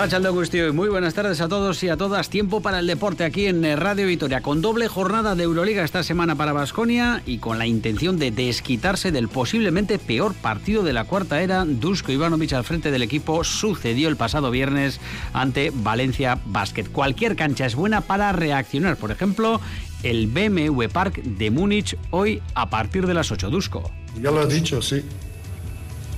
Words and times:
Y 0.00 0.72
muy 0.72 0.88
buenas 0.88 1.14
tardes 1.14 1.40
a 1.40 1.48
todos 1.48 1.82
y 1.82 1.88
a 1.88 1.96
todas. 1.96 2.30
Tiempo 2.30 2.60
para 2.60 2.78
el 2.78 2.86
deporte 2.86 3.24
aquí 3.24 3.46
en 3.46 3.64
eh, 3.64 3.74
Radio 3.74 4.06
Vitoria, 4.06 4.42
con 4.42 4.62
doble 4.62 4.86
jornada 4.86 5.34
de 5.34 5.42
Euroliga 5.42 5.82
esta 5.82 6.04
semana 6.04 6.36
para 6.36 6.52
Basconia 6.52 7.20
y 7.26 7.38
con 7.38 7.58
la 7.58 7.66
intención 7.66 8.16
de 8.16 8.30
desquitarse 8.30 9.10
del 9.10 9.28
posiblemente 9.28 9.98
peor 9.98 10.34
partido 10.34 10.84
de 10.84 10.92
la 10.92 11.02
cuarta 11.02 11.42
era. 11.42 11.64
Dusko 11.64 12.12
Ivanovic 12.12 12.52
al 12.52 12.62
frente 12.62 12.92
del 12.92 13.02
equipo 13.02 13.42
sucedió 13.42 14.08
el 14.08 14.14
pasado 14.14 14.52
viernes 14.52 15.00
ante 15.32 15.72
Valencia 15.74 16.38
Basket. 16.46 16.84
Cualquier 16.84 17.34
cancha 17.34 17.66
es 17.66 17.74
buena 17.74 18.00
para 18.00 18.30
reaccionar. 18.30 18.98
Por 18.98 19.10
ejemplo, 19.10 19.60
el 20.04 20.28
BMW 20.28 20.84
Park 20.92 21.24
de 21.24 21.50
Múnich 21.50 21.98
hoy 22.12 22.40
a 22.54 22.70
partir 22.70 23.04
de 23.04 23.14
las 23.14 23.32
8. 23.32 23.50
Dusko. 23.50 23.90
Ya 24.22 24.30
lo 24.30 24.42
has 24.42 24.48
dicho, 24.48 24.80
sí. 24.80 25.02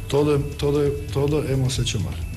Todo, 0.06 0.38
todo, 0.38 0.82
todo 1.12 1.42
hemos 1.48 1.78
hecho 1.78 1.98
mal. 2.00 2.29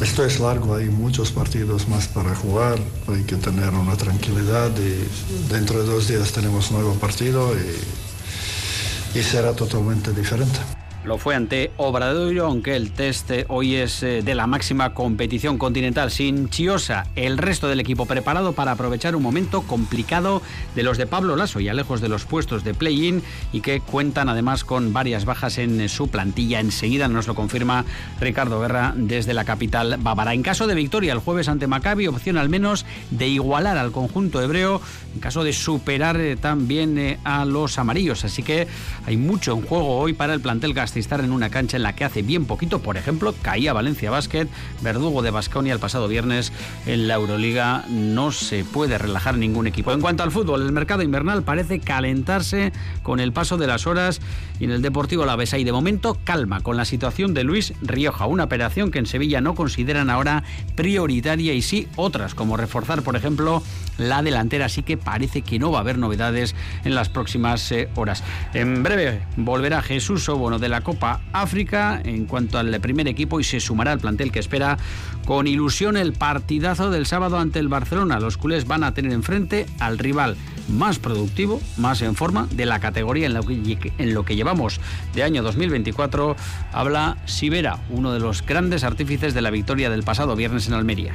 Esto 0.00 0.24
es 0.24 0.40
largo, 0.40 0.74
hay 0.74 0.86
muchos 0.86 1.30
partidos 1.30 1.88
más 1.88 2.08
para 2.08 2.34
jugar, 2.34 2.78
hay 3.08 3.22
que 3.24 3.36
tener 3.36 3.70
una 3.70 3.96
tranquilidad 3.96 4.70
y 4.78 5.52
dentro 5.52 5.82
de 5.82 5.86
dos 5.86 6.08
días 6.08 6.32
tenemos 6.32 6.70
nuevo 6.70 6.94
partido 6.94 7.52
y, 7.54 9.18
y 9.18 9.22
será 9.22 9.52
totalmente 9.54 10.12
diferente. 10.12 10.58
Lo 11.02 11.16
fue 11.16 11.34
ante 11.34 11.70
Obradoiro, 11.78 12.44
aunque 12.44 12.76
el 12.76 12.92
test 12.92 13.30
hoy 13.48 13.76
es 13.76 14.02
eh, 14.02 14.20
de 14.22 14.34
la 14.34 14.46
máxima 14.46 14.92
competición 14.92 15.56
continental. 15.56 16.10
Sin 16.10 16.50
Chiosa, 16.50 17.06
el 17.16 17.38
resto 17.38 17.68
del 17.68 17.80
equipo 17.80 18.04
preparado 18.04 18.52
para 18.52 18.72
aprovechar 18.72 19.16
un 19.16 19.22
momento 19.22 19.62
complicado 19.62 20.42
de 20.74 20.82
los 20.82 20.98
de 20.98 21.06
Pablo 21.06 21.36
Lasso, 21.36 21.58
ya 21.58 21.72
lejos 21.72 22.02
de 22.02 22.10
los 22.10 22.26
puestos 22.26 22.64
de 22.64 22.74
play-in 22.74 23.22
y 23.50 23.62
que 23.62 23.80
cuentan 23.80 24.28
además 24.28 24.62
con 24.62 24.92
varias 24.92 25.24
bajas 25.24 25.56
en 25.56 25.88
su 25.88 26.08
plantilla. 26.08 26.60
Enseguida 26.60 27.08
nos 27.08 27.26
lo 27.26 27.34
confirma 27.34 27.86
Ricardo 28.20 28.60
Guerra 28.60 28.92
desde 28.94 29.32
la 29.32 29.46
capital 29.46 29.96
bávara. 30.00 30.34
En 30.34 30.42
caso 30.42 30.66
de 30.66 30.74
victoria 30.74 31.14
el 31.14 31.20
jueves 31.20 31.48
ante 31.48 31.66
Maccabi, 31.66 32.08
opción 32.08 32.36
al 32.36 32.50
menos 32.50 32.84
de 33.10 33.26
igualar 33.26 33.78
al 33.78 33.90
conjunto 33.90 34.42
hebreo 34.42 34.82
en 35.14 35.20
caso 35.20 35.44
de 35.44 35.54
superar 35.54 36.20
eh, 36.20 36.36
también 36.36 36.98
eh, 36.98 37.18
a 37.24 37.46
los 37.46 37.78
amarillos. 37.78 38.26
Así 38.26 38.42
que 38.42 38.68
hay 39.06 39.16
mucho 39.16 39.54
en 39.54 39.62
juego 39.62 39.96
hoy 39.96 40.12
para 40.12 40.34
el 40.34 40.40
plantel 40.40 40.74
gas 40.74 40.89
estar 40.98 41.20
en 41.20 41.30
una 41.30 41.50
cancha 41.50 41.76
en 41.76 41.84
la 41.84 41.94
que 41.94 42.04
hace 42.04 42.22
bien 42.22 42.46
poquito, 42.46 42.80
por 42.80 42.96
ejemplo, 42.96 43.34
caía 43.42 43.72
Valencia 43.72 44.10
Basket, 44.10 44.48
verdugo 44.82 45.22
de 45.22 45.30
Basconia 45.30 45.72
el 45.72 45.78
pasado 45.78 46.08
viernes 46.08 46.52
en 46.86 47.06
la 47.06 47.14
Euroliga. 47.14 47.84
No 47.88 48.32
se 48.32 48.64
puede 48.64 48.98
relajar 48.98 49.36
ningún 49.36 49.66
equipo. 49.66 49.92
En 49.92 50.00
cuanto 50.00 50.22
al 50.22 50.32
fútbol, 50.32 50.62
el 50.62 50.72
mercado 50.72 51.02
invernal 51.02 51.42
parece 51.42 51.78
calentarse 51.78 52.72
con 53.02 53.20
el 53.20 53.32
paso 53.32 53.56
de 53.56 53.66
las 53.66 53.86
horas 53.86 54.20
y 54.58 54.64
en 54.64 54.72
el 54.72 54.82
Deportivo 54.82 55.24
La 55.24 55.36
Besa 55.36 55.58
y 55.58 55.64
de 55.64 55.72
momento 55.72 56.18
calma 56.24 56.60
con 56.60 56.76
la 56.76 56.84
situación 56.84 57.34
de 57.34 57.44
Luis 57.44 57.72
Rioja, 57.82 58.26
una 58.26 58.44
operación 58.44 58.90
que 58.90 58.98
en 58.98 59.06
Sevilla 59.06 59.40
no 59.40 59.54
consideran 59.54 60.10
ahora 60.10 60.42
prioritaria 60.74 61.54
y 61.54 61.62
sí 61.62 61.88
otras, 61.96 62.34
como 62.34 62.56
reforzar, 62.56 63.02
por 63.02 63.16
ejemplo, 63.16 63.62
la 63.98 64.22
delantera, 64.22 64.66
así 64.66 64.82
que 64.82 64.96
parece 64.96 65.42
que 65.42 65.58
no 65.58 65.70
va 65.70 65.78
a 65.78 65.80
haber 65.82 65.98
novedades 65.98 66.54
en 66.84 66.94
las 66.94 67.08
próximas 67.08 67.70
eh, 67.72 67.88
horas. 67.94 68.22
En 68.54 68.82
breve 68.82 69.22
volverá 69.36 69.82
Jesús 69.82 70.28
Obono 70.28 70.58
de 70.58 70.68
la 70.68 70.79
Copa 70.82 71.20
África 71.32 72.00
en 72.04 72.26
cuanto 72.26 72.58
al 72.58 72.80
primer 72.80 73.08
equipo 73.08 73.40
y 73.40 73.44
se 73.44 73.60
sumará 73.60 73.92
al 73.92 74.00
plantel 74.00 74.32
que 74.32 74.38
espera 74.38 74.78
con 75.24 75.46
ilusión 75.46 75.96
el 75.96 76.12
partidazo 76.12 76.90
del 76.90 77.06
sábado 77.06 77.38
ante 77.38 77.58
el 77.58 77.68
Barcelona. 77.68 78.20
Los 78.20 78.36
culés 78.36 78.66
van 78.66 78.84
a 78.84 78.94
tener 78.94 79.12
enfrente 79.12 79.66
al 79.78 79.98
rival 79.98 80.36
más 80.68 80.98
productivo, 80.98 81.60
más 81.76 82.02
en 82.02 82.14
forma 82.14 82.46
de 82.52 82.66
la 82.66 82.80
categoría 82.80 83.26
en 83.26 84.14
lo 84.14 84.24
que, 84.24 84.36
llevamos 84.36 84.80
de 85.14 85.22
año 85.22 85.42
2024. 85.42 86.36
Habla 86.72 87.18
Sibera, 87.26 87.78
uno 87.90 88.12
de 88.12 88.20
los 88.20 88.44
grandes 88.44 88.84
artífices 88.84 89.34
de 89.34 89.42
la 89.42 89.50
victoria 89.50 89.90
del 89.90 90.02
pasado 90.02 90.36
viernes 90.36 90.68
en 90.68 90.74
Almería. 90.74 91.14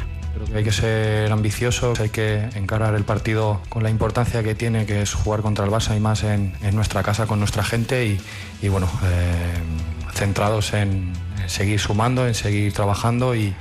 Hay 0.54 0.66
que 0.66 0.72
ser 0.74 1.32
ambiciosos, 1.32 2.00
hay 2.02 2.10
que 2.10 2.50
encarar 2.56 2.94
el 2.96 3.06
partido 3.06 3.62
con 3.70 3.84
la 3.84 3.90
importancia 3.90 4.44
que 4.44 4.54
tiene, 4.54 4.86
que 4.86 5.02
es 5.02 5.14
jugar 5.14 5.42
contra 5.42 5.64
el 5.64 5.72
Barça 5.72 5.96
y 5.96 6.02
más 6.02 6.24
en, 6.24 6.54
nuestra 6.74 7.04
casa 7.04 7.26
con 7.26 7.40
nuestra 7.40 7.64
gente 7.64 8.18
y, 8.62 8.68
bueno, 8.68 8.90
eh, 9.04 9.54
centrados 10.14 10.74
en, 10.74 11.14
seguir 11.48 11.80
sumando, 11.80 12.28
en 12.28 12.34
seguir 12.34 12.74
trabajando 12.74 13.36
y 13.36 13.54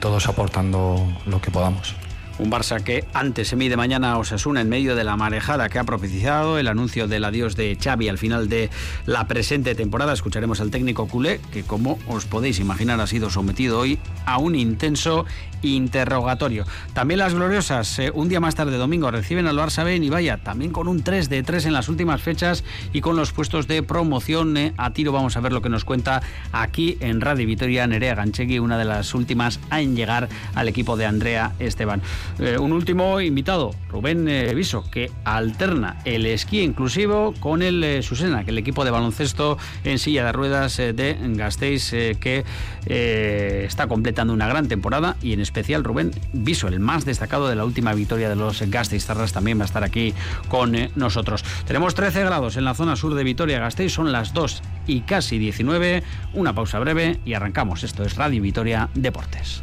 todos 0.00 0.28
aportando 0.28 1.06
lo 1.26 1.40
que 1.40 1.50
podamos. 1.50 1.94
Un 2.38 2.52
Barça 2.52 2.80
que 2.84 3.04
antes 3.14 3.48
se 3.48 3.56
mide 3.56 3.76
mañana 3.76 4.12
a 4.12 4.18
Osasuna 4.18 4.60
en 4.60 4.68
medio 4.68 4.94
de 4.94 5.02
la 5.02 5.16
marejada 5.16 5.68
que 5.68 5.80
ha 5.80 5.84
propiciado 5.84 6.58
el 6.58 6.68
anuncio 6.68 7.08
del 7.08 7.24
adiós 7.24 7.56
de 7.56 7.76
Xavi 7.82 8.08
al 8.08 8.16
final 8.16 8.48
de 8.48 8.70
la 9.06 9.26
presente 9.26 9.74
temporada. 9.74 10.12
Escucharemos 10.12 10.60
al 10.60 10.70
técnico 10.70 11.08
culé 11.08 11.40
que, 11.52 11.64
como 11.64 11.98
os 12.06 12.26
podéis 12.26 12.60
imaginar, 12.60 13.00
ha 13.00 13.08
sido 13.08 13.28
sometido 13.28 13.80
hoy 13.80 13.98
a 14.24 14.38
un 14.38 14.54
intenso 14.54 15.26
interrogatorio. 15.62 16.64
También 16.92 17.18
las 17.18 17.34
gloriosas, 17.34 17.98
eh, 17.98 18.12
un 18.14 18.28
día 18.28 18.40
más 18.40 18.54
tarde, 18.54 18.76
domingo, 18.76 19.10
reciben 19.10 19.46
al 19.46 19.58
Barça 19.58 19.84
B 19.84 19.96
y 19.96 20.08
vaya, 20.08 20.38
también 20.38 20.70
con 20.70 20.88
un 20.88 21.02
3 21.02 21.28
de 21.28 21.42
3 21.42 21.66
en 21.66 21.72
las 21.72 21.88
últimas 21.88 22.22
fechas 22.22 22.62
y 22.92 23.00
con 23.00 23.16
los 23.16 23.32
puestos 23.32 23.66
de 23.66 23.82
promoción 23.82 24.56
eh, 24.56 24.72
a 24.76 24.92
tiro. 24.92 25.12
Vamos 25.12 25.36
a 25.36 25.40
ver 25.40 25.52
lo 25.52 25.62
que 25.62 25.68
nos 25.68 25.84
cuenta 25.84 26.22
aquí 26.52 26.96
en 27.00 27.20
Radio 27.20 27.46
Vitoria 27.46 27.86
Nerea 27.86 28.14
Ganchegui, 28.14 28.58
una 28.58 28.78
de 28.78 28.84
las 28.84 29.14
últimas 29.14 29.58
en 29.72 29.96
llegar 29.96 30.28
al 30.54 30.68
equipo 30.68 30.96
de 30.96 31.06
Andrea 31.06 31.52
Esteban. 31.58 32.02
Eh, 32.38 32.56
un 32.58 32.72
último 32.72 33.20
invitado, 33.20 33.74
Rubén 33.88 34.28
eh, 34.28 34.54
Viso, 34.54 34.84
que 34.90 35.10
alterna 35.24 35.98
el 36.04 36.26
esquí 36.26 36.60
inclusivo 36.60 37.34
con 37.40 37.62
el 37.62 37.82
eh, 37.82 38.02
Susena, 38.02 38.44
que 38.44 38.50
el 38.50 38.58
equipo 38.58 38.84
de 38.84 38.90
baloncesto 38.90 39.58
en 39.84 39.98
silla 39.98 40.24
de 40.24 40.32
ruedas 40.32 40.76
de 40.76 41.16
Gasteiz, 41.34 41.90
que 41.90 42.44
está 42.86 43.86
completando 43.86 44.32
una 44.32 44.48
gran 44.48 44.68
temporada 44.68 45.16
y 45.20 45.32
en 45.32 45.40
especial 45.40 45.84
Rubén 45.84 46.10
Viso, 46.32 46.68
el 46.68 46.80
más 46.80 47.04
destacado 47.04 47.48
de 47.48 47.56
la 47.56 47.64
última 47.64 47.92
victoria 47.94 48.28
de 48.28 48.36
los 48.36 48.62
Gasteiz 48.62 49.04
Tarras, 49.04 49.32
también 49.32 49.58
va 49.58 49.62
a 49.62 49.66
estar 49.66 49.84
aquí 49.84 50.14
con 50.48 50.76
nosotros. 50.96 51.44
Tenemos 51.66 51.94
13 51.94 52.24
grados 52.24 52.56
en 52.56 52.64
la 52.64 52.74
zona 52.74 52.96
sur 52.96 53.14
de 53.14 53.24
Vitoria-Gasteiz, 53.24 53.92
son 53.92 54.12
las 54.12 54.32
2 54.32 54.62
y 54.86 55.00
casi 55.02 55.38
19. 55.38 56.02
Una 56.34 56.54
pausa 56.54 56.78
breve 56.78 57.20
y 57.24 57.34
arrancamos. 57.34 57.84
Esto 57.84 58.02
es 58.04 58.16
Radio 58.16 58.42
Vitoria 58.42 58.88
Deportes. 58.94 59.62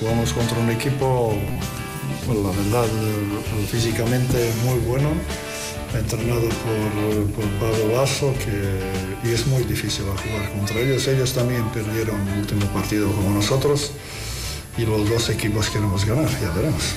Jugamos 0.00 0.32
contra 0.32 0.58
un 0.58 0.70
equipo, 0.70 1.36
la 2.26 2.50
verdad, 2.50 2.88
físicamente 3.70 4.52
muy 4.64 4.80
bueno, 4.80 5.10
entrenado 5.94 6.40
por, 6.40 7.30
por 7.30 7.44
Pablo 7.60 7.96
Lasso, 7.96 8.34
que, 8.44 9.28
y 9.28 9.32
es 9.32 9.46
muy 9.46 9.62
difícil 9.62 10.04
jugar 10.04 10.52
contra 10.52 10.80
ellos. 10.80 11.06
Ellos 11.06 11.32
también 11.32 11.64
perdieron 11.68 12.20
el 12.28 12.40
último 12.40 12.66
partido 12.72 13.12
como 13.12 13.30
nosotros 13.30 13.92
y 14.76 14.82
los 14.84 15.08
dos 15.08 15.28
equipos 15.30 15.70
queremos 15.70 16.04
ganar, 16.04 16.28
ya 16.40 16.50
veremos. 16.50 16.96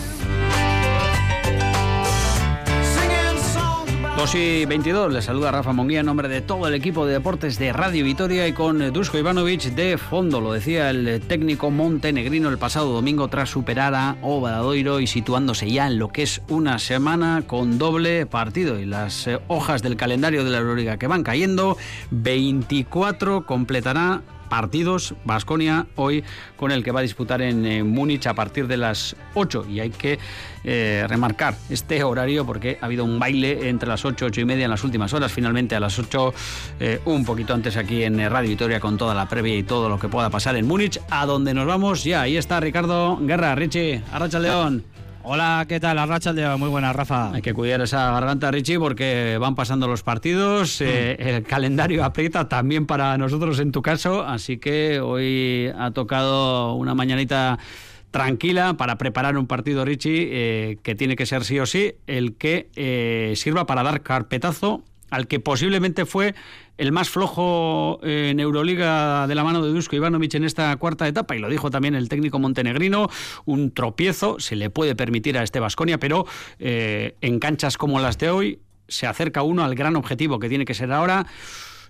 2 4.26 4.36
y 4.36 4.66
22, 4.66 5.14
le 5.14 5.22
saluda 5.22 5.52
Rafa 5.52 5.72
Monguía 5.72 6.00
en 6.00 6.08
nombre 6.08 6.28
de 6.28 6.42
todo 6.42 6.68
el 6.68 6.74
equipo 6.74 7.06
de 7.06 7.14
deportes 7.14 7.60
de 7.60 7.72
Radio 7.72 8.04
Vitoria 8.04 8.48
y 8.48 8.54
con 8.54 8.92
Dusko 8.92 9.20
Ivanovic 9.20 9.62
de 9.76 10.00
fondo, 10.00 10.42
lo 10.42 10.52
decía 10.52 10.90
el 10.90 11.22
técnico 11.22 11.70
montenegrino 11.70 12.50
el 12.50 12.58
pasado 12.58 12.92
domingo 12.92 13.28
tras 13.28 13.52
superar 13.52 13.94
a 13.94 14.18
Obradoiro 14.24 15.00
y 15.00 15.06
situándose 15.06 15.70
ya 15.70 15.86
en 15.86 16.00
lo 16.00 16.08
que 16.08 16.24
es 16.24 16.42
una 16.50 16.80
semana 16.80 17.44
con 17.46 17.78
doble 17.78 18.26
partido 18.26 18.80
y 18.80 18.86
las 18.86 19.28
eh, 19.28 19.40
hojas 19.48 19.84
del 19.84 19.96
calendario 19.96 20.44
de 20.44 20.50
la 20.50 20.58
Euroliga 20.58 20.98
que 20.98 21.06
van 21.06 21.22
cayendo, 21.22 21.78
24 22.10 23.46
completará 23.46 24.24
partidos. 24.50 25.16
Basconia 25.24 25.88
hoy 25.96 26.24
con 26.56 26.72
el 26.72 26.84
que 26.84 26.92
va 26.92 27.00
a 27.00 27.04
disputar 27.04 27.42
en, 27.42 27.88
Múnich 27.88 28.28
a 28.28 28.34
partir 28.34 28.68
de 28.68 28.78
las 28.78 29.16
8 29.34 29.66
y 29.70 29.80
hay 29.80 29.90
que 29.90 30.20
eh, 30.64 31.06
remarcar 31.08 31.56
este 31.70 32.04
horario 32.04 32.46
porque 32.46 32.78
ha 32.82 32.86
habido 32.86 33.04
un 33.04 33.20
baile 33.20 33.70
entre 33.70 33.90
las 33.90 34.06
8, 34.06 34.26
8 34.28 34.42
y 34.42 34.46
media 34.46 34.66
en 34.66 34.72
las 34.72 34.84
últimas 34.84 35.14
horas. 35.14 35.32
Finalmente 35.32 35.76
a 35.76 35.80
las 35.80 35.98
8, 35.98 36.34
eh, 36.80 37.02
un 37.06 37.26
poquito 37.26 37.54
antes 37.54 37.78
aquí 37.78 38.04
en 38.04 38.30
Radio 38.30 38.50
Vitoria 38.50 38.80
con 38.80 38.98
toda 38.98 39.14
la 39.14 39.28
previa 39.28 39.56
y 39.56 39.64
todo 39.64 39.90
lo 39.90 40.00
que 40.00 40.08
pueda 40.08 40.30
pasar 40.30 40.56
en 40.56 40.68
Múnich, 40.68 41.00
a 41.10 41.26
donde 41.26 41.54
nos 41.54 41.66
vamos 41.66 42.04
ya. 42.04 42.22
Ahí 42.22 42.38
está 42.38 42.60
Ricardo 42.60 43.18
Guerra, 43.22 43.56
Richie, 43.56 44.02
Arracha 44.12 44.40
León. 44.40 44.95
Hola, 45.28 45.66
¿qué 45.68 45.80
tal? 45.80 45.98
Arracha 45.98 46.34
de 46.34 46.48
muy 46.56 46.70
buena, 46.70 46.94
Rafa. 46.94 47.34
Hay 47.34 47.42
que 47.42 47.56
cuidar 47.56 47.82
esa 47.82 48.12
garganta, 48.12 48.52
Richie, 48.52 48.78
porque 48.78 49.40
van 49.42 49.56
pasando 49.56 49.88
los 49.88 50.04
partidos, 50.04 50.80
eh, 50.82 51.18
mm. 51.20 51.28
el 51.28 51.44
calendario 51.44 52.04
aprieta 52.04 52.48
también 52.48 52.86
para 52.86 53.18
nosotros 53.18 53.58
en 53.58 53.72
tu 53.72 53.82
caso, 53.82 54.24
así 54.24 54.60
que 54.60 55.00
hoy 55.00 55.72
ha 55.80 55.90
tocado 55.90 56.76
una 56.76 56.94
mañanita 56.94 57.58
tranquila 58.12 58.76
para 58.76 59.00
preparar 59.00 59.36
un 59.40 59.48
partido, 59.48 59.84
Richie, 59.84 60.30
eh, 60.32 60.78
que 60.84 60.94
tiene 60.94 61.16
que 61.16 61.26
ser 61.26 61.44
sí 61.44 61.58
o 61.60 61.66
sí 61.66 61.96
el 62.06 62.36
que 62.36 62.70
eh, 62.76 63.34
sirva 63.36 63.66
para 63.66 63.82
dar 63.82 64.04
carpetazo 64.04 64.84
al 65.10 65.28
que 65.28 65.40
posiblemente 65.40 66.06
fue 66.06 66.36
el 66.78 66.92
más 66.92 67.10
flojo 67.10 68.00
en 68.04 68.40
Euroliga 68.40 69.28
de 69.28 69.36
la 69.36 69.44
mano 69.44 69.64
de 69.64 69.72
Dusko 69.72 69.96
Ivanovic 69.96 70.34
en 70.36 70.44
esta 70.44 70.76
cuarta 70.78 71.08
etapa, 71.08 71.36
y 71.36 71.40
lo 71.40 71.50
dijo 71.50 71.70
también 71.72 71.96
el 71.96 72.10
técnico 72.10 72.40
montenegrino, 72.40 73.10
un 73.46 73.72
tropiezo 73.72 74.40
se 74.40 74.56
le 74.56 74.70
puede 74.70 74.96
permitir 74.96 75.38
a 75.38 75.44
este 75.44 75.60
Vasconia, 75.60 76.00
pero 76.00 76.26
eh, 76.60 77.16
en 77.22 77.40
canchas 77.40 77.78
como 77.78 78.00
las 78.00 78.18
de 78.18 78.30
hoy 78.30 78.60
se 78.88 79.08
acerca 79.08 79.42
uno 79.42 79.64
al 79.64 79.76
gran 79.76 79.96
objetivo 79.96 80.40
que 80.40 80.50
tiene 80.50 80.66
que 80.66 80.74
ser 80.74 80.92
ahora 80.92 81.26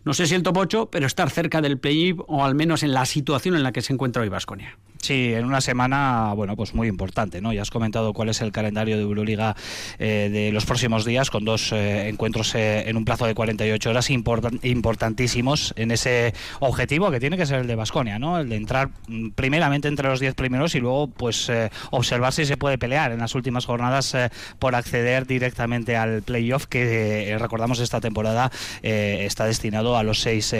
no 0.05 0.13
sé 0.13 0.27
si 0.27 0.35
el 0.35 0.43
top 0.43 0.57
8, 0.57 0.89
pero 0.91 1.07
estar 1.07 1.31
cerca 1.31 1.61
del 1.61 1.79
play 1.79 2.15
o 2.27 2.45
al 2.45 2.53
menos 2.53 2.83
en 2.83 2.93
la 2.93 3.05
situación 3.07 3.55
en 3.55 3.63
la 3.63 3.71
que 3.71 3.81
se 3.81 3.91
encuentra 3.91 4.21
hoy 4.21 4.29
Vasconia. 4.29 4.77
Sí, 5.05 5.35
en 5.35 5.45
una 5.45 5.61
semana, 5.61 6.33
bueno, 6.35 6.55
pues 6.55 6.73
muy 6.73 6.87
importante, 6.87 7.39
¿no? 7.39 7.53
Ya 7.53 7.61
has 7.61 7.69
comentado 7.69 8.11
cuál 8.11 8.29
es 8.29 8.41
el 8.41 8.51
calendario 8.51 8.97
de 8.97 9.03
Euroliga 9.03 9.55
eh, 9.99 10.31
de 10.33 10.51
los 10.51 10.65
próximos 10.65 11.05
días, 11.05 11.29
con 11.29 11.45
dos 11.45 11.71
eh, 11.73 12.09
encuentros 12.09 12.55
eh, 12.55 12.89
en 12.89 12.97
un 12.97 13.05
plazo 13.05 13.27
de 13.27 13.35
48 13.35 13.87
horas 13.87 14.09
importantísimos 14.09 15.75
en 15.77 15.91
ese 15.91 16.33
objetivo 16.59 17.11
que 17.11 17.19
tiene 17.19 17.37
que 17.37 17.45
ser 17.45 17.59
el 17.59 17.67
de 17.67 17.75
Basconia, 17.75 18.17
¿no? 18.17 18.39
El 18.39 18.49
de 18.49 18.55
entrar 18.55 18.89
mm, 19.07 19.29
primeramente 19.35 19.89
entre 19.89 20.09
los 20.09 20.19
10 20.19 20.33
primeros 20.33 20.73
y 20.73 20.79
luego, 20.79 21.05
pues, 21.05 21.51
observar 21.91 22.33
si 22.33 22.45
se 22.45 22.57
puede 22.57 22.79
pelear 22.79 23.11
en 23.11 23.19
las 23.19 23.35
últimas 23.35 23.67
jornadas 23.67 24.17
por 24.57 24.73
acceder 24.73 25.27
directamente 25.27 25.97
al 25.97 26.23
playoff 26.23 26.65
que, 26.65 27.37
recordamos, 27.39 27.79
esta 27.79 28.01
temporada 28.01 28.49
está 28.81 29.45
destinado 29.45 29.97
a 29.97 30.01
los 30.01 30.21
seis 30.21 30.55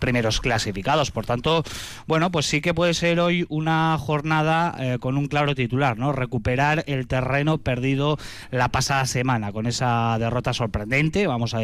primeros 0.00 0.40
clasificados. 0.40 1.12
Por 1.12 1.26
tanto, 1.26 1.62
bueno, 2.08 2.32
pues 2.32 2.46
sí 2.46 2.60
que 2.60 2.74
puede 2.74 2.94
ser 2.94 3.20
hoy 3.20 3.46
una 3.48 3.83
jornada 3.98 4.74
eh, 4.78 4.98
con 4.98 5.16
un 5.16 5.26
claro 5.26 5.54
titular, 5.54 5.98
¿no? 5.98 6.12
Recuperar 6.12 6.84
el 6.86 7.06
terreno 7.06 7.58
perdido 7.58 8.18
la 8.50 8.68
pasada 8.68 9.06
semana 9.06 9.52
con 9.52 9.66
esa 9.66 10.16
derrota 10.18 10.52
sorprendente, 10.52 11.26
vamos 11.26 11.54
a 11.54 11.62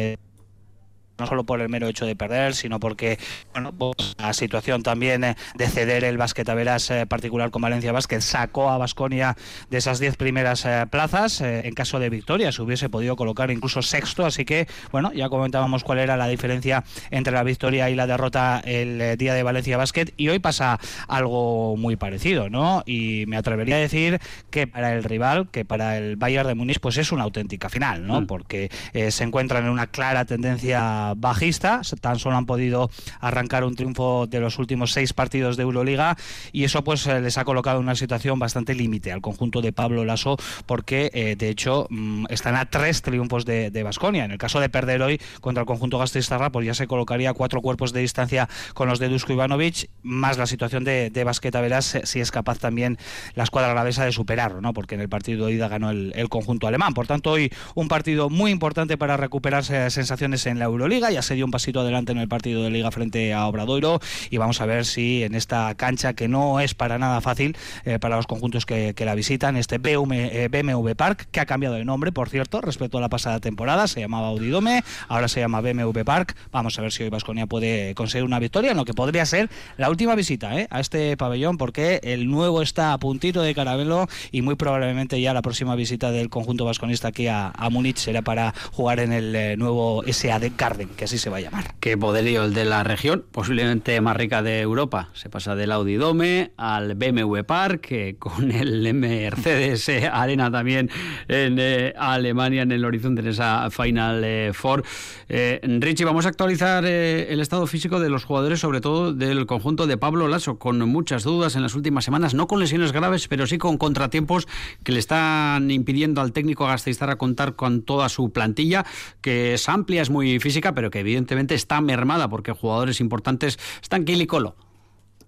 no 1.21 1.27
solo 1.27 1.43
por 1.43 1.61
el 1.61 1.69
mero 1.69 1.87
hecho 1.87 2.05
de 2.05 2.15
perder, 2.15 2.55
sino 2.55 2.79
porque 2.79 3.19
bueno, 3.53 3.71
pues, 3.71 4.15
la 4.17 4.33
situación 4.33 4.83
también 4.83 5.23
eh, 5.23 5.35
de 5.55 5.67
ceder 5.67 6.03
el 6.03 6.17
básquet 6.17 6.49
a 6.49 6.55
veras 6.55 6.89
eh, 6.89 7.05
particular 7.05 7.51
con 7.51 7.61
Valencia 7.61 7.91
Básquet 7.91 8.21
sacó 8.21 8.71
a 8.71 8.77
Basconia 8.77 9.37
de 9.69 9.77
esas 9.77 9.99
diez 9.99 10.17
primeras 10.17 10.65
eh, 10.65 10.85
plazas. 10.89 11.41
en 11.41 11.73
caso 11.73 11.99
de 11.99 12.09
victoria 12.09 12.51
se 12.51 12.61
hubiese 12.61 12.89
podido 12.89 13.15
colocar 13.15 13.51
incluso 13.51 13.81
sexto, 13.83 14.25
así 14.25 14.45
que 14.45 14.67
bueno, 14.91 15.13
ya 15.13 15.29
comentábamos 15.29 15.83
cuál 15.83 15.99
era 15.99 16.17
la 16.17 16.27
diferencia 16.27 16.83
entre 17.11 17.33
la 17.33 17.43
victoria 17.43 17.89
y 17.89 17.95
la 17.95 18.07
derrota 18.07 18.61
el 18.65 19.17
día 19.17 19.35
de 19.35 19.43
Valencia 19.43 19.77
Básquet 19.77 20.13
y 20.17 20.29
hoy 20.29 20.39
pasa 20.39 20.79
algo 21.07 21.77
muy 21.77 21.97
parecido, 21.97 22.49
¿no? 22.49 22.81
Y 22.87 23.25
me 23.27 23.37
atrevería 23.37 23.75
a 23.75 23.79
decir 23.79 24.19
que 24.49 24.65
para 24.65 24.93
el 24.93 25.03
rival, 25.03 25.49
que 25.51 25.65
para 25.65 25.97
el 25.97 26.15
Bayern 26.15 26.47
de 26.47 26.55
Múnich, 26.55 26.79
pues 26.79 26.97
es 26.97 27.11
una 27.11 27.23
auténtica 27.23 27.69
final, 27.69 28.07
¿no? 28.07 28.21
Mm. 28.21 28.25
Porque 28.25 28.71
se 29.09 29.23
encuentran 29.23 29.65
en 29.65 29.69
una 29.69 29.87
clara 29.87 30.25
tendencia 30.25 31.10
bajista, 31.15 31.81
tan 32.01 32.19
solo 32.19 32.35
han 32.35 32.45
podido 32.45 32.89
arrancar 33.19 33.63
un 33.63 33.75
triunfo 33.75 34.27
de 34.27 34.39
los 34.39 34.59
últimos 34.59 34.91
seis 34.91 35.13
partidos 35.13 35.57
de 35.57 35.63
Euroliga 35.63 36.17
y 36.51 36.63
eso 36.63 36.83
pues 36.83 37.07
eh, 37.07 37.21
les 37.21 37.37
ha 37.37 37.45
colocado 37.45 37.77
en 37.77 37.83
una 37.83 37.95
situación 37.95 38.39
bastante 38.39 38.75
límite 38.75 39.11
al 39.11 39.21
conjunto 39.21 39.61
de 39.61 39.73
Pablo 39.73 40.05
Lasso 40.05 40.37
porque 40.65 41.11
eh, 41.13 41.35
de 41.35 41.49
hecho 41.49 41.87
mm, 41.89 42.25
están 42.29 42.55
a 42.55 42.65
tres 42.65 43.01
triunfos 43.01 43.45
de 43.45 43.83
Basconia. 43.83 44.25
en 44.25 44.31
el 44.31 44.37
caso 44.37 44.59
de 44.59 44.69
perder 44.69 45.01
hoy 45.01 45.19
contra 45.39 45.61
el 45.61 45.67
conjunto 45.67 45.97
Gasteiztarra 45.97 46.51
pues 46.51 46.65
ya 46.65 46.73
se 46.73 46.87
colocaría 46.87 47.33
cuatro 47.33 47.61
cuerpos 47.61 47.93
de 47.93 48.01
distancia 48.01 48.49
con 48.73 48.87
los 48.87 48.99
de 48.99 49.09
Dusko 49.09 49.33
Ivanovic 49.33 49.89
más 50.03 50.37
la 50.37 50.45
situación 50.45 50.83
de, 50.83 51.09
de 51.09 51.23
Basqueta 51.23 51.61
si 51.81 52.19
es 52.19 52.31
capaz 52.31 52.59
también 52.59 52.97
la 53.35 53.43
escuadra 53.43 53.69
gravesa 53.69 54.05
de 54.05 54.11
superarlo, 54.11 54.61
¿no? 54.61 54.73
porque 54.73 54.95
en 54.95 55.01
el 55.01 55.09
partido 55.09 55.45
de 55.45 55.53
ida 55.53 55.67
ganó 55.67 55.91
el, 55.91 56.29
conjunto 56.29 56.67
alemán. 56.67 56.93
Por 56.93 57.07
tanto 57.07 57.31
hoy 57.31 57.51
un 57.75 57.87
partido 57.87 58.29
muy 58.29 58.51
importante 58.51 58.97
para 58.97 59.17
recuperarse 59.17 59.89
sensaciones 59.89 60.45
en 60.45 60.59
la 60.59 60.65
Euroliga 60.65 61.00
ya 61.09 61.21
se 61.21 61.35
dio 61.35 61.45
un 61.45 61.51
pasito 61.51 61.79
adelante 61.79 62.11
en 62.11 62.19
el 62.19 62.27
partido 62.27 62.63
de 62.63 62.69
Liga 62.69 62.91
frente 62.91 63.33
a 63.33 63.47
Obradoiro 63.47 63.99
y 64.29 64.37
vamos 64.37 64.61
a 64.61 64.65
ver 64.65 64.85
si 64.85 65.23
en 65.23 65.35
esta 65.35 65.73
cancha 65.75 66.13
que 66.13 66.27
no 66.27 66.59
es 66.59 66.75
para 66.75 66.99
nada 66.99 67.21
fácil 67.21 67.57
eh, 67.85 67.97
para 67.97 68.17
los 68.17 68.27
conjuntos 68.27 68.65
que, 68.65 68.93
la 69.01 69.15
visitan, 69.15 69.57
este 69.57 69.79
BMW 69.79 70.89
eh, 70.89 70.95
Park, 70.95 71.27
que 71.31 71.39
ha 71.39 71.47
cambiado 71.47 71.75
de 71.75 71.85
nombre, 71.85 72.11
por 72.11 72.29
cierto, 72.29 72.61
respecto 72.61 72.99
a 72.99 73.01
la 73.01 73.09
pasada 73.09 73.39
temporada, 73.39 73.87
se 73.87 73.99
llamaba 73.99 74.27
Audidome, 74.27 74.83
ahora 75.07 75.27
se 75.27 75.39
llama 75.39 75.59
BMW 75.59 76.01
Park, 76.05 76.35
vamos 76.51 76.77
a 76.77 76.83
ver 76.83 76.91
si 76.91 77.01
hoy 77.01 77.09
Vasconia 77.09 77.47
puede 77.47 77.95
conseguir 77.95 78.25
una 78.25 78.37
victoria, 78.37 78.71
en 78.71 78.77
lo 78.77 78.85
que 78.85 78.93
podría 78.93 79.25
ser 79.25 79.49
la 79.77 79.89
última 79.89 80.13
visita 80.13 80.55
eh, 80.59 80.67
a 80.69 80.79
este 80.79 81.17
pabellón, 81.17 81.57
porque 81.57 81.99
el 82.03 82.29
nuevo 82.29 82.61
está 82.61 82.93
a 82.93 82.99
puntito 82.99 83.41
de 83.41 83.55
caramelo 83.55 84.07
y 84.31 84.43
muy 84.43 84.53
probablemente 84.53 85.19
ya 85.19 85.33
la 85.33 85.41
próxima 85.41 85.75
visita 85.75 86.11
del 86.11 86.29
conjunto 86.29 86.65
vasconista 86.65 87.07
aquí 87.07 87.25
a, 87.25 87.49
a 87.49 87.69
Múnich 87.71 87.97
será 87.97 88.21
para 88.21 88.53
jugar 88.71 88.99
en 88.99 89.11
el 89.13 89.57
nuevo 89.57 90.03
SAD 90.05 90.51
Garden 90.55 90.90
que 90.95 91.05
así 91.05 91.17
se 91.17 91.29
va 91.29 91.37
a 91.37 91.41
llamar. 91.41 91.75
Qué 91.79 91.97
poderío 91.97 92.43
el 92.43 92.53
de 92.53 92.65
la 92.65 92.83
región, 92.83 93.23
posiblemente 93.31 93.99
más 94.01 94.15
rica 94.15 94.41
de 94.41 94.59
Europa. 94.59 95.09
Se 95.13 95.29
pasa 95.29 95.55
del 95.55 95.71
Audi 95.71 95.95
Dome 95.95 96.51
al 96.57 96.95
BMW 96.95 97.41
Park, 97.41 98.17
con 98.19 98.51
el 98.51 98.93
Mercedes 98.93 99.89
Arena 100.11 100.51
también 100.51 100.89
en 101.27 101.57
eh, 101.59 101.93
Alemania, 101.97 102.63
en 102.63 102.71
el 102.71 102.85
horizonte, 102.85 103.21
en 103.21 103.27
esa 103.27 103.69
Final 103.69 104.23
eh, 104.23 104.51
Four. 104.53 104.83
Eh, 105.29 105.59
Richie, 105.79 106.05
vamos 106.05 106.25
a 106.25 106.29
actualizar 106.29 106.85
el 106.85 107.39
estado 107.39 107.67
físico 107.67 107.99
de 107.99 108.09
los 108.09 108.25
jugadores, 108.25 108.59
sobre 108.59 108.81
todo 108.81 109.13
del 109.13 109.45
conjunto 109.45 109.87
de 109.87 109.97
Pablo 109.97 110.27
Lasso, 110.27 110.59
con 110.59 110.79
muchas 110.89 111.23
dudas 111.23 111.55
en 111.55 111.61
las 111.61 111.75
últimas 111.75 112.05
semanas, 112.05 112.33
no 112.33 112.47
con 112.47 112.59
lesiones 112.59 112.91
graves, 112.91 113.27
pero 113.27 113.47
sí 113.47 113.57
con 113.57 113.77
contratiempos 113.77 114.47
que 114.83 114.91
le 114.91 114.99
están 114.99 115.71
impidiendo 115.71 116.21
al 116.21 116.33
técnico 116.33 116.67
a 116.67 116.77
contar 117.17 117.55
con 117.55 117.81
toda 117.81 118.09
su 118.09 118.31
plantilla, 118.31 118.85
que 119.21 119.53
es 119.53 119.69
amplia, 119.69 120.01
es 120.01 120.09
muy 120.09 120.39
física, 120.39 120.70
pero 120.73 120.91
que 120.91 120.99
evidentemente 120.99 121.55
está 121.55 121.81
mermada 121.81 122.29
porque 122.29 122.51
jugadores 122.51 122.99
importantes 122.99 123.59
están 123.81 124.05
Kili 124.05 124.27
Colo 124.27 124.55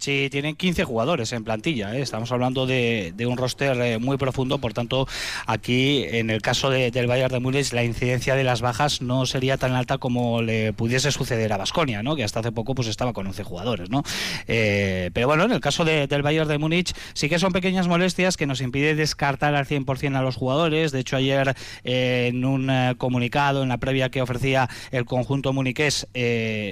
Sí, 0.03 0.27
tienen 0.29 0.57
15 0.57 0.83
jugadores 0.83 1.31
en 1.31 1.45
plantilla. 1.45 1.95
¿eh? 1.95 2.01
Estamos 2.01 2.29
hablando 2.33 2.65
de, 2.65 3.13
un 3.25 3.37
roster 3.37 3.79
eh, 3.79 3.99
muy 3.99 4.17
profundo. 4.17 4.57
Por 4.57 4.73
tanto, 4.73 5.07
aquí, 5.47 6.03
en 6.03 6.29
el 6.29 6.41
caso 6.41 6.69
del 6.69 7.07
Bayern 7.07 7.31
de 7.31 7.39
Múnich, 7.39 7.71
la 7.71 7.85
incidencia 7.85 8.35
de 8.35 8.43
las 8.43 8.59
bajas 8.59 9.01
no 9.01 9.25
sería 9.25 9.55
tan 9.55 9.71
alta 9.71 9.99
como 9.99 10.41
le 10.41 10.73
pudiese 10.73 11.09
suceder 11.13 11.53
a 11.53 11.57
Basconia, 11.57 12.03
¿no? 12.03 12.17
que 12.17 12.25
hasta 12.25 12.41
hace 12.41 12.51
poco 12.51 12.75
pues 12.75 12.89
estaba 12.89 13.13
con 13.13 13.27
11 13.27 13.43
jugadores. 13.43 13.89
¿no? 13.89 14.03
Eh, 14.49 15.09
pero 15.13 15.27
bueno, 15.27 15.45
en 15.45 15.53
el 15.53 15.61
caso 15.61 15.85
del 15.85 16.21
Bayern 16.21 16.49
de 16.49 16.57
Múnich, 16.57 16.93
sí 17.13 17.29
que 17.29 17.39
son 17.39 17.53
pequeñas 17.53 17.87
molestias 17.87 18.35
que 18.35 18.45
nos 18.45 18.59
impide 18.59 18.95
descartar 18.95 19.55
al 19.55 19.65
100% 19.65 20.17
a 20.17 20.21
los 20.21 20.35
jugadores. 20.35 20.91
De 20.91 20.99
hecho, 20.99 21.15
ayer 21.15 21.55
en 21.85 22.43
un 22.43 22.69
comunicado, 22.97 23.63
en 23.63 23.69
la 23.69 23.77
previa 23.77 24.09
que 24.09 24.21
ofrecía 24.21 24.67
el 24.91 25.05
conjunto 25.05 25.53
muniqués, 25.53 26.07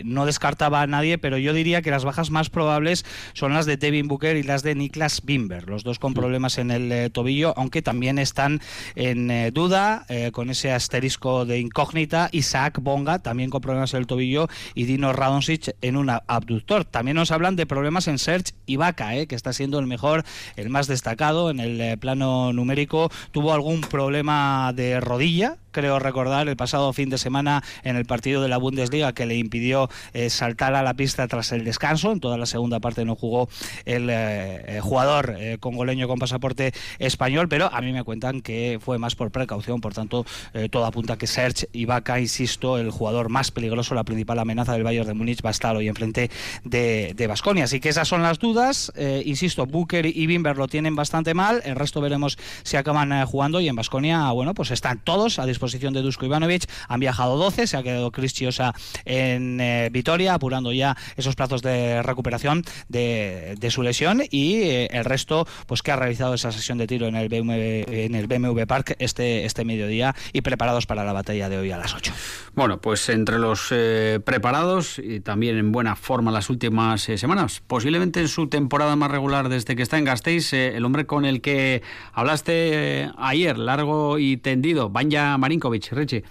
no 0.04 0.26
descartaba 0.26 0.82
a 0.82 0.88
nadie, 0.88 1.18
pero 1.18 1.38
yo 1.38 1.54
diría 1.54 1.82
que 1.82 1.92
las 1.92 2.04
bajas 2.04 2.30
más 2.30 2.50
probables 2.50 3.06
son 3.34 3.54
las 3.54 3.66
de 3.66 3.78
Devin 3.78 4.08
Booker 4.08 4.36
y 4.36 4.44
las 4.44 4.64
de 4.64 4.76
Niklas 4.76 5.22
Bimber, 5.24 5.68
los 5.68 5.84
dos 5.84 6.00
con 6.00 6.14
problemas 6.14 6.58
en 6.58 6.72
el 6.72 6.92
eh, 6.92 7.10
tobillo, 7.10 7.54
aunque 7.58 7.82
también 7.82 8.20
están 8.20 8.62
en 8.96 9.32
eh, 9.32 9.52
duda 9.52 10.06
eh, 10.10 10.32
con 10.32 10.50
ese 10.50 10.72
asterisco 10.72 11.46
de 11.46 11.60
incógnita. 11.60 12.30
Isaac 12.32 12.80
Bonga 12.82 13.20
también 13.20 13.50
con 13.50 13.62
problemas 13.62 13.94
en 13.94 14.00
el 14.00 14.08
tobillo 14.08 14.48
y 14.76 14.86
Dino 14.86 15.14
Radonjic 15.14 15.76
en 15.82 15.98
un 15.98 16.10
abductor. 16.10 16.86
También 16.86 17.16
nos 17.16 17.32
hablan 17.32 17.56
de 17.56 17.66
problemas 17.66 18.08
en 18.08 18.20
Serge 18.20 18.54
Ibaka, 18.66 19.26
que 19.26 19.36
está 19.36 19.54
siendo 19.54 19.80
el 19.80 19.88
mejor, 19.88 20.24
el 20.56 20.70
más 20.70 20.88
destacado 20.88 21.50
en 21.50 21.60
el 21.60 21.98
plano 21.98 22.54
numérico. 22.54 23.12
Tuvo 23.32 23.54
algún 23.54 23.82
problema 23.82 24.72
de 24.74 25.00
rodilla, 25.00 25.58
creo 25.72 26.00
recordar, 26.00 26.48
el 26.48 26.56
pasado 26.56 26.92
fin 26.94 27.10
de 27.10 27.18
semana 27.18 27.64
en 27.84 27.96
el 27.96 28.06
partido 28.06 28.42
de 28.42 28.48
la 28.48 28.58
Bundesliga 28.58 29.14
que 29.14 29.26
le 29.26 29.36
impidió 29.36 29.90
eh, 30.14 30.30
saltar 30.30 30.76
a 30.76 30.84
la 30.84 30.94
pista 30.94 31.28
tras 31.28 31.52
el 31.52 31.64
descanso. 31.64 32.12
En 32.12 32.20
toda 32.20 32.38
la 32.38 32.46
segunda 32.46 32.80
parte 32.80 33.06
no 33.06 33.16
jugó 33.16 33.50
el 33.86 34.10
eh, 34.10 34.78
eh, 34.78 34.80
jugador 34.82 35.36
congoleño 35.60 36.08
con 36.08 36.20
pasaporte 36.20 36.74
español, 37.00 37.48
pero 37.48 37.74
a 37.74 37.82
mí 37.82 37.92
me 37.92 38.04
cuentan 38.04 38.42
que 38.42 38.80
fue 38.82 38.98
más 38.98 39.16
por 39.16 39.32
precaución. 39.32 39.82
Por 39.82 39.94
tanto, 39.94 40.26
todo 40.70 40.86
apunta 40.86 41.18
que 41.18 41.28
Serge 41.28 41.68
Ibaka, 41.74 42.20
insisto, 42.20 42.78
el 42.78 42.92
jugador 42.92 43.30
más 43.30 43.52
peligroso, 43.52 43.96
la 43.96 44.04
principal 44.04 44.40
amenaza 44.40 44.74
del 44.74 44.84
Bayern 44.84 45.08
de 45.08 45.14
Múnich, 45.14 45.44
va 45.44 45.50
a 45.50 45.52
estar 45.52 45.76
hoy 45.76 45.88
enfrente 45.88 46.30
de 46.64 47.26
Basconia. 47.28 47.64
Así 47.64 47.80
que 47.80 47.90
esas 47.90 48.08
son 48.08 48.22
las 48.22 48.40
dudas. 48.40 48.92
insisto, 49.26 49.66
Booker 49.66 50.06
y 50.06 50.28
Bimber 50.28 50.58
lo 50.58 50.68
tienen 50.68 50.96
bastante 50.96 51.34
mal. 51.34 51.62
El 51.66 51.76
resto 51.76 52.02
veremos 52.02 52.38
si 52.64 52.78
acaban 52.78 53.26
jugando 53.26 53.62
y 53.62 53.68
en 53.68 53.76
Basconia, 53.76 54.30
bueno, 54.32 54.54
pues 54.54 54.72
están 54.72 55.00
todos 55.00 55.40
a 55.40 55.46
disposición 55.46 55.61
disposición 55.62 55.94
de 55.94 56.02
Dusko 56.02 56.26
Ivanovic. 56.26 56.64
Han 56.88 57.00
viajado 57.00 57.38
12, 57.38 57.68
se 57.68 57.78
ha 57.78 57.84
quedado 57.84 58.12
Chris 58.12 58.34
Chiosa 58.34 58.74
en 59.06 59.62
eh, 59.62 59.90
Vitoria, 59.92 60.34
apurando 60.34 60.74
ya 60.74 60.98
esos 61.18 61.36
plazos 61.36 61.62
de 61.62 62.02
recuperación 62.02 62.64
de, 62.90 63.58
su 63.70 63.84
lesión 63.84 64.24
y 64.32 64.56
eh, 64.64 64.88
el 64.92 65.06
resto, 65.06 65.48
pues 65.68 65.84
que 65.84 65.92
ha 65.92 65.96
realizado 65.96 66.34
esa 66.34 66.52
sesión 66.52 66.80
de 66.80 66.88
tiro 66.88 67.06
en 67.06 67.16
el 67.16 67.30
BMW, 67.30 67.84
en 67.88 68.16
el 68.16 68.26
BMW 68.26 68.64
Park 68.66 68.96
este, 68.98 69.46
este 69.46 69.64
mediodía 69.64 70.16
y 70.34 70.42
preparados 70.42 70.88
para 70.88 71.04
la 71.04 71.14
batalla 71.14 71.48
de 71.48 71.60
hoy 71.60 71.72
a 71.72 71.78
las 71.78 71.94
8. 71.94 72.12
Bueno, 72.56 72.82
pues 72.82 73.08
entre 73.10 73.38
los 73.38 73.68
eh, 73.70 74.20
preparados 74.26 74.98
y 74.98 75.20
también 75.20 75.58
en 75.58 75.72
buena 75.72 75.96
forma 75.96 76.32
las 76.32 76.50
últimas 76.50 77.04
semanas, 77.04 77.62
posiblemente 77.68 78.20
en 78.20 78.28
su 78.28 78.48
temporada 78.48 78.96
más 78.96 79.12
regular 79.12 79.48
desde 79.48 79.76
que 79.76 79.84
está 79.84 80.00
en 80.00 80.06
Gasteiz, 80.06 80.54
el 80.54 80.84
hombre 80.84 81.06
con 81.06 81.24
el 81.24 81.42
que 81.42 81.84
hablaste 82.14 83.12
ayer, 83.18 83.60
largo 83.60 84.18
y 84.18 84.38
tendido, 84.38 84.90
Banja 84.90 85.38
Marinkovic, 85.52 85.92
Richie. 85.92 86.24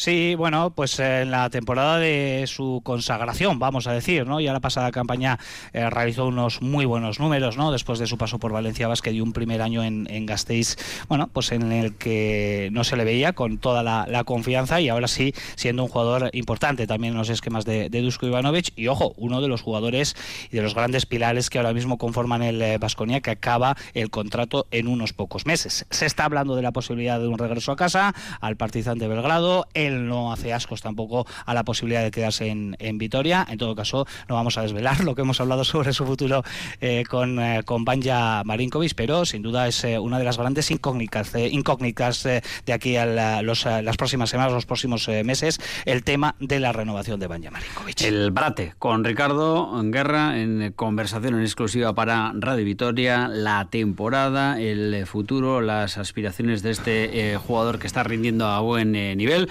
Sí, 0.00 0.34
bueno, 0.34 0.70
pues 0.70 0.98
en 0.98 1.30
la 1.30 1.50
temporada 1.50 1.98
de 1.98 2.46
su 2.46 2.80
consagración, 2.82 3.58
vamos 3.58 3.86
a 3.86 3.92
decir, 3.92 4.26
¿no? 4.26 4.40
Ya 4.40 4.54
la 4.54 4.60
pasada 4.60 4.92
campaña 4.92 5.38
eh, 5.74 5.90
realizó 5.90 6.26
unos 6.26 6.62
muy 6.62 6.86
buenos 6.86 7.20
números, 7.20 7.58
¿no? 7.58 7.70
Después 7.70 7.98
de 7.98 8.06
su 8.06 8.16
paso 8.16 8.38
por 8.38 8.50
Valencia 8.50 8.88
Basket 8.88 9.12
y 9.12 9.20
un 9.20 9.34
primer 9.34 9.60
año 9.60 9.84
en, 9.84 10.06
en 10.08 10.24
Gasteiz, 10.24 10.78
bueno, 11.10 11.28
pues 11.30 11.52
en 11.52 11.70
el 11.70 11.96
que 11.96 12.70
no 12.72 12.82
se 12.82 12.96
le 12.96 13.04
veía 13.04 13.34
con 13.34 13.58
toda 13.58 13.82
la, 13.82 14.24
confianza 14.24 14.80
y 14.80 14.88
ahora 14.88 15.06
sí 15.06 15.34
siendo 15.54 15.82
un 15.82 15.90
jugador 15.90 16.30
importante 16.32 16.86
también 16.86 17.12
en 17.12 17.18
los 17.18 17.28
esquemas 17.28 17.66
de, 17.66 17.90
de 17.90 18.00
Dusko 18.00 18.26
Ivanovic 18.26 18.72
y 18.76 18.88
ojo, 18.88 19.12
uno 19.18 19.42
de 19.42 19.48
los 19.48 19.60
jugadores 19.60 20.16
y 20.50 20.56
de 20.56 20.62
los 20.62 20.74
grandes 20.74 21.04
pilares 21.04 21.50
que 21.50 21.58
ahora 21.58 21.74
mismo 21.74 21.98
conforman 21.98 22.42
el 22.42 22.78
Vasconia 22.78 23.18
eh, 23.18 23.20
que 23.20 23.32
acaba 23.32 23.76
el 23.92 24.08
contrato 24.08 24.66
en 24.70 24.88
unos 24.88 25.12
pocos 25.12 25.44
meses. 25.44 25.84
Se 25.90 26.06
está 26.06 26.24
hablando 26.24 26.56
de 26.56 26.62
la 26.62 26.72
posibilidad 26.72 27.20
de 27.20 27.28
un 27.28 27.36
regreso 27.36 27.72
a 27.72 27.76
casa 27.76 28.14
al 28.40 28.56
Partizan 28.56 28.98
de 28.98 29.06
Belgrado, 29.06 29.66
no 29.90 30.32
hace 30.32 30.52
ascos 30.52 30.82
tampoco 30.82 31.26
a 31.46 31.54
la 31.54 31.64
posibilidad 31.64 32.02
de 32.02 32.10
quedarse 32.10 32.48
en, 32.48 32.98
Vitoria. 32.98 33.46
En 33.48 33.56
todo 33.56 33.74
caso, 33.74 34.06
no 34.28 34.34
vamos 34.34 34.58
a 34.58 34.62
desvelar 34.62 35.00
lo 35.04 35.14
que 35.14 35.22
hemos 35.22 35.40
hablado 35.40 35.64
sobre 35.64 35.92
su 35.92 36.04
futuro 36.04 36.42
eh, 36.80 37.04
con, 37.08 37.38
eh, 37.40 37.62
con 37.64 37.84
Banja 37.84 38.42
Marinkovic, 38.44 38.94
pero 38.94 39.24
sin 39.24 39.42
duda 39.42 39.68
es 39.68 39.84
eh, 39.84 39.98
una 39.98 40.18
de 40.18 40.24
las 40.24 40.38
grandes 40.38 40.70
incógnitas, 40.70 41.32
incógnitas 41.34 42.24
de 42.24 42.72
aquí 42.72 42.96
a 42.96 43.06
las 43.06 43.96
próximas 43.96 44.30
semanas, 44.30 44.52
los 44.52 44.66
próximos 44.66 45.08
meses, 45.24 45.60
el 45.84 46.04
tema 46.04 46.34
de 46.40 46.60
la 46.60 46.72
renovación 46.72 47.20
de 47.20 47.26
Banja 47.26 47.50
Marinkovic. 47.50 48.02
El 48.02 48.30
Brate 48.30 48.74
con 48.78 49.04
Ricardo 49.04 49.80
en 49.80 49.90
Guerra 49.90 50.38
en 50.38 50.72
conversación 50.72 51.34
en 51.34 51.42
exclusiva 51.42 51.94
para 51.94 52.32
Radio 52.34 52.64
Vitoria, 52.64 53.28
la 53.28 53.68
temporada, 53.70 54.60
el 54.60 55.06
futuro, 55.06 55.60
las 55.60 55.98
aspiraciones 55.98 56.62
de 56.62 56.70
este 56.70 57.36
jugador 57.36 57.78
que 57.78 57.86
está 57.86 58.02
rindiendo 58.02 58.46
a 58.46 58.60
buen 58.60 58.92
nivel. 58.92 59.48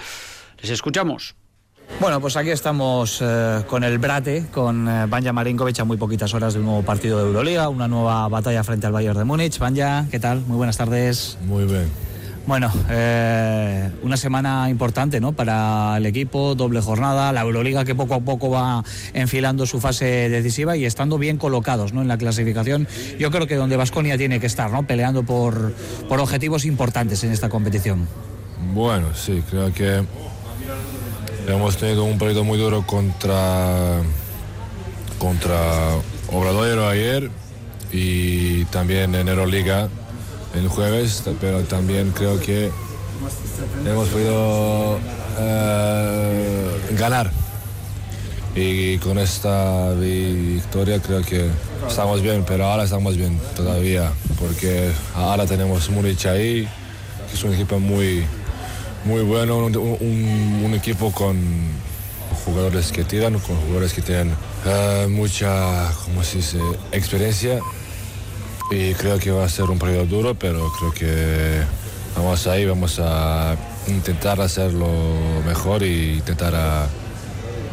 Les 0.62 0.70
escuchamos. 0.70 1.34
Bueno, 1.98 2.20
pues 2.20 2.36
aquí 2.36 2.50
estamos 2.50 3.18
eh, 3.20 3.62
con 3.66 3.84
el 3.84 3.98
Brate, 3.98 4.46
con 4.52 4.88
eh, 4.88 5.06
Banja 5.06 5.32
Marinkovic 5.32 5.80
a 5.80 5.84
muy 5.84 5.96
poquitas 5.96 6.32
horas 6.32 6.54
de 6.54 6.60
un 6.60 6.66
nuevo 6.66 6.82
partido 6.82 7.18
de 7.18 7.26
Euroliga, 7.26 7.68
una 7.68 7.88
nueva 7.88 8.28
batalla 8.28 8.62
frente 8.64 8.86
al 8.86 8.92
Bayern 8.92 9.18
de 9.18 9.24
Múnich. 9.24 9.58
Banja, 9.58 10.06
¿qué 10.10 10.20
tal? 10.20 10.40
Muy 10.46 10.56
buenas 10.56 10.76
tardes. 10.76 11.36
Muy 11.44 11.64
bien. 11.64 11.88
Bueno, 12.46 12.72
eh, 12.88 13.90
una 14.02 14.16
semana 14.16 14.70
importante 14.70 15.20
¿no? 15.20 15.32
para 15.32 15.96
el 15.98 16.06
equipo, 16.06 16.54
doble 16.54 16.80
jornada, 16.80 17.32
la 17.32 17.42
Euroliga 17.42 17.84
que 17.84 17.94
poco 17.94 18.14
a 18.14 18.20
poco 18.20 18.50
va 18.50 18.82
enfilando 19.12 19.66
su 19.66 19.80
fase 19.80 20.28
decisiva 20.28 20.76
y 20.76 20.84
estando 20.84 21.18
bien 21.18 21.36
colocados 21.36 21.92
¿no? 21.92 22.02
en 22.02 22.08
la 22.08 22.18
clasificación. 22.18 22.88
Yo 23.18 23.30
creo 23.30 23.46
que 23.46 23.56
donde 23.56 23.76
Vasconia 23.76 24.16
tiene 24.16 24.40
que 24.40 24.46
estar, 24.46 24.70
¿no? 24.70 24.86
peleando 24.86 25.22
por, 25.22 25.74
por 26.08 26.18
objetivos 26.18 26.64
importantes 26.64 27.22
en 27.24 27.30
esta 27.30 27.48
competición. 27.48 28.08
Bueno, 28.72 29.14
sí, 29.14 29.42
creo 29.48 29.72
que 29.72 30.02
Hemos 31.50 31.76
tenido 31.76 32.04
un 32.04 32.16
partido 32.16 32.44
muy 32.44 32.58
duro 32.58 32.86
contra, 32.86 34.00
contra 35.18 35.96
Obradoiro 36.28 36.88
ayer 36.88 37.28
y 37.90 38.64
también 38.66 39.16
en 39.16 39.26
Euroliga 39.26 39.88
el 40.54 40.68
jueves, 40.68 41.24
pero 41.40 41.62
también 41.64 42.12
creo 42.12 42.38
que 42.38 42.70
hemos 43.84 44.08
podido 44.08 44.98
eh, 45.40 46.70
ganar. 46.96 47.32
Y 48.54 48.98
con 48.98 49.18
esta 49.18 49.92
victoria 49.94 51.02
creo 51.02 51.22
que 51.22 51.48
estamos 51.88 52.22
bien, 52.22 52.44
pero 52.46 52.66
ahora 52.66 52.84
estamos 52.84 53.16
bien 53.16 53.40
todavía, 53.56 54.12
porque 54.38 54.92
ahora 55.16 55.46
tenemos 55.46 55.90
Múnich 55.90 56.26
ahí, 56.26 56.68
que 57.28 57.34
es 57.34 57.42
un 57.42 57.54
equipo 57.54 57.80
muy, 57.80 58.24
muy 59.04 59.22
bueno, 59.22 59.58
un, 59.58 60.74
equipo 60.74 61.10
con 61.12 61.38
jugadores 62.44 62.92
que 62.92 63.04
tiran, 63.04 63.38
con 63.40 63.56
jugadores 63.56 63.92
que 63.92 64.02
tienen 64.02 64.34
eh, 64.66 65.06
mucha, 65.10 65.90
¿cómo 66.04 66.22
se 66.22 66.38
dice?, 66.38 66.58
experiencia. 66.92 67.60
Y 68.70 68.94
creo 68.94 69.18
que 69.18 69.30
va 69.30 69.44
a 69.44 69.48
ser 69.48 69.64
un 69.64 69.78
partido 69.78 70.06
duro, 70.06 70.34
pero 70.34 70.70
creo 70.78 70.92
que 70.92 71.62
vamos 72.16 72.46
ahí, 72.46 72.64
vamos 72.66 73.00
a 73.00 73.56
intentar 73.88 74.40
hacerlo 74.40 74.88
mejor 75.44 75.82
y 75.82 76.14
intentar 76.14 76.54
a, 76.54 76.86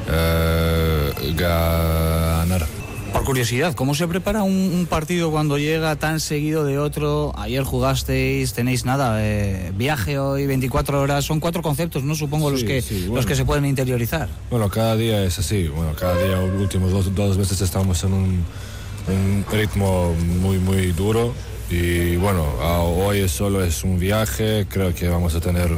eh, 0.10 1.34
ganar. 1.36 2.76
Por 3.14 3.24
curiosidad, 3.24 3.74
¿cómo 3.74 3.96
se 3.96 4.08
prepara 4.08 4.44
un, 4.44 4.88
partido 4.90 5.32
cuando 5.32 5.58
llega 5.58 5.96
tan 5.96 6.20
seguido 6.20 6.64
de 6.66 6.78
otro? 6.80 7.34
Ayer 7.38 7.64
jugasteis, 7.64 8.54
tenéis 8.54 8.86
nada, 8.86 9.18
eh, 9.26 9.72
viaje 9.76 10.20
hoy, 10.20 10.46
24 10.46 11.02
horas, 11.02 11.26
son 11.26 11.40
cuatro 11.40 11.62
conceptos, 11.62 12.04
¿no? 12.04 12.16
Supongo 12.16 12.50
los, 12.50 12.64
que, 12.64 12.84
los 13.12 13.26
que 13.26 13.36
se 13.36 13.46
pueden 13.46 13.66
interiorizar. 13.66 14.30
Bueno, 14.50 14.70
cada 14.70 14.96
día 14.96 15.24
es 15.24 15.40
así, 15.40 15.68
bueno, 15.68 15.94
cada 15.96 16.22
día, 16.22 16.38
los 16.38 16.62
últimos 16.62 16.92
dos, 16.92 17.14
dos 17.14 17.38
veces 17.38 17.62
estamos 17.62 18.04
en 18.04 18.14
un, 18.14 18.46
un 19.08 19.46
ritmo 19.52 20.14
muy, 20.14 20.58
muy 20.58 20.92
duro 20.92 21.34
y 21.70 22.16
bueno, 22.16 22.46
hoy 22.62 23.28
solo 23.28 23.64
es 23.64 23.84
un 23.84 24.00
viaje, 24.00 24.66
creo 24.70 24.94
que 24.94 25.10
vamos 25.10 25.36
a 25.36 25.42
tener 25.42 25.70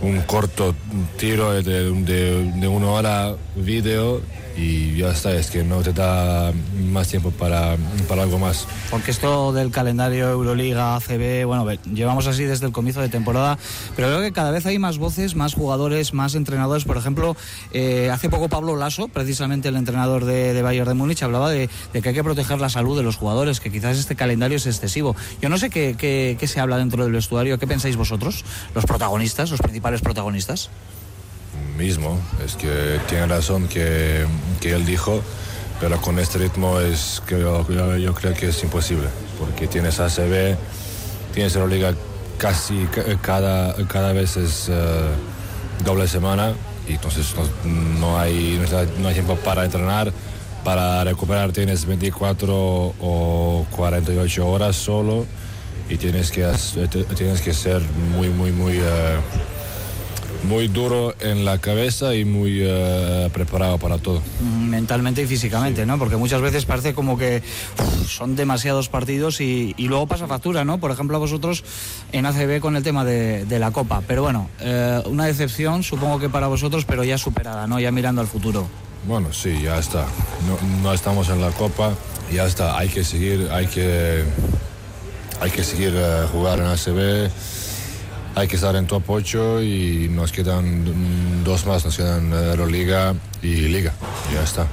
un 0.00 0.20
corto 0.22 0.74
tiro 1.18 1.52
de, 1.52 1.62
de, 1.62 2.52
de 2.52 2.68
una 2.68 2.88
hora 2.88 3.34
video 3.56 4.20
y 4.60 4.96
ya 4.96 5.10
está, 5.10 5.32
es 5.32 5.50
que 5.50 5.64
no 5.64 5.80
te 5.80 5.92
da 5.92 6.52
más 6.90 7.08
tiempo 7.08 7.30
para, 7.30 7.76
para 8.08 8.24
algo 8.24 8.38
más. 8.38 8.66
Porque 8.90 9.10
esto 9.10 9.52
del 9.52 9.70
calendario 9.70 10.28
Euroliga, 10.28 10.96
ACB, 10.96 11.46
bueno, 11.46 11.66
llevamos 11.94 12.26
así 12.26 12.44
desde 12.44 12.66
el 12.66 12.72
comienzo 12.72 13.00
de 13.00 13.08
temporada, 13.08 13.58
pero 13.96 14.08
creo 14.08 14.20
que 14.20 14.32
cada 14.32 14.50
vez 14.50 14.66
hay 14.66 14.78
más 14.78 14.98
voces, 14.98 15.34
más 15.34 15.54
jugadores, 15.54 16.12
más 16.12 16.34
entrenadores. 16.34 16.84
Por 16.84 16.98
ejemplo, 16.98 17.36
eh, 17.72 18.10
hace 18.12 18.28
poco 18.28 18.50
Pablo 18.50 18.76
Lasso, 18.76 19.08
precisamente 19.08 19.68
el 19.68 19.76
entrenador 19.76 20.26
de, 20.26 20.52
de 20.52 20.62
Bayern 20.62 20.88
de 20.88 20.94
Múnich, 20.94 21.22
hablaba 21.22 21.50
de, 21.50 21.70
que 21.92 22.08
hay 22.08 22.14
que 22.14 22.24
proteger 22.24 22.60
la 22.60 22.68
salud 22.68 22.98
de 22.98 23.02
los 23.02 23.16
jugadores, 23.16 23.60
que 23.60 23.70
quizás 23.72 23.96
este 23.96 24.14
calendario 24.14 24.58
es 24.58 24.66
excesivo. 24.66 25.16
Yo 25.40 25.48
no 25.48 25.56
sé 25.56 25.70
qué, 25.70 25.96
qué, 25.96 26.36
qué 26.38 26.46
se 26.46 26.60
habla 26.60 26.76
dentro 26.76 27.02
del 27.02 27.12
vestuario, 27.12 27.58
¿qué 27.58 27.66
pensáis 27.66 27.96
vosotros, 27.96 28.44
los 28.74 28.84
protagonistas, 28.84 29.50
los 29.50 29.60
principales 29.60 30.02
protagonistas? 30.02 30.68
Mismo. 31.80 32.20
Es 32.44 32.54
que 32.54 33.00
tiene 33.08 33.26
razón 33.26 33.66
que, 33.66 34.26
que 34.60 34.72
él 34.72 34.84
dijo, 34.84 35.22
pero 35.80 36.00
con 36.00 36.18
este 36.18 36.38
ritmo 36.38 36.78
es 36.78 37.22
que 37.26 37.40
yo, 37.40 38.14
creo 38.14 38.34
que 38.34 38.48
es 38.48 38.62
imposible, 38.62 39.08
porque 39.38 39.66
tienes 39.66 39.98
ACB, 39.98 40.56
tienes 41.32 41.56
la 41.56 41.66
liga 41.66 41.94
casi 42.36 42.86
cada, 43.22 43.74
cada 43.86 44.12
vez 44.12 44.36
es 44.36 44.68
eh, 44.68 44.74
doble 45.84 46.06
semana 46.06 46.52
y 46.86 46.92
entonces 46.92 47.34
no, 47.98 48.18
hay, 48.18 48.60
no 48.98 49.08
hay 49.08 49.14
tiempo 49.14 49.36
para 49.36 49.64
entrenar, 49.64 50.12
para 50.64 51.02
recuperar 51.04 51.52
tienes 51.52 51.86
24 51.86 52.94
o 53.00 53.66
48 53.70 54.46
horas 54.46 54.76
solo 54.76 55.26
y 55.88 55.96
tienes 55.96 56.30
que, 56.30 56.46
tienes 57.16 57.40
que 57.40 57.54
ser 57.54 57.80
muy, 58.16 58.28
muy, 58.28 58.52
muy... 58.52 58.74
Eh, 58.76 59.16
muy 60.44 60.68
duro 60.68 61.14
en 61.20 61.44
la 61.44 61.58
cabeza 61.58 62.14
y 62.14 62.24
muy 62.24 62.60
eh, 62.62 63.28
preparado 63.32 63.78
para 63.78 63.98
todo. 63.98 64.22
Mm, 64.40 64.68
mentalmente 64.68 65.22
y 65.22 65.26
físicamente, 65.26 65.86
¿no? 65.86 65.98
Porque 65.98 66.16
muchas 66.16 66.40
veces 66.40 66.64
parece 66.64 66.94
como 66.94 67.18
que 67.18 67.42
son 68.06 68.36
demasiados 68.36 68.88
partidos 68.88 69.40
y, 69.40 69.74
luego 69.78 70.06
pasa 70.06 70.26
factura, 70.26 70.64
¿no? 70.64 70.78
Por 70.78 70.90
ejemplo, 70.90 71.16
a 71.16 71.20
vosotros 71.20 71.64
en 72.12 72.26
ACB 72.26 72.60
con 72.60 72.76
el 72.76 72.82
tema 72.82 73.04
de, 73.04 73.58
la 73.58 73.72
Copa. 73.72 74.02
Pero 74.06 74.22
bueno, 74.22 74.48
eh, 74.60 75.02
una 75.06 75.26
decepción 75.26 75.82
supongo 75.82 76.18
que 76.18 76.28
para 76.28 76.46
vosotros, 76.46 76.84
pero 76.86 77.04
ya 77.04 77.18
superada, 77.18 77.66
¿no? 77.66 77.78
Ya 77.78 77.90
mirando 77.90 78.20
al 78.20 78.26
futuro. 78.26 78.68
Bueno, 79.06 79.32
sí, 79.32 79.60
ya 79.62 79.78
está. 79.78 80.06
No, 80.82 80.92
estamos 80.92 81.28
en 81.28 81.40
la 81.40 81.50
Copa, 81.50 81.92
ya 82.32 82.46
está. 82.46 82.78
Hay 82.78 82.88
que 82.88 83.04
seguir, 83.04 83.48
hay 83.50 83.66
que, 83.66 84.24
hay 85.40 85.50
que 85.50 85.64
seguir 85.64 85.94
uh, 85.94 86.28
jugar 86.28 86.58
en 86.58 86.66
ACB 86.66 87.30
hay 88.34 88.48
que 88.48 88.56
estar 88.56 88.76
en 88.76 88.86
top 88.86 89.02
8 89.08 89.62
y 89.62 90.08
nos 90.10 90.32
quedan 90.32 91.44
dos 91.44 91.66
más, 91.66 91.84
nos 91.84 91.96
quedan 91.96 92.32
Euroliga 92.32 93.14
y 93.42 93.68
Liga. 93.68 93.92
ya 94.32 94.42
está. 94.42 94.66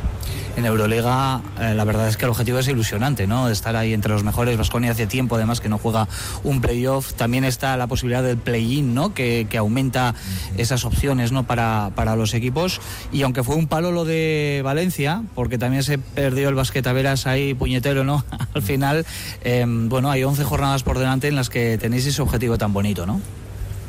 en 0.55 0.65
Euroliga, 0.65 1.41
eh, 1.59 1.75
la 1.75 1.83
verdad 1.83 2.07
es 2.07 2.17
que 2.17 2.25
el 2.25 2.31
objetivo 2.31 2.57
es 2.57 2.67
ilusionante, 2.67 3.27
¿no? 3.27 3.47
Estar 3.47 3.75
ahí 3.75 3.93
entre 3.93 4.11
los 4.11 4.23
mejores. 4.23 4.57
Vasconia 4.57 4.91
hace 4.91 5.05
tiempo, 5.05 5.35
además, 5.35 5.61
que 5.61 5.69
no 5.69 5.77
juega 5.77 6.07
un 6.43 6.61
playoff. 6.61 7.13
También 7.13 7.43
está 7.43 7.77
la 7.77 7.85
posibilidad 7.85 8.23
del 8.23 8.37
play-in, 8.37 8.95
¿no? 8.95 9.13
Que, 9.13 9.47
aumenta 9.57 10.15
esas 10.57 10.83
opciones, 10.83 11.31
¿no? 11.31 11.45
Para, 11.45 11.91
para 11.95 12.15
los 12.15 12.33
equipos. 12.33 12.81
Y 13.11 13.21
aunque 13.21 13.43
fue 13.43 13.55
un 13.55 13.67
palo 13.67 13.91
lo 13.91 14.03
de 14.03 14.61
Valencia, 14.63 15.23
porque 15.35 15.59
también 15.59 15.83
se 15.83 15.99
perdió 15.99 16.49
el 16.49 16.55
basquetaveras 16.55 17.27
ahí, 17.27 17.53
puñetero, 17.53 18.03
¿no? 18.03 18.25
Al 18.55 18.61
final, 18.63 19.05
em, 19.43 19.89
bueno, 19.89 20.09
hay 20.09 20.23
11 20.23 20.43
jornadas 20.43 20.81
por 20.81 20.97
delante 20.97 21.27
en 21.27 21.35
las 21.35 21.49
que 21.49 21.77
tenéis 21.77 22.07
ese 22.07 22.21
objetivo 22.21 22.57
tan 22.57 22.73
bonito, 22.73 23.05
¿no? 23.05 23.21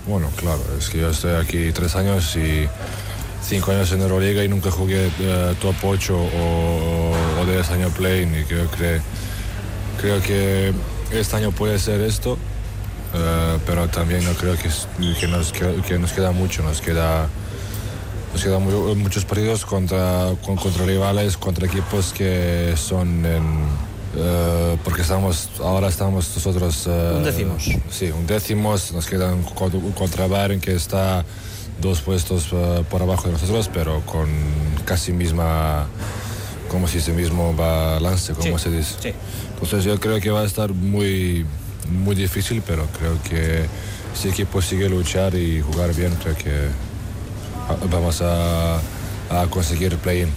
Bueno, 0.09 0.31
claro, 0.37 0.63
es 0.79 0.89
que 0.89 1.01
yo 1.01 1.11
estoy 1.11 1.35
aquí 1.35 1.71
tres 1.71 1.95
años 1.95 2.35
y 2.35 2.67
cinco 3.47 3.73
años 3.73 3.93
en 3.93 4.01
Euroliga 4.01 4.43
y 4.43 4.49
nunca 4.49 4.71
jugué 4.71 5.11
eh, 5.21 5.55
top 5.61 5.75
8 5.83 6.17
o, 6.17 7.13
o 7.43 7.45
10 7.45 7.71
años 7.73 7.93
play 7.93 8.23
y 8.23 8.45
creo 8.45 8.71
que, 8.71 9.03
creo 10.01 10.23
que 10.23 10.73
este 11.13 11.37
año 11.37 11.53
puede 11.53 11.79
ser 11.79 12.01
esto, 12.01 12.39
eh, 13.13 13.59
pero 13.67 13.89
también 13.89 14.25
no 14.25 14.33
creo 14.33 14.57
que, 14.57 14.71
que, 15.21 15.29
nos, 15.29 15.53
que, 15.53 15.75
queda 16.15 16.33
mucho, 16.33 16.63
nos 16.63 16.81
queda, 16.81 17.29
nos 18.33 18.43
quedan 18.43 18.65
muchos 18.99 19.27
partidos 19.27 19.67
contra, 19.67 20.33
contra 20.43 20.87
rivales, 20.87 21.37
contra 21.37 21.67
equipos 21.67 22.15
que 22.15 22.73
son 22.79 23.27
en... 23.27 23.88
Uh, 24.15 24.79
porque 24.85 25.03
estamos 25.03 25.51
ahora 25.61 25.89
estamos 25.89 26.35
nosotros 26.35 26.87
uh, 26.87 27.19
un 27.19 27.25
décimos 27.25 27.69
sí 27.91 28.11
un 28.11 28.27
décimos 28.27 28.91
nos 28.93 29.07
quedan 29.07 29.43
contra 29.43 30.27
Bayern 30.27 30.61
que 30.61 30.75
está 30.75 31.27
dos 31.81 32.01
puestos 32.01 32.53
uh, 32.53 32.85
por 32.91 33.03
abajo 33.03 33.27
de 33.27 33.33
nosotros, 33.33 33.71
pero 33.73 34.01
con 34.05 34.29
casi 34.85 35.13
misma, 35.13 35.87
como 36.71 36.89
si 36.89 36.99
ese 36.99 37.13
mismo 37.13 37.55
balance, 37.55 38.33
como 38.35 38.59
se 38.59 38.71
dice. 38.71 38.95
Sí. 39.01 39.13
Entonces 39.55 39.85
yo 39.85 39.99
creo 40.01 40.21
que 40.21 40.31
va 40.31 40.43
a 40.43 40.45
estar 40.45 40.73
muy, 40.73 41.47
muy 41.91 42.15
difícil, 42.15 42.63
pero 42.67 42.87
creo 42.99 43.21
que 43.23 43.67
si 44.15 44.29
el 44.29 44.35
equipo 44.35 44.61
sigue 44.63 44.89
luchar 44.89 45.35
y 45.35 45.61
jugar 45.61 45.95
bien, 45.95 46.15
creo 46.23 46.37
que 46.37 46.69
vamos 47.91 48.23
a, 48.23 48.77
a 49.31 49.47
conseguir 49.51 49.97
play-in. 49.99 50.29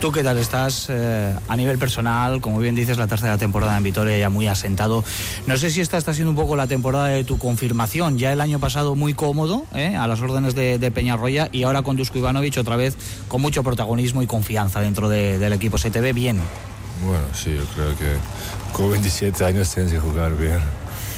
¿Tú 0.00 0.12
qué 0.12 0.22
tal 0.22 0.38
estás 0.38 0.86
eh, 0.90 1.34
a 1.48 1.56
nivel 1.56 1.76
personal? 1.76 2.40
Como 2.40 2.60
bien 2.60 2.76
dices, 2.76 2.98
la 2.98 3.08
tercera 3.08 3.36
temporada 3.36 3.76
en 3.76 3.82
Vitoria 3.82 4.16
ya 4.16 4.30
muy 4.30 4.46
asentado. 4.46 5.02
No 5.48 5.56
sé 5.56 5.70
si 5.72 5.80
esta 5.80 5.98
está 5.98 6.14
siendo 6.14 6.30
un 6.30 6.36
poco 6.36 6.54
la 6.54 6.68
temporada 6.68 7.08
de 7.08 7.24
tu 7.24 7.36
confirmación. 7.36 8.16
Ya 8.16 8.32
el 8.32 8.40
año 8.40 8.60
pasado 8.60 8.94
muy 8.94 9.14
cómodo, 9.14 9.64
eh, 9.74 9.96
a 9.96 10.06
las 10.06 10.20
órdenes 10.20 10.54
de, 10.54 10.92
Peñarroya, 10.92 11.48
y 11.50 11.64
ahora 11.64 11.82
con 11.82 11.96
Dusko 11.96 12.16
Ivanovic 12.16 12.58
otra 12.58 12.76
vez 12.76 12.96
con 13.26 13.42
mucho 13.42 13.64
protagonismo 13.64 14.22
y 14.22 14.28
confianza 14.28 14.80
dentro 14.80 15.08
del 15.08 15.52
equipo. 15.52 15.78
¿Se 15.78 15.90
te 15.90 16.00
ve 16.00 16.12
bien? 16.12 16.40
Bueno, 17.04 17.24
sí, 17.32 17.56
yo 17.56 17.64
creo 17.74 17.96
que 17.98 18.16
con 18.72 18.92
27 18.92 19.44
años 19.44 19.74
tienes 19.74 19.92
que 19.92 19.98
jugar 19.98 20.36
bien. 20.36 20.60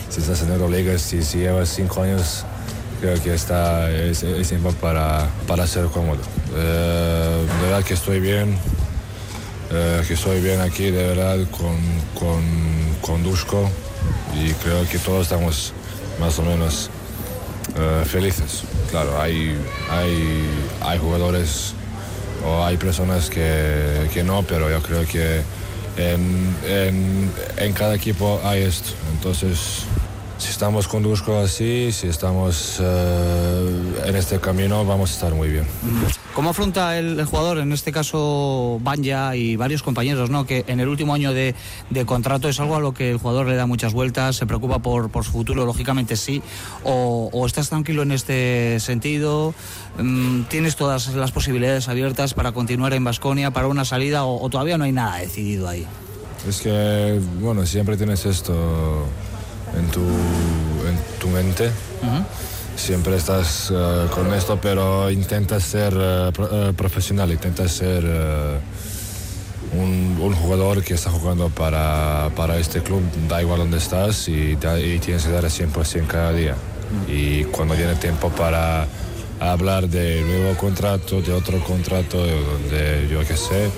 Si 0.09 0.21
estás 0.21 0.41
en 0.41 0.53
Euroliga, 0.53 0.99
si 0.99 1.21
llevas 1.21 1.69
5 1.69 2.03
años 2.03 2.47
creo 3.01 3.21
que 3.23 3.35
está 3.35 3.91
es, 3.91 4.21
tiempo 4.49 4.73
para, 4.73 5.29
para 5.47 5.67
ser 5.67 5.87
cómodo. 5.87 6.21
Eh, 6.57 7.47
de 7.47 7.67
verdad 7.67 7.85
que 7.85 7.95
estoy 7.95 8.21
bien, 8.21 8.57
eh, 9.71 10.03
que 10.07 10.15
estoy 10.15 10.41
bien 10.41 10.61
aquí, 10.61 10.91
de 10.91 11.07
verdad, 11.09 11.39
con, 11.51 11.77
con, 12.19 12.43
con 13.01 13.23
Dushko 13.23 13.71
y 14.35 14.53
creo 14.55 14.87
que 14.89 14.99
todos 14.99 15.23
estamos 15.23 15.73
más 16.21 16.39
o 16.39 16.43
menos 16.43 16.91
eh, 17.77 18.05
felices. 18.07 18.63
Claro, 18.91 19.21
hay, 19.21 19.57
hay, 19.91 20.45
hay 20.83 20.99
jugadores 20.99 21.75
o 22.47 22.65
hay 22.65 22.77
personas 22.77 23.31
que, 23.31 24.09
que 24.13 24.23
no, 24.23 24.43
pero 24.43 24.71
yo 24.71 24.83
creo 24.83 25.07
que 25.07 25.43
en, 25.97 26.57
en, 26.67 27.33
en 27.57 27.73
cada 27.73 27.95
equipo 27.95 28.41
hay 28.45 28.63
esto. 28.63 28.91
Entonces 29.15 29.85
si 30.41 30.51
estamos 30.51 30.89
con 30.89 31.07
así, 31.45 31.93
si 31.93 32.09
estamos 32.09 32.79
eh, 32.81 33.93
en 34.07 34.17
este 34.17 34.41
camino, 34.41 34.85
vamos 34.87 35.11
a 35.11 35.15
estar 35.15 35.35
muy 35.35 35.49
bien. 35.49 35.67
¿Cómo 36.35 36.51
afronta 36.51 36.99
el, 36.99 37.23
jugador, 37.27 37.59
en 37.59 37.73
este 37.73 37.93
caso 37.93 38.79
Banja 38.83 39.37
y 39.37 39.57
varios 39.57 39.83
compañeros, 39.83 40.31
¿no? 40.31 40.47
que 40.47 40.65
en 40.67 40.81
el 40.81 40.89
último 40.89 41.13
año 41.13 41.35
de, 41.35 41.55
contrato 42.07 42.49
es 42.49 42.59
algo 42.59 42.77
a 42.77 42.81
lo 42.81 42.93
que 42.93 43.11
el 43.11 43.19
jugador 43.19 43.49
le 43.49 43.57
da 43.57 43.67
muchas 43.67 43.93
vueltas, 43.93 44.37
se 44.37 44.47
preocupa 44.47 44.79
por, 44.79 45.11
por 45.11 45.25
su 45.25 45.33
futuro, 45.33 45.67
lógicamente 45.67 46.17
sí, 46.17 46.43
o, 46.85 47.31
estás 47.47 47.69
tranquilo 47.69 48.03
en 48.03 48.13
este 48.13 48.81
sentido, 48.81 49.55
mm, 49.99 50.45
tienes 50.45 50.77
todas 50.77 51.09
las 51.09 51.33
posibilidades 51.33 51.89
abiertas 51.89 52.33
para 52.33 52.53
continuar 52.53 52.95
en 52.95 53.05
Basconia, 53.05 53.51
para 53.51 53.67
una 53.67 53.85
salida, 53.85 54.25
o 54.25 54.49
todavía 54.49 54.79
no 54.79 54.85
hay 54.85 54.93
nada 54.93 55.19
decidido 55.19 55.69
ahí? 55.69 55.87
Es 56.49 56.63
que, 56.63 57.21
bueno, 57.41 57.67
siempre 57.67 57.99
tienes 57.99 58.25
esto 58.25 59.07
en 59.77 59.87
tu, 59.89 60.01
en 60.01 60.99
tu 61.19 61.29
mente. 61.29 61.71
Siempre 62.77 63.17
estás 63.17 63.71
eh, 63.71 64.07
con 64.15 64.33
esto, 64.33 64.59
pero 64.61 65.11
intentas 65.11 65.65
ser 65.65 65.93
eh, 65.95 66.31
eh, 66.51 66.73
profesional, 66.75 67.31
intentas 67.31 67.73
ser 67.73 68.05
un, 69.73 70.19
un, 70.21 70.33
jugador 70.33 70.83
que 70.83 70.95
está 70.95 71.11
jugando 71.11 71.51
para, 71.51 72.31
para, 72.35 72.57
este 72.57 72.83
club, 72.83 73.03
da 73.29 73.43
igual 73.43 73.59
donde 73.59 73.77
estás 73.77 74.29
y, 74.29 74.53
y 74.53 74.99
tienes 74.99 75.25
que 75.25 75.31
dar 75.31 75.45
el 75.45 75.51
100% 75.51 76.07
cada 76.07 76.33
día. 76.33 76.55
Y 77.07 77.45
cuando 77.45 77.77
viene 77.77 77.95
tiempo 77.97 78.31
para 78.31 78.87
hablar 79.41 79.89
de 79.89 80.23
nuevo 80.23 80.57
contrato, 80.57 81.21
de 81.21 81.33
otro 81.33 81.63
contrato, 81.63 82.25
de 82.25 83.09
yo 83.11 83.21
qué 83.27 83.37
sé, 83.37 83.71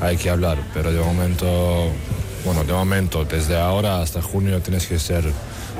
hay 0.00 0.16
que 0.16 0.30
hablar, 0.30 0.58
pero 0.72 0.92
de 0.92 1.00
momento 1.00 1.90
bueno, 2.44 2.64
de 2.64 2.72
momento, 2.72 3.24
desde 3.24 3.58
ahora 3.58 4.00
hasta 4.00 4.22
junio 4.22 4.60
tienes 4.60 4.86
que 4.86 4.98
ser 4.98 5.24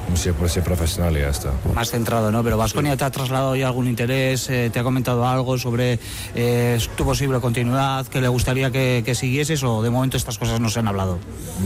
un 0.09 0.17
100% 0.17 0.63
profesional 0.63 1.17
y 1.17 1.21
ya 1.21 1.29
está. 1.29 1.53
Más 1.75 1.91
centrado, 1.91 2.31
¿no? 2.31 2.43
Pero 2.43 2.57
Vasconia 2.57 2.97
te 2.97 3.05
ha 3.05 3.11
trasladado 3.11 3.55
ya 3.57 3.67
algún 3.67 3.87
interés, 3.87 4.49
eh, 4.51 4.71
te 4.73 4.79
ha 4.79 4.83
comentado 4.83 5.27
algo 5.27 5.59
sobre 5.59 5.99
eh, 6.35 6.79
tu 6.97 7.05
posible 7.05 7.41
continuidad, 7.41 8.07
que 8.07 8.21
le 8.21 8.29
gustaría 8.29 8.71
que, 8.71 9.03
que, 9.05 9.15
siguieses 9.15 9.63
o 9.63 9.83
de 9.83 9.91
momento 9.91 10.17
estas 10.17 10.39
cosas 10.39 10.61
no 10.61 10.69
se 10.69 10.81
han 10.81 10.89
hablado. 10.89 11.19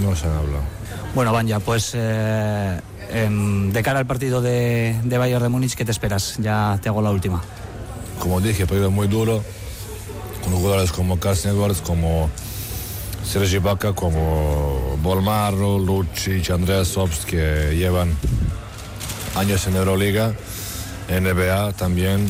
No 0.03 0.15
se 0.15 0.27
han 0.27 0.37
hablado. 0.37 0.63
Bueno, 1.15 1.33
Banja, 1.33 1.61
pues 1.61 1.93
eh, 1.95 2.81
de 3.11 3.83
cara 3.83 4.01
al 4.01 4.07
partido 4.07 4.43
de, 4.43 4.97
de 5.05 5.19
Bayern 5.19 5.43
de 5.43 5.49
Múnich, 5.49 5.75
¿qué 5.75 5.85
te 5.85 5.93
esperas? 5.93 6.37
Ya 6.39 6.79
te 6.83 6.89
hago 6.89 7.03
la 7.03 7.11
última. 7.11 7.43
Como 8.19 8.41
dije, 8.41 8.67
partido 8.67 8.91
muy 8.91 9.09
duro, 9.09 9.43
con 10.43 10.55
jugadores 10.55 10.93
como 10.93 11.19
Carson 11.19 11.53
Edwards, 11.53 11.81
como 11.81 12.31
Sergi 13.25 13.59
Baca 13.59 13.93
como 13.93 14.97
Bolmaro, 15.03 15.79
Lucic, 15.79 16.51
Andreas 16.51 16.89
Sobst 16.89 17.25
que 17.25 17.75
llevan 17.77 18.17
años 19.35 19.67
en 19.67 19.77
Euroliga, 19.77 20.35
NBA 21.09 21.73
también. 21.73 22.29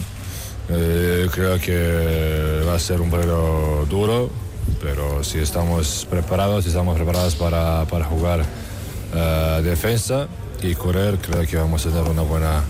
Eh, 0.68 1.28
creo 1.32 1.58
que 1.60 2.62
va 2.66 2.74
a 2.74 2.78
ser 2.78 3.00
un 3.00 3.10
partido 3.10 3.84
duro, 3.86 4.30
pero 4.80 5.22
si 5.22 5.38
estamos 5.38 6.06
preparados, 6.08 6.64
si 6.64 6.70
estamos 6.70 6.96
preparados 6.96 7.34
para, 7.36 7.84
para 7.84 8.06
jugar 8.06 8.40
uh, 8.40 9.62
defensa 9.62 10.28
y 10.62 10.74
correr, 10.74 11.18
creo 11.18 11.46
que 11.46 11.56
vamos 11.56 11.84
a 11.84 11.90
tener 11.90 12.08
una 12.08 12.22
buena 12.22 12.64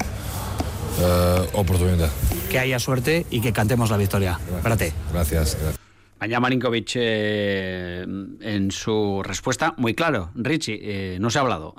uh, 0.98 1.58
oportunidad. 1.58 2.10
Que 2.50 2.58
haya 2.58 2.78
suerte 2.78 3.26
y 3.30 3.40
que 3.40 3.52
cantemos 3.52 3.90
la 3.90 3.96
victoria. 3.96 4.40
Gracias. 4.62 4.94
Gracias. 5.12 5.56
gracias. 5.60 5.83
Anja 6.24 6.40
Marinkovic 6.40 6.92
eh, 6.96 8.02
en 8.40 8.70
su 8.70 9.22
respuesta 9.22 9.74
muy 9.76 9.94
claro. 9.94 10.30
Richie, 10.34 10.80
eh, 10.82 11.18
no 11.20 11.28
se 11.28 11.38
ha 11.38 11.42
hablado. 11.42 11.74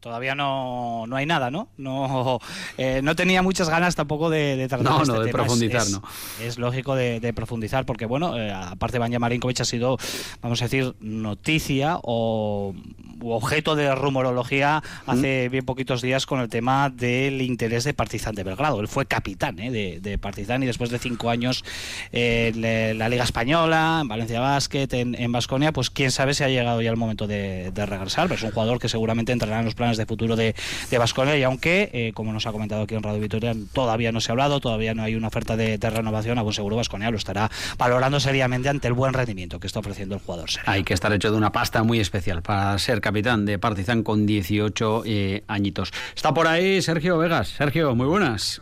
Todavía 0.00 0.34
no, 0.34 1.06
no 1.08 1.16
hay 1.16 1.26
nada, 1.26 1.50
¿no? 1.50 1.70
No, 1.78 2.38
eh, 2.78 3.00
no 3.02 3.16
tenía 3.16 3.42
muchas 3.42 3.68
ganas 3.68 3.96
tampoco 3.96 4.30
de, 4.30 4.56
de 4.56 4.68
tratar 4.68 4.92
no, 4.92 5.02
este 5.02 5.12
no, 5.12 5.20
de 5.20 5.32
profundizar, 5.32 5.82
es, 5.82 5.90
¿no? 5.90 6.02
Es 6.40 6.58
lógico 6.58 6.94
de, 6.94 7.32
profundizar 7.34 7.86
porque, 7.86 8.06
bueno, 8.06 8.38
eh, 8.38 8.52
aparte 8.52 8.98
Banja 8.98 9.18
Marinkovic 9.18 9.60
ha 9.62 9.64
sido, 9.64 9.96
vamos 10.42 10.60
a 10.60 10.66
decir, 10.66 10.94
noticia 11.00 11.98
o 12.02 12.74
objeto 13.22 13.76
de 13.76 13.94
rumorología 13.94 14.82
hace 15.06 15.48
bien 15.48 15.64
poquitos 15.64 16.02
días 16.02 16.26
con 16.26 16.40
el 16.40 16.48
tema 16.48 16.90
del 16.90 17.42
interés 17.42 17.84
de 17.84 17.94
Partizan 17.94 18.34
de 18.34 18.44
Belgrado. 18.44 18.80
Él 18.80 18.88
fue 18.88 19.06
capitán 19.06 19.58
¿eh? 19.58 19.70
de, 19.70 20.00
de, 20.00 20.18
Partizan 20.18 20.62
y 20.62 20.66
después 20.66 20.90
de 20.90 20.98
cinco 20.98 21.30
años 21.30 21.64
en 22.12 22.98
la 22.98 23.08
Liga 23.08 23.24
Española, 23.24 24.00
en 24.02 24.08
Valencia 24.08 24.40
Basket, 24.40 24.88
en 24.92 25.32
Vasconia, 25.32 25.72
pues 25.72 25.90
quién 25.90 26.10
sabe 26.10 26.34
si 26.34 26.44
ha 26.44 26.48
llegado 26.48 26.82
ya 26.82 26.90
el 26.90 26.96
momento 26.96 27.26
de, 27.26 27.70
de 27.72 27.86
regresar. 27.86 28.24
Pero 28.24 28.36
es 28.36 28.42
un 28.42 28.50
jugador 28.50 28.78
que 28.78 28.88
seguramente 28.88 29.32
entrará 29.32 29.58
en 29.58 29.64
los 29.64 29.74
planes 29.74 29.96
de 29.96 30.06
futuro 30.06 30.36
de, 30.36 30.54
de 30.90 31.38
y 31.38 31.42
aunque, 31.42 31.90
eh, 31.92 32.12
como 32.14 32.32
nos 32.32 32.46
ha 32.46 32.52
comentado 32.52 32.82
aquí 32.82 32.94
en 32.94 33.02
Radio 33.02 33.20
Vitoria, 33.20 33.54
todavía 33.72 34.12
no 34.12 34.20
se 34.20 34.30
ha 34.30 34.32
hablado, 34.32 34.60
todavía 34.60 34.94
no 34.94 35.02
hay 35.02 35.14
una 35.14 35.28
oferta 35.28 35.56
de, 35.56 35.78
renovación, 35.78 36.38
a 36.38 36.42
buen 36.42 36.54
seguro 36.54 36.76
Vasconia 36.76 37.10
lo 37.10 37.16
estará 37.16 37.50
valorando 37.78 38.18
seriamente 38.18 38.68
ante 38.68 38.88
el 38.88 38.94
buen 38.94 39.12
rendimiento 39.12 39.60
que 39.60 39.66
está 39.66 39.78
ofreciendo 39.80 40.16
el 40.16 40.20
jugador. 40.20 40.50
Hay 40.66 40.82
que 40.84 40.94
estar 40.94 41.12
hecho 41.12 41.30
de 41.30 41.36
una 41.36 41.52
pasta 41.52 41.82
muy 41.82 42.00
especial 42.00 42.42
para 42.42 42.76
ser 42.78 43.00
capitán 43.06 43.46
de 43.46 43.56
Partizan 43.60 44.02
con 44.02 44.26
18 44.26 45.02
eh, 45.06 45.44
añitos. 45.46 45.92
Está 46.16 46.34
por 46.34 46.48
ahí 46.48 46.82
Sergio 46.82 47.16
Vegas. 47.18 47.50
Sergio, 47.50 47.94
muy 47.94 48.08
buenas. 48.08 48.60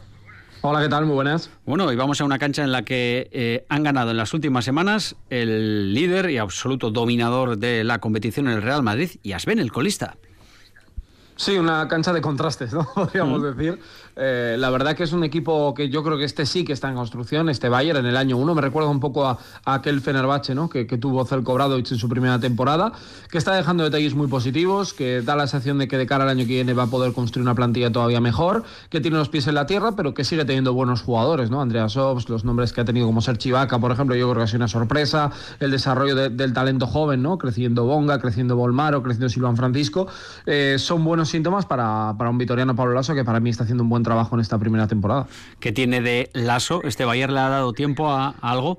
Hola, 0.61 0.83
¿qué 0.83 0.91
tal? 0.91 1.07
Muy 1.07 1.15
buenas. 1.15 1.49
Bueno, 1.65 1.91
y 1.91 1.97
vamos 1.97 2.21
a 2.21 2.27
una 2.27 2.39
cancha 2.39 2.63
en 2.63 2.71
la 2.71 2.83
que 2.83 3.31
eh, 3.33 3.65
han 3.71 3.83
ganado 3.83 4.11
en 4.11 4.19
las 4.19 4.35
últimas 4.35 4.67
semanas 4.67 5.17
el 5.31 5.95
líder 5.95 6.29
y 6.29 6.37
absoluto 6.37 6.91
dominador 6.91 7.57
de 7.57 7.85
la 7.85 8.01
competición 8.01 8.49
en 8.49 8.53
el 8.53 8.63
Real 8.63 8.83
Madrid 8.83 9.13
y 9.23 9.33
Asben, 9.33 9.59
el 9.59 9.73
colista. 9.73 10.19
Sí, 11.37 11.57
una 11.57 11.89
cancha 11.89 12.13
de 12.13 12.21
contrastes, 12.21 12.75
¿no? 12.75 12.87
Podríamos 12.95 13.43
decir. 13.43 13.81
Eh, 14.17 14.57
la 14.59 14.71
verdad 14.71 14.97
que 14.97 15.03
es 15.03 15.13
un 15.13 15.25
equipo 15.25 15.75
que 15.75 15.89
yo 15.89 16.03
creo 16.03 16.17
que 16.17 16.25
este 16.25 16.47
sí 16.47 16.65
que 16.65 16.73
está 16.73 16.89
en 16.89 16.95
construcción, 16.95 17.49
este 17.49 17.69
Bayern 17.69 17.99
en 17.99 18.07
el 18.07 18.17
año 18.17 18.37
1. 18.37 18.55
Me 18.55 18.63
recuerda 18.63 18.89
un 18.89 19.01
poco 19.01 19.27
a, 19.27 19.39
aquel 19.65 20.01
Fenerbahce, 20.01 20.55
¿no? 20.55 20.69
Que, 20.69 20.85
tuvo 20.85 21.25
Zelko 21.25 21.55
en 21.75 21.85
su 21.85 22.09
primera 22.09 22.39
temporada, 22.39 22.93
que 23.31 23.39
está 23.39 23.55
dejando 23.55 23.85
detalles 23.85 24.15
muy 24.15 24.29
positivos, 24.29 24.95
que 24.95 25.23
da 25.23 25.35
la 25.35 25.47
sensación 25.47 25.79
de 25.79 25.89
que 25.89 25.99
de 25.99 26.07
cara 26.07 26.25
al 26.25 26.31
año 26.31 26.45
que 26.47 26.55
viene 26.55 26.73
va 26.73 26.85
a 26.85 26.87
poder 26.87 27.13
construir 27.13 27.43
una 27.43 27.55
plantilla 27.55 27.91
todavía 27.91 28.21
mejor, 28.21 28.65
que 28.91 29.01
tiene 29.01 29.17
los 29.17 29.29
pies 29.29 29.47
en 29.49 29.55
la 29.55 29.67
tierra, 29.67 29.93
pero 29.93 30.15
que 30.15 30.25
sigue 30.25 30.45
teniendo 30.45 30.73
buenos 30.73 31.03
jugadores, 31.03 31.51
¿no? 31.51 31.61
Andrea 31.61 31.89
Sobs, 31.89 32.29
los 32.29 32.45
nombres 32.45 32.73
que 32.73 32.81
ha 32.81 32.85
tenido 32.85 33.07
como 33.07 33.21
ser 33.21 33.39
Chivaca, 33.39 33.79
por 33.79 33.91
ejemplo, 33.91 34.15
yo 34.15 34.31
creo 34.31 34.39
que 34.39 34.45
ha 34.45 34.47
sido 34.47 34.59
una 34.59 34.69
sorpresa. 34.69 35.31
El 35.59 35.71
desarrollo 35.71 36.15
del 36.15 36.53
talento 36.53 36.87
joven, 36.87 37.23
¿no? 37.23 37.39
Creciendo 37.39 37.85
Bonga, 37.85 38.21
creciendo 38.21 38.57
Volmaro, 38.57 39.03
creciendo 39.03 39.29
Silvan 39.29 39.57
Francisco. 39.57 40.07
Eh, 40.47 40.77
son 40.79 41.05
buenos 41.05 41.29
síntomas 41.29 41.67
para, 41.67 42.15
para 42.17 42.31
un 42.31 42.39
vitoriano 42.39 42.77
Pablo 42.77 42.95
Lasso 42.95 43.15
que 43.15 43.25
para 43.25 43.41
mí 43.41 43.51
está 43.51 43.65
haciendo 43.65 43.83
un 43.83 43.91
buen 43.91 44.04
trabajo 44.05 44.37
en 44.37 44.41
esta 44.41 44.59
primera 44.59 44.87
temporada. 44.87 45.27
¿Qué 45.59 45.73
tiene 45.73 46.01
de 46.01 46.31
Lasso? 46.33 46.81
¿Este 46.85 47.05
Bayern 47.05 47.35
le 47.35 47.41
ha 47.41 47.49
dado 47.49 47.73
tiempo 47.73 48.11
a 48.11 48.37
algo? 48.41 48.79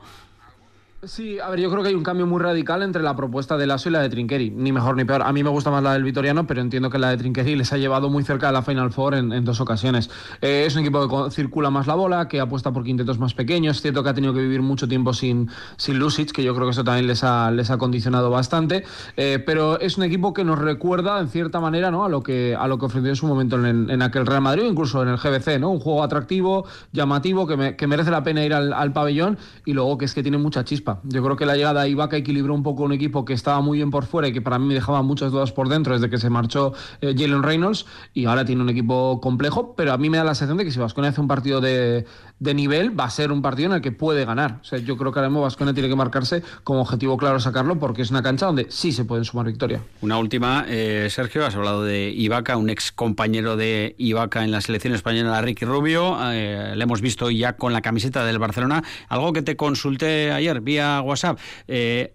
Sí, 1.07 1.39
a 1.39 1.49
ver, 1.49 1.59
yo 1.59 1.69
creo 1.69 1.83
que 1.83 1.89
hay 1.89 1.95
un 1.95 2.03
cambio 2.03 2.25
muy 2.25 2.41
radical 2.41 2.81
entre 2.81 3.03
la 3.03 3.15
propuesta 3.15 3.57
de 3.57 3.67
Lasso 3.67 3.89
y 3.89 3.91
la 3.91 4.01
de 4.01 4.09
Trinqueri. 4.09 4.49
Ni 4.49 4.71
mejor 4.71 4.95
ni 4.95 5.03
peor. 5.03 5.21
A 5.21 5.31
mí 5.31 5.43
me 5.43 5.51
gusta 5.51 5.69
más 5.69 5.83
la 5.83 5.93
del 5.93 6.03
Vitoriano, 6.03 6.47
pero 6.47 6.61
entiendo 6.61 6.89
que 6.89 6.97
la 6.97 7.11
de 7.11 7.17
Trinqueri 7.17 7.55
les 7.55 7.71
ha 7.73 7.77
llevado 7.77 8.09
muy 8.09 8.23
cerca 8.23 8.47
de 8.47 8.53
la 8.53 8.63
Final 8.63 8.91
Four 8.91 9.13
en, 9.13 9.45
dos 9.45 9.61
ocasiones. 9.61 10.09
Eh, 10.41 10.63
es 10.65 10.75
un 10.75 10.81
equipo 10.81 11.07
que 11.07 11.31
circula 11.31 11.69
más 11.69 11.85
la 11.85 11.93
bola, 11.93 12.27
que 12.27 12.39
apuesta 12.39 12.73
por 12.73 12.83
quintetos 12.83 13.19
más 13.19 13.35
pequeños. 13.35 13.77
Es 13.77 13.81
cierto 13.83 14.01
que 14.01 14.09
ha 14.09 14.13
tenido 14.15 14.33
que 14.33 14.39
vivir 14.39 14.63
mucho 14.63 14.87
tiempo 14.87 15.13
sin, 15.13 15.51
sin 15.77 15.99
Lucic, 15.99 16.31
que 16.31 16.43
yo 16.43 16.55
creo 16.55 16.65
que 16.65 16.71
eso 16.71 16.83
también 16.83 17.05
les 17.05 17.23
ha, 17.23 17.51
les 17.51 17.69
ha 17.69 17.77
condicionado 17.77 18.31
bastante. 18.31 18.83
Eh, 19.15 19.43
pero 19.45 19.79
es 19.79 19.97
un 19.97 20.05
equipo 20.05 20.33
que 20.33 20.43
nos 20.43 20.57
recuerda, 20.57 21.19
en 21.19 21.27
cierta 21.27 21.59
manera, 21.59 21.91
¿no? 21.91 22.05
a, 22.05 22.09
lo 22.09 22.23
que, 22.23 22.55
a 22.57 22.67
lo 22.67 22.79
que 22.79 22.85
ofreció 22.85 23.09
en 23.09 23.15
su 23.15 23.27
momento 23.27 23.63
en, 23.63 24.01
aquel 24.01 24.25
Real 24.25 24.41
Madrid 24.41 24.63
incluso 24.63 25.03
en 25.03 25.09
el 25.09 25.17
GBC. 25.17 25.59
¿no? 25.59 25.69
Un 25.69 25.79
juego 25.79 26.01
atractivo, 26.01 26.65
llamativo, 26.93 27.45
que, 27.45 27.75
que 27.75 27.85
merece 27.85 28.09
la 28.09 28.23
pena 28.23 28.43
ir 28.43 28.55
al, 28.55 28.73
al 28.73 28.91
pabellón 28.91 29.37
y 29.65 29.73
luego 29.73 29.99
que 29.99 30.05
es 30.05 30.15
que 30.15 30.23
tiene 30.23 30.39
mucha 30.39 30.63
chispa. 30.63 30.94
Yo 31.03 31.23
creo 31.23 31.35
que 31.35 31.45
la 31.45 31.55
llegada 31.55 31.83
de 31.83 31.89
Ibaka 31.89 32.17
equilibró 32.17 32.53
un 32.53 32.63
poco 32.63 32.83
un 32.83 32.93
equipo 32.93 33.25
que 33.25 33.33
estaba 33.33 33.61
muy 33.61 33.77
bien 33.77 33.91
por 33.91 34.05
fuera 34.05 34.27
y 34.27 34.33
que 34.33 34.41
para 34.41 34.59
mí 34.59 34.65
me 34.65 34.73
dejaba 34.73 35.01
muchas 35.01 35.31
dudas 35.31 35.51
por 35.51 35.69
dentro 35.69 35.93
desde 35.93 36.09
que 36.09 36.17
se 36.17 36.29
marchó 36.29 36.73
eh, 37.01 37.15
Jalen 37.17 37.43
Reynolds 37.43 37.85
y 38.13 38.25
ahora 38.25 38.45
tiene 38.45 38.61
un 38.61 38.69
equipo 38.69 39.19
complejo, 39.21 39.75
pero 39.75 39.93
a 39.93 39.97
mí 39.97 40.09
me 40.09 40.17
da 40.17 40.23
la 40.23 40.35
sensación 40.35 40.57
de 40.57 40.65
que 40.65 40.71
si 40.71 40.79
Vasconia 40.79 41.09
hace 41.11 41.21
un 41.21 41.27
partido 41.27 41.61
de, 41.61 42.05
nivel, 42.39 42.97
va 42.97 43.05
a 43.05 43.09
ser 43.09 43.31
un 43.31 43.41
partido 43.41 43.69
en 43.69 43.75
el 43.75 43.81
que 43.81 43.91
puede 43.91 44.25
ganar. 44.25 44.59
O 44.61 44.63
sea, 44.63 44.79
yo 44.79 44.97
creo 44.97 45.11
que 45.11 45.19
ahora 45.19 45.29
mismo 45.29 45.41
Vasconia 45.41 45.73
tiene 45.73 45.89
que 45.89 45.95
marcarse 45.95 46.43
como 46.63 46.81
objetivo 46.81 47.17
claro 47.17 47.39
sacarlo 47.39 47.79
porque 47.79 48.01
es 48.01 48.11
una 48.11 48.21
cancha 48.21 48.45
donde 48.45 48.67
sí 48.69 48.91
se 48.91 49.05
pueden 49.05 49.25
sumar 49.25 49.45
victoria. 49.45 49.81
Una 50.01 50.17
última, 50.17 50.65
eh, 50.67 51.07
Sergio, 51.09 51.45
has 51.45 51.55
hablado 51.55 51.83
de 51.83 52.09
Ibaka, 52.09 52.57
un 52.57 52.69
ex 52.69 52.91
compañero 52.91 53.55
de 53.55 53.95
Ibaka 53.97 54.43
en 54.43 54.51
la 54.51 54.61
selección 54.61 54.93
española, 54.93 55.41
Ricky 55.41 55.65
Rubio. 55.65 56.17
Eh, 56.31 56.73
le 56.75 56.83
hemos 56.83 57.01
visto 57.01 57.29
ya 57.31 57.53
con 57.53 57.73
la 57.73 57.81
camiseta 57.81 58.25
del 58.25 58.39
Barcelona. 58.39 58.83
Algo 59.07 59.33
que 59.33 59.41
te 59.41 59.55
consulté 59.55 60.31
ayer 60.31 60.61
vía 60.61 61.01
WhatsApp. 61.01 61.39
Eh, 61.67 62.13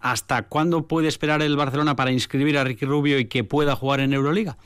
¿Hasta 0.00 0.44
cuándo 0.44 0.88
puede 0.88 1.08
esperar 1.08 1.42
el 1.42 1.56
Barcelona 1.56 1.94
para 1.94 2.10
inscribir 2.10 2.56
a 2.56 2.64
Ricky 2.64 2.86
Rubio 2.86 3.18
y 3.18 3.26
que 3.26 3.44
pueda 3.44 3.76
jugar 3.76 4.00
en 4.00 4.14
Euroliga? 4.14 4.56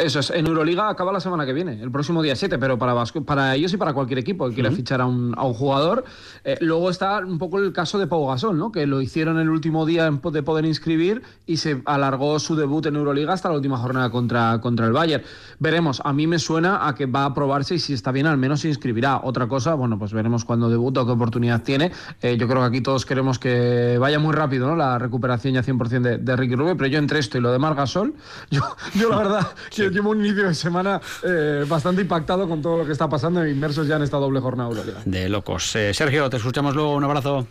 Eso 0.00 0.20
es, 0.20 0.30
en 0.30 0.46
Euroliga 0.46 0.88
acaba 0.88 1.12
la 1.12 1.18
semana 1.18 1.44
que 1.44 1.52
viene, 1.52 1.82
el 1.82 1.90
próximo 1.90 2.22
día 2.22 2.36
7, 2.36 2.56
pero 2.58 2.78
para, 2.78 2.94
para 3.26 3.54
ellos 3.56 3.72
y 3.72 3.76
para 3.76 3.92
cualquier 3.92 4.20
equipo 4.20 4.48
que 4.48 4.54
quiera 4.54 4.70
fichar 4.70 5.00
a 5.00 5.06
un, 5.06 5.34
a 5.36 5.44
un 5.44 5.54
jugador. 5.54 6.04
Eh, 6.44 6.56
luego 6.60 6.88
está 6.88 7.18
un 7.18 7.38
poco 7.38 7.58
el 7.58 7.72
caso 7.72 7.98
de 7.98 8.06
Pau 8.06 8.28
Gasol, 8.28 8.56
¿no? 8.56 8.70
que 8.70 8.86
lo 8.86 9.00
hicieron 9.00 9.40
el 9.40 9.50
último 9.50 9.84
día 9.84 10.08
de 10.08 10.42
poder 10.42 10.64
inscribir 10.64 11.22
y 11.46 11.56
se 11.56 11.82
alargó 11.84 12.38
su 12.38 12.54
debut 12.54 12.86
en 12.86 12.96
Euroliga 12.96 13.32
hasta 13.32 13.48
la 13.48 13.56
última 13.56 13.76
jornada 13.76 14.10
contra, 14.10 14.60
contra 14.60 14.86
el 14.86 14.92
Bayern. 14.92 15.24
Veremos, 15.58 16.00
a 16.04 16.12
mí 16.12 16.28
me 16.28 16.38
suena 16.38 16.86
a 16.86 16.94
que 16.94 17.06
va 17.06 17.24
a 17.24 17.34
probarse 17.34 17.74
y 17.74 17.78
si 17.80 17.92
está 17.92 18.12
bien 18.12 18.26
al 18.26 18.38
menos 18.38 18.60
se 18.60 18.68
inscribirá. 18.68 19.20
Otra 19.24 19.48
cosa, 19.48 19.74
bueno, 19.74 19.98
pues 19.98 20.12
veremos 20.12 20.44
cuándo 20.44 20.70
debuta 20.70 21.02
o 21.02 21.06
qué 21.06 21.12
oportunidad 21.12 21.62
tiene. 21.62 21.90
Eh, 22.20 22.36
yo 22.36 22.46
creo 22.46 22.60
que 22.60 22.66
aquí 22.66 22.80
todos 22.82 23.04
queremos 23.04 23.40
que 23.40 23.98
vaya 23.98 24.20
muy 24.20 24.32
rápido 24.32 24.68
¿no? 24.68 24.76
la 24.76 24.98
recuperación 24.98 25.54
ya 25.54 25.64
100% 25.64 26.00
de, 26.00 26.18
de 26.18 26.36
Ricky 26.36 26.54
Rubio, 26.54 26.76
pero 26.76 26.88
yo 26.88 26.98
entre 26.98 27.18
esto 27.18 27.38
y 27.38 27.40
lo 27.40 27.50
de 27.50 27.58
Margasol, 27.58 28.14
yo, 28.50 28.62
yo 28.94 29.08
la 29.08 29.16
verdad 29.16 29.46
que 29.74 29.90
llevo 29.90 30.10
un 30.10 30.24
inicio 30.24 30.48
de 30.48 30.54
semana 30.54 31.00
eh, 31.24 31.64
bastante 31.68 32.02
impactado 32.02 32.48
con 32.48 32.62
todo 32.62 32.78
lo 32.78 32.86
que 32.86 32.92
está 32.92 33.08
pasando, 33.08 33.46
inmersos 33.46 33.86
ya 33.86 33.96
en 33.96 34.02
esta 34.02 34.18
doble 34.18 34.40
jornada 34.40 34.70
De 35.04 35.28
locos. 35.28 35.74
Eh, 35.76 35.94
Sergio, 35.94 36.28
te 36.30 36.36
escuchamos 36.36 36.74
luego. 36.74 36.94
Un 36.94 37.04
abrazo. 37.04 37.46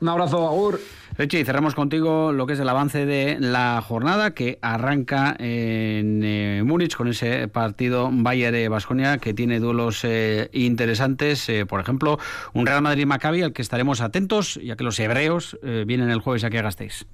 Un 0.00 0.08
abrazo, 0.08 0.46
Agur. 0.46 0.80
Rechi, 1.16 1.44
cerramos 1.44 1.74
contigo 1.74 2.32
lo 2.32 2.46
que 2.46 2.52
es 2.52 2.60
el 2.60 2.68
avance 2.68 3.04
de 3.04 3.38
la 3.40 3.82
jornada 3.84 4.30
que 4.30 4.60
arranca 4.62 5.34
en 5.40 6.22
eh, 6.22 6.62
Múnich 6.64 6.94
con 6.94 7.08
ese 7.08 7.48
partido 7.48 8.08
Bayern-Basconia 8.12 9.18
que 9.18 9.34
tiene 9.34 9.58
duelos 9.58 10.06
interesantes. 10.52 11.50
por 11.68 11.80
ejemplo, 11.80 12.20
un 12.52 12.66
Real 12.66 12.82
Madrid-Maccabi 12.82 13.42
al 13.42 13.52
que 13.52 13.62
estaremos 13.62 14.00
atentos, 14.00 14.60
ya 14.62 14.76
que 14.76 14.84
los 14.84 15.00
hebreos 15.00 15.58
vienen 15.62 16.10
el 16.10 16.20
jueves 16.20 16.44
a 16.44 16.50
que 16.50 16.60
hagastéis. 16.60 17.06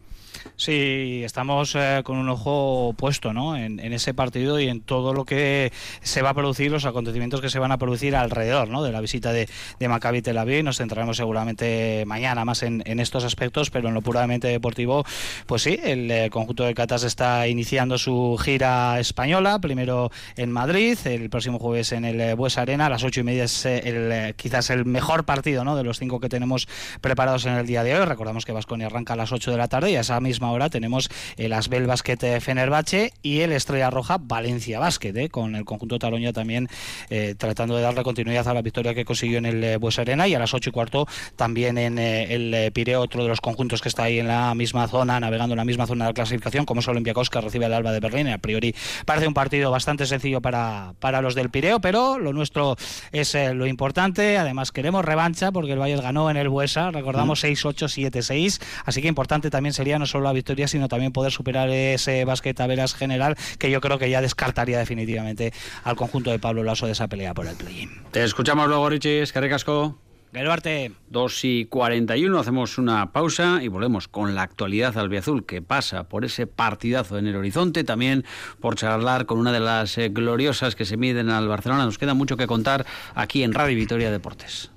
Sí, 0.56 1.22
estamos 1.24 1.74
eh, 1.74 2.02
con 2.04 2.16
un 2.16 2.28
ojo 2.28 2.94
puesto 2.96 3.32
¿no? 3.32 3.56
En, 3.56 3.80
ese 3.80 4.14
partido 4.14 4.60
y 4.60 4.68
en 4.68 4.80
todo 4.80 5.12
lo 5.12 5.24
que 5.24 5.72
se 6.00 6.22
va 6.22 6.30
a 6.30 6.34
producir, 6.34 6.70
los 6.70 6.84
acontecimientos 6.84 7.40
que 7.40 7.50
se 7.50 7.58
van 7.58 7.72
a 7.72 7.78
producir 7.78 8.14
alrededor 8.14 8.68
¿no? 8.68 8.82
de 8.82 8.92
la 8.92 9.00
visita 9.00 9.32
de, 9.32 9.48
de 9.78 9.88
Maccabi 9.88 10.22
Tel 10.22 10.38
Aviv. 10.38 10.62
Nos 10.62 10.78
centraremos 10.78 11.16
seguramente 11.16 12.04
mañana 12.06 12.44
más 12.44 12.62
en, 12.62 12.82
estos 13.00 13.24
aspectos, 13.24 13.70
pero 13.70 13.88
en 13.88 13.94
lo 13.94 14.02
puramente 14.02 14.46
deportivo, 14.46 15.04
pues 15.46 15.62
sí, 15.62 15.78
el, 15.82 16.10
eh, 16.10 16.30
conjunto 16.30 16.64
de 16.64 16.74
Catas 16.74 17.02
está 17.02 17.48
iniciando 17.48 17.98
su 17.98 18.38
gira 18.40 19.00
española, 19.00 19.58
primero 19.58 20.10
en 20.36 20.52
Madrid, 20.52 20.96
el 21.04 21.30
próximo 21.30 21.58
jueves 21.58 21.92
en 21.92 22.04
el 22.04 22.20
eh, 22.20 22.34
Bues 22.34 22.58
Arena, 22.58 22.86
a 22.86 22.90
las 22.90 23.02
ocho 23.02 23.20
y 23.20 23.24
media 23.24 23.44
es 23.44 23.66
el, 23.66 24.34
quizás 24.36 24.70
el 24.70 24.84
mejor 24.84 25.24
partido 25.24 25.64
¿no? 25.64 25.76
de 25.76 25.82
los 25.82 25.98
cinco 25.98 26.20
que 26.20 26.28
tenemos 26.28 26.68
preparados 27.00 27.46
en 27.46 27.54
el 27.54 27.66
día 27.66 27.82
de 27.82 27.98
hoy. 27.98 28.04
Recordamos 28.04 28.44
que 28.44 28.52
Vasconia 28.52 28.86
arranca 28.86 29.14
a 29.14 29.16
las 29.16 29.32
8 29.32 29.50
de 29.50 29.56
la 29.56 29.68
tarde 29.68 29.90
y 29.90 29.96
a 29.96 30.00
esa 30.00 30.20
misma 30.20 30.43
hora 30.50 30.68
tenemos 30.68 31.08
el 31.36 31.52
Asbel 31.52 31.86
Basket 31.86 32.40
Fenerbahce 32.40 33.12
y 33.22 33.40
el 33.40 33.52
Estrella 33.52 33.90
Roja 33.90 34.18
Valencia 34.20 34.78
Basket, 34.78 35.16
eh, 35.16 35.28
con 35.28 35.56
el 35.56 35.64
conjunto 35.64 35.98
Taroña 35.98 36.32
también 36.32 36.68
eh, 37.10 37.34
tratando 37.36 37.76
de 37.76 37.82
darle 37.82 38.02
continuidad 38.02 38.46
a 38.48 38.54
la 38.54 38.62
victoria 38.62 38.94
que 38.94 39.04
consiguió 39.04 39.38
en 39.38 39.46
el 39.46 39.64
eh, 39.64 39.76
Bues 39.76 39.98
Arena 39.98 40.28
y 40.28 40.34
a 40.34 40.38
las 40.38 40.54
8 40.54 40.70
y 40.70 40.72
cuarto 40.72 41.06
también 41.36 41.78
en 41.78 41.98
el 41.98 42.72
Pireo, 42.72 43.00
otro 43.00 43.22
de 43.22 43.28
los 43.28 43.40
conjuntos 43.40 43.80
que 43.80 43.88
está 43.88 44.04
ahí 44.04 44.18
en 44.18 44.28
la 44.28 44.54
misma 44.54 44.88
zona, 44.88 45.20
navegando 45.20 45.54
en 45.54 45.58
la 45.58 45.64
misma 45.64 45.86
zona 45.86 46.08
de 46.08 46.14
clasificación, 46.14 46.64
como 46.64 46.80
es 46.80 46.88
Olympiacos 46.88 47.30
que 47.30 47.40
recibe 47.40 47.66
al 47.66 47.74
Alba 47.74 47.92
de 47.92 48.00
Berlín. 48.00 48.28
A 48.28 48.38
priori 48.38 48.74
parece 49.04 49.26
un 49.26 49.34
partido 49.34 49.70
bastante 49.70 50.06
sencillo 50.06 50.40
para, 50.40 50.94
para 51.00 51.20
los 51.22 51.34
del 51.34 51.50
Pireo, 51.50 51.80
pero 51.80 52.18
lo 52.18 52.32
nuestro 52.32 52.76
es 53.12 53.34
lo 53.34 53.66
importante. 53.66 54.38
Además, 54.38 54.72
queremos 54.72 55.04
revancha 55.04 55.52
porque 55.52 55.72
el 55.72 55.78
Bayern 55.78 56.02
ganó 56.02 56.30
en 56.30 56.36
el 56.36 56.48
Buesa, 56.48 56.90
recordamos 56.90 57.42
6-8, 57.44 58.10
7-6, 58.10 58.60
así 58.84 59.02
que 59.02 59.08
importante 59.08 59.50
también 59.50 59.72
sería 59.72 59.98
no 59.98 60.06
solo 60.06 60.24
la 60.24 60.32
victoria, 60.34 60.68
sino 60.68 60.88
también 60.88 61.12
poder 61.12 61.32
superar 61.32 61.70
ese 61.70 62.24
básquet 62.24 62.60
a 62.60 62.66
veras 62.66 62.94
general 62.94 63.36
que 63.58 63.70
yo 63.70 63.80
creo 63.80 63.98
que 63.98 64.10
ya 64.10 64.20
descartaría 64.20 64.78
definitivamente 64.78 65.52
al 65.84 65.96
conjunto 65.96 66.30
de 66.30 66.38
Pablo 66.38 66.62
Lasso 66.62 66.86
de 66.86 66.92
esa 66.92 67.08
pelea 67.08 67.34
por 67.34 67.46
el 67.46 67.56
play-in. 67.56 67.90
Te 68.10 68.22
escuchamos 68.22 68.68
luego, 68.68 68.88
Richie, 68.88 69.24
que 69.32 69.40
recasco. 69.40 69.98
Geruarte. 70.34 70.90
2 71.10 71.44
y 71.44 71.64
41, 71.66 72.36
hacemos 72.40 72.76
una 72.78 73.12
pausa 73.12 73.60
y 73.62 73.68
volvemos 73.68 74.08
con 74.08 74.34
la 74.34 74.42
actualidad 74.42 74.98
albiazul 74.98 75.46
que 75.46 75.62
pasa 75.62 76.08
por 76.08 76.24
ese 76.24 76.48
partidazo 76.48 77.18
en 77.18 77.28
el 77.28 77.36
horizonte, 77.36 77.84
también 77.84 78.24
por 78.60 78.74
charlar 78.74 79.26
con 79.26 79.38
una 79.38 79.52
de 79.52 79.60
las 79.60 79.96
eh, 79.96 80.08
gloriosas 80.08 80.74
que 80.74 80.86
se 80.86 80.96
miden 80.96 81.30
al 81.30 81.46
Barcelona. 81.46 81.84
Nos 81.84 81.98
queda 81.98 82.14
mucho 82.14 82.36
que 82.36 82.48
contar 82.48 82.84
aquí 83.14 83.44
en 83.44 83.52
Radio 83.52 83.76
Vitoria 83.76 84.10
Deportes. 84.10 84.72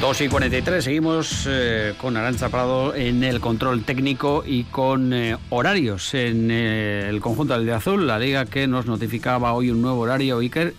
2 0.00 0.20
y 0.20 0.28
43, 0.28 0.84
seguimos 0.84 1.44
eh, 1.48 1.92
con 1.98 2.16
Arancha 2.16 2.48
Prado 2.50 2.94
en 2.94 3.24
el 3.24 3.40
control 3.40 3.82
técnico 3.82 4.44
y 4.46 4.62
con 4.62 5.12
eh, 5.12 5.36
horarios 5.50 6.14
en 6.14 6.52
eh, 6.52 7.08
el 7.08 7.20
conjunto 7.20 7.54
del 7.54 7.66
de 7.66 7.72
Azul, 7.72 8.06
la 8.06 8.16
liga 8.20 8.46
que 8.46 8.68
nos 8.68 8.86
notificaba 8.86 9.52
hoy 9.54 9.70
un 9.70 9.82
nuevo 9.82 9.98
horario, 9.98 10.38
Iker. 10.38 10.74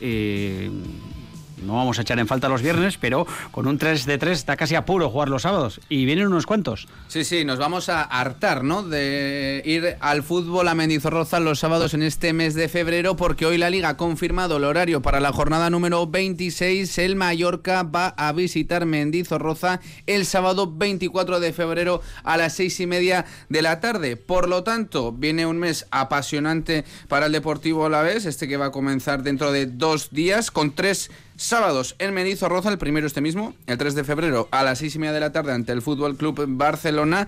No 1.63 1.75
vamos 1.75 1.99
a 1.99 2.01
echar 2.01 2.19
en 2.19 2.27
falta 2.27 2.49
los 2.49 2.61
viernes, 2.61 2.97
pero 2.97 3.25
con 3.51 3.67
un 3.67 3.77
3 3.77 4.05
de 4.05 4.17
3 4.17 4.37
está 4.37 4.57
casi 4.57 4.75
a 4.75 4.85
puro 4.85 5.09
jugar 5.09 5.29
los 5.29 5.43
sábados. 5.43 5.81
Y 5.89 6.05
vienen 6.05 6.27
unos 6.27 6.45
cuantos. 6.45 6.87
Sí, 7.07 7.23
sí, 7.23 7.45
nos 7.45 7.59
vamos 7.59 7.89
a 7.89 8.01
hartar, 8.03 8.63
¿no? 8.63 8.83
De 8.83 9.61
ir 9.65 9.97
al 9.99 10.23
fútbol 10.23 10.67
a 10.67 10.75
Mendizorroza 10.75 11.39
los 11.39 11.59
sábados 11.59 11.93
en 11.93 12.03
este 12.03 12.33
mes 12.33 12.53
de 12.53 12.69
febrero, 12.69 13.15
porque 13.15 13.45
hoy 13.45 13.57
la 13.57 13.69
Liga 13.69 13.89
ha 13.89 13.97
confirmado 13.97 14.57
el 14.57 14.63
horario 14.63 15.01
para 15.01 15.19
la 15.19 15.31
jornada 15.31 15.69
número 15.69 16.07
26. 16.07 16.97
El 16.99 17.15
Mallorca 17.15 17.83
va 17.83 18.09
a 18.09 18.31
visitar 18.31 18.85
Mendizorroza 18.85 19.79
el 20.05 20.25
sábado 20.25 20.71
24 20.71 21.39
de 21.39 21.53
febrero 21.53 22.01
a 22.23 22.37
las 22.37 22.55
seis 22.55 22.79
y 22.79 22.87
media 22.87 23.25
de 23.49 23.61
la 23.61 23.79
tarde. 23.79 24.17
Por 24.17 24.49
lo 24.49 24.63
tanto, 24.63 25.11
viene 25.11 25.45
un 25.45 25.57
mes 25.57 25.87
apasionante 25.91 26.85
para 27.07 27.27
el 27.27 27.31
Deportivo 27.31 27.85
Alavés, 27.85 28.25
este 28.25 28.47
que 28.47 28.57
va 28.57 28.67
a 28.67 28.71
comenzar 28.71 29.23
dentro 29.23 29.51
de 29.51 29.65
dos 29.65 30.09
días 30.11 30.51
con 30.51 30.71
tres 30.71 31.11
sábados 31.39 31.95
en 31.99 32.13
Mendizorroza, 32.13 32.69
el 32.69 32.77
primero 32.77 33.07
este 33.07 33.21
mismo, 33.21 33.55
el 33.65 33.77
3 33.77 33.95
de 33.95 34.03
febrero 34.03 34.49
a 34.51 34.61
las 34.63 34.79
seis 34.79 34.95
y 34.95 34.99
media 34.99 35.13
de 35.13 35.21
la 35.21 35.31
tarde 35.31 35.53
ante 35.53 35.71
el 35.71 35.81
Fútbol 35.81 36.17
Club 36.17 36.45
Barcelona. 36.49 37.27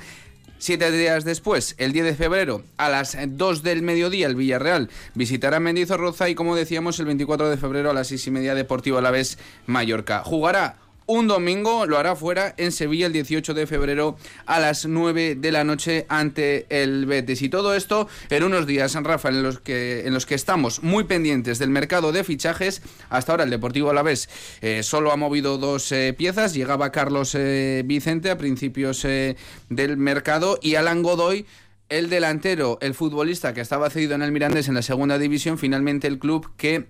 Siete 0.57 0.91
días 0.91 1.23
después, 1.23 1.73
el 1.79 1.91
10 1.91 2.05
de 2.05 2.13
febrero, 2.13 2.61
a 2.77 2.87
las 2.89 3.17
2 3.25 3.63
del 3.63 3.81
mediodía, 3.81 4.27
el 4.27 4.35
Villarreal 4.35 4.89
visitará 5.15 5.59
Mendizorroza 5.59 6.29
y, 6.29 6.35
como 6.35 6.55
decíamos, 6.55 6.99
el 6.99 7.07
24 7.07 7.49
de 7.49 7.57
febrero 7.57 7.89
a 7.89 7.93
las 7.93 8.09
seis 8.09 8.27
y 8.27 8.31
media, 8.31 8.53
Deportivo 8.53 8.99
Alavés 8.99 9.39
Mallorca. 9.65 10.23
Jugará 10.23 10.75
un 11.05 11.27
domingo, 11.27 11.85
lo 11.85 11.97
hará 11.97 12.15
fuera 12.15 12.53
en 12.57 12.71
Sevilla 12.71 13.07
el 13.07 13.13
18 13.13 13.53
de 13.53 13.67
febrero 13.67 14.17
a 14.45 14.59
las 14.59 14.85
9 14.85 15.35
de 15.35 15.51
la 15.51 15.63
noche 15.63 16.05
ante 16.09 16.65
el 16.69 17.05
Betis. 17.05 17.41
Y 17.41 17.49
todo 17.49 17.75
esto 17.75 18.07
en 18.29 18.43
unos 18.43 18.67
días, 18.67 18.95
Rafa, 18.95 19.29
en 19.29 19.43
los 19.43 19.59
que, 19.59 20.05
en 20.05 20.13
los 20.13 20.25
que 20.25 20.35
estamos 20.35 20.83
muy 20.83 21.03
pendientes 21.03 21.59
del 21.59 21.69
mercado 21.69 22.11
de 22.11 22.23
fichajes. 22.23 22.81
Hasta 23.09 23.33
ahora 23.33 23.43
el 23.43 23.49
Deportivo 23.49 23.89
Alavés 23.89 24.29
eh, 24.61 24.83
solo 24.83 25.11
ha 25.11 25.17
movido 25.17 25.57
dos 25.57 25.91
eh, 25.91 26.13
piezas. 26.17 26.53
Llegaba 26.53 26.91
Carlos 26.91 27.35
eh, 27.35 27.83
Vicente 27.85 28.29
a 28.29 28.37
principios 28.37 29.01
del 29.01 29.97
mercado 29.97 30.59
y 30.61 30.75
Alan 30.75 31.01
Godoy 31.01 31.45
el 31.89 32.09
delantero, 32.09 32.77
el 32.81 32.93
futbolista 32.93 33.53
que 33.53 33.59
estaba 33.59 33.89
cedido 33.89 34.15
en 34.15 34.21
el 34.21 34.31
Mirandés 34.31 34.69
en 34.69 34.75
la 34.75 34.81
segunda 34.81 35.17
división, 35.17 35.57
finalmente 35.57 36.07
el 36.07 36.19
club 36.19 36.49
que 36.55 36.87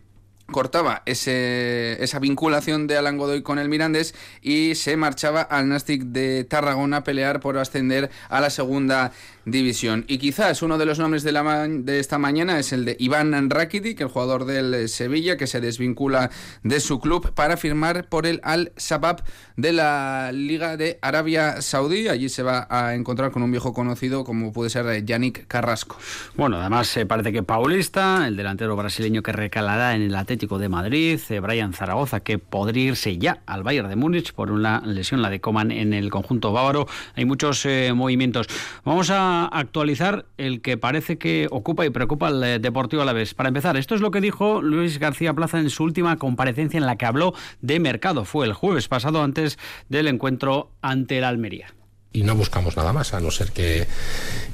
cortaba 0.51 1.01
ese, 1.05 2.01
esa 2.03 2.19
vinculación 2.19 2.87
de 2.87 2.97
Alan 2.97 3.17
Godoy 3.17 3.41
con 3.41 3.59
el 3.59 3.69
Mirandés 3.69 4.13
y 4.41 4.75
se 4.75 4.97
marchaba 4.97 5.41
al 5.41 5.69
Nastic 5.69 6.03
de 6.03 6.43
Tarragona 6.43 6.97
a 6.97 7.03
pelear 7.03 7.39
por 7.39 7.57
ascender 7.57 8.09
a 8.29 8.41
la 8.41 8.49
segunda 8.49 9.11
división. 9.45 10.05
Y 10.07 10.17
quizás 10.17 10.61
uno 10.61 10.77
de 10.77 10.85
los 10.85 10.99
nombres 10.99 11.23
de, 11.23 11.31
la 11.31 11.67
de 11.67 11.99
esta 11.99 12.17
mañana 12.17 12.59
es 12.59 12.73
el 12.73 12.85
de 12.85 12.95
Iván 12.99 13.49
Rakitic, 13.49 14.01
el 14.01 14.07
jugador 14.07 14.45
del 14.45 14.87
Sevilla, 14.89 15.37
que 15.37 15.47
se 15.47 15.61
desvincula 15.61 16.29
de 16.63 16.79
su 16.79 16.99
club 16.99 17.33
para 17.33 17.57
firmar 17.57 18.07
por 18.07 18.25
el 18.25 18.39
Al-Shabaab 18.43 19.23
de 19.57 19.73
la 19.73 20.31
Liga 20.33 20.77
de 20.77 20.99
Arabia 21.01 21.61
Saudí. 21.61 22.07
Allí 22.07 22.29
se 22.29 22.43
va 22.43 22.67
a 22.69 22.95
encontrar 22.95 23.31
con 23.31 23.43
un 23.43 23.51
viejo 23.51 23.73
conocido 23.73 24.23
como 24.23 24.51
puede 24.53 24.69
ser 24.69 25.05
Yannick 25.05 25.47
Carrasco. 25.47 25.97
Bueno, 26.35 26.57
además 26.57 26.87
se 26.87 27.05
parece 27.05 27.31
que 27.31 27.43
Paulista, 27.43 28.27
el 28.27 28.35
delantero 28.35 28.75
brasileño 28.75 29.23
que 29.23 29.31
recalará 29.31 29.95
en 29.95 30.03
el 30.03 30.15
Atlético 30.15 30.59
de 30.59 30.69
Madrid, 30.69 31.19
eh, 31.29 31.39
Brian 31.39 31.73
Zaragoza, 31.73 32.19
que 32.19 32.37
podría 32.37 32.89
irse 32.89 33.17
ya 33.17 33.41
al 33.45 33.63
Bayern 33.63 33.89
de 33.89 33.95
Múnich 33.95 34.33
por 34.33 34.51
una 34.51 34.81
lesión, 34.81 35.21
la 35.21 35.29
de 35.29 35.39
Coman 35.41 35.71
en 35.71 35.93
el 35.93 36.09
conjunto 36.09 36.51
bávaro. 36.51 36.87
Hay 37.15 37.25
muchos 37.25 37.65
eh, 37.65 37.91
movimientos. 37.93 38.47
Vamos 38.83 39.09
a 39.09 39.30
actualizar 39.45 40.25
el 40.37 40.61
que 40.61 40.77
parece 40.77 41.17
que 41.17 41.47
ocupa 41.51 41.85
y 41.85 41.89
preocupa 41.89 42.27
al 42.27 42.43
eh, 42.43 42.59
Deportivo 42.59 43.01
a 43.01 43.05
la 43.05 43.13
vez. 43.13 43.33
Para 43.33 43.49
empezar, 43.49 43.77
esto 43.77 43.95
es 43.95 44.01
lo 44.01 44.11
que 44.11 44.21
dijo 44.21 44.61
Luis 44.61 44.99
García 44.99 45.33
Plaza 45.33 45.59
en 45.59 45.69
su 45.69 45.83
última 45.83 46.17
comparecencia 46.17 46.77
en 46.77 46.85
la 46.85 46.97
que 46.97 47.05
habló 47.05 47.33
de 47.61 47.79
mercado. 47.79 48.25
Fue 48.25 48.45
el 48.45 48.53
jueves 48.53 48.87
pasado 48.87 49.23
antes 49.23 49.57
del 49.89 50.07
encuentro 50.07 50.71
ante 50.81 51.17
el 51.17 51.23
Almería 51.23 51.73
y 52.13 52.23
no 52.23 52.35
buscamos 52.35 52.75
nada 52.75 52.91
más, 52.91 53.13
a 53.13 53.21
no 53.21 53.31
ser 53.31 53.51
que, 53.51 53.87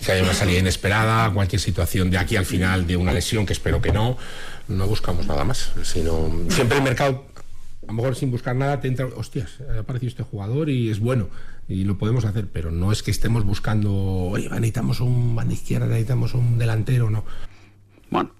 que, 0.05 0.11
haya 0.11 0.23
una 0.23 0.33
salida 0.33 0.59
inesperada, 0.59 1.31
cualquier 1.33 1.59
situación 1.59 2.11
de 2.11 2.19
aquí 2.19 2.35
al 2.35 2.45
final 2.45 2.85
de 2.85 2.97
una 2.97 3.11
lesión, 3.11 3.45
que 3.45 3.53
espero 3.53 3.81
que 3.81 3.91
no, 3.91 4.17
no 4.67 4.87
buscamos 4.87 5.25
nada 5.25 5.43
más, 5.43 5.71
sino 5.83 6.29
siempre 6.49 6.77
el 6.77 6.83
mercado, 6.83 7.25
a 7.83 7.87
lo 7.87 7.93
mejor 7.93 8.15
sin 8.15 8.29
buscar 8.29 8.55
nada, 8.55 8.79
te 8.79 8.87
entra, 8.87 9.07
hostias, 9.07 9.57
ha 9.75 9.79
aparecido 9.79 10.09
este 10.09 10.23
jugador 10.23 10.69
y 10.69 10.91
es 10.91 10.99
bueno, 10.99 11.29
y 11.67 11.83
lo 11.83 11.97
podemos 11.97 12.25
hacer, 12.25 12.47
pero 12.51 12.71
no 12.71 12.91
es 12.91 13.03
que 13.03 13.11
estemos 13.11 13.43
buscando, 13.43 13.93
oye, 13.93 14.49
necesitamos 14.49 15.01
un 15.01 15.35
banda 15.35 15.53
izquierda, 15.53 15.87
necesitamos 15.87 16.33
un 16.33 16.57
delantero, 16.57 17.09
no. 17.09 17.25
Bueno, 18.09 18.31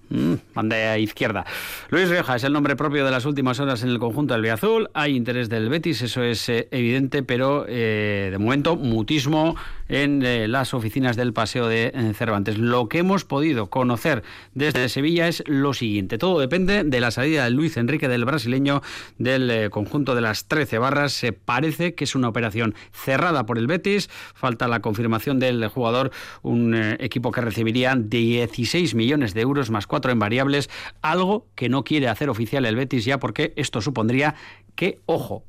banda 0.54 0.96
izquierda. 0.98 1.44
Luis 1.90 2.08
Rioja 2.08 2.36
es 2.36 2.44
el 2.44 2.52
nombre 2.52 2.74
propio 2.76 3.04
de 3.04 3.10
las 3.10 3.26
últimas 3.26 3.60
horas 3.60 3.82
en 3.82 3.90
el 3.90 3.98
conjunto 3.98 4.34
del 4.34 4.50
Azul. 4.50 4.88
Hay 4.94 5.14
interés 5.14 5.50
del 5.50 5.68
Betis, 5.68 6.00
eso 6.00 6.22
es 6.22 6.48
eh, 6.48 6.68
evidente, 6.70 7.22
pero 7.22 7.66
eh, 7.68 8.28
de 8.30 8.38
momento 8.38 8.76
mutismo 8.76 9.56
en 9.88 10.22
eh, 10.24 10.48
las 10.48 10.72
oficinas 10.74 11.16
del 11.16 11.32
Paseo 11.34 11.68
de 11.68 11.92
Cervantes. 12.14 12.58
Lo 12.58 12.88
que 12.88 12.98
hemos 12.98 13.24
podido 13.24 13.68
conocer 13.68 14.22
desde 14.54 14.88
Sevilla 14.88 15.28
es 15.28 15.42
lo 15.46 15.74
siguiente. 15.74 16.16
Todo 16.16 16.40
depende 16.40 16.84
de 16.84 17.00
la 17.00 17.10
salida 17.10 17.44
de 17.44 17.50
Luis 17.50 17.76
Enrique 17.76 18.08
del 18.08 18.24
brasileño 18.24 18.82
del 19.18 19.70
conjunto 19.70 20.14
de 20.14 20.22
las 20.22 20.46
13 20.46 20.78
barras. 20.78 21.12
Se 21.12 21.32
parece 21.32 21.94
que 21.94 22.04
es 22.04 22.14
una 22.14 22.28
operación 22.28 22.74
cerrada 22.92 23.44
por 23.44 23.58
el 23.58 23.66
Betis. 23.66 24.08
Falta 24.34 24.68
la 24.68 24.80
confirmación 24.80 25.38
del 25.38 25.66
jugador, 25.68 26.10
un 26.42 26.74
equipo 26.74 27.32
que 27.32 27.40
recibiría 27.40 27.94
16 27.96 28.94
millones 28.94 29.34
de 29.34 29.40
euros 29.42 29.57
más 29.70 29.86
cuatro 29.86 30.12
en 30.12 30.18
variables, 30.18 30.70
algo 31.02 31.46
que 31.54 31.68
no 31.68 31.84
quiere 31.84 32.08
hacer 32.08 32.30
oficial 32.30 32.64
el 32.64 32.76
Betis 32.76 33.04
ya 33.04 33.18
porque 33.18 33.52
esto 33.56 33.80
supondría 33.80 34.34
que, 34.74 35.00
ojo, 35.06 35.44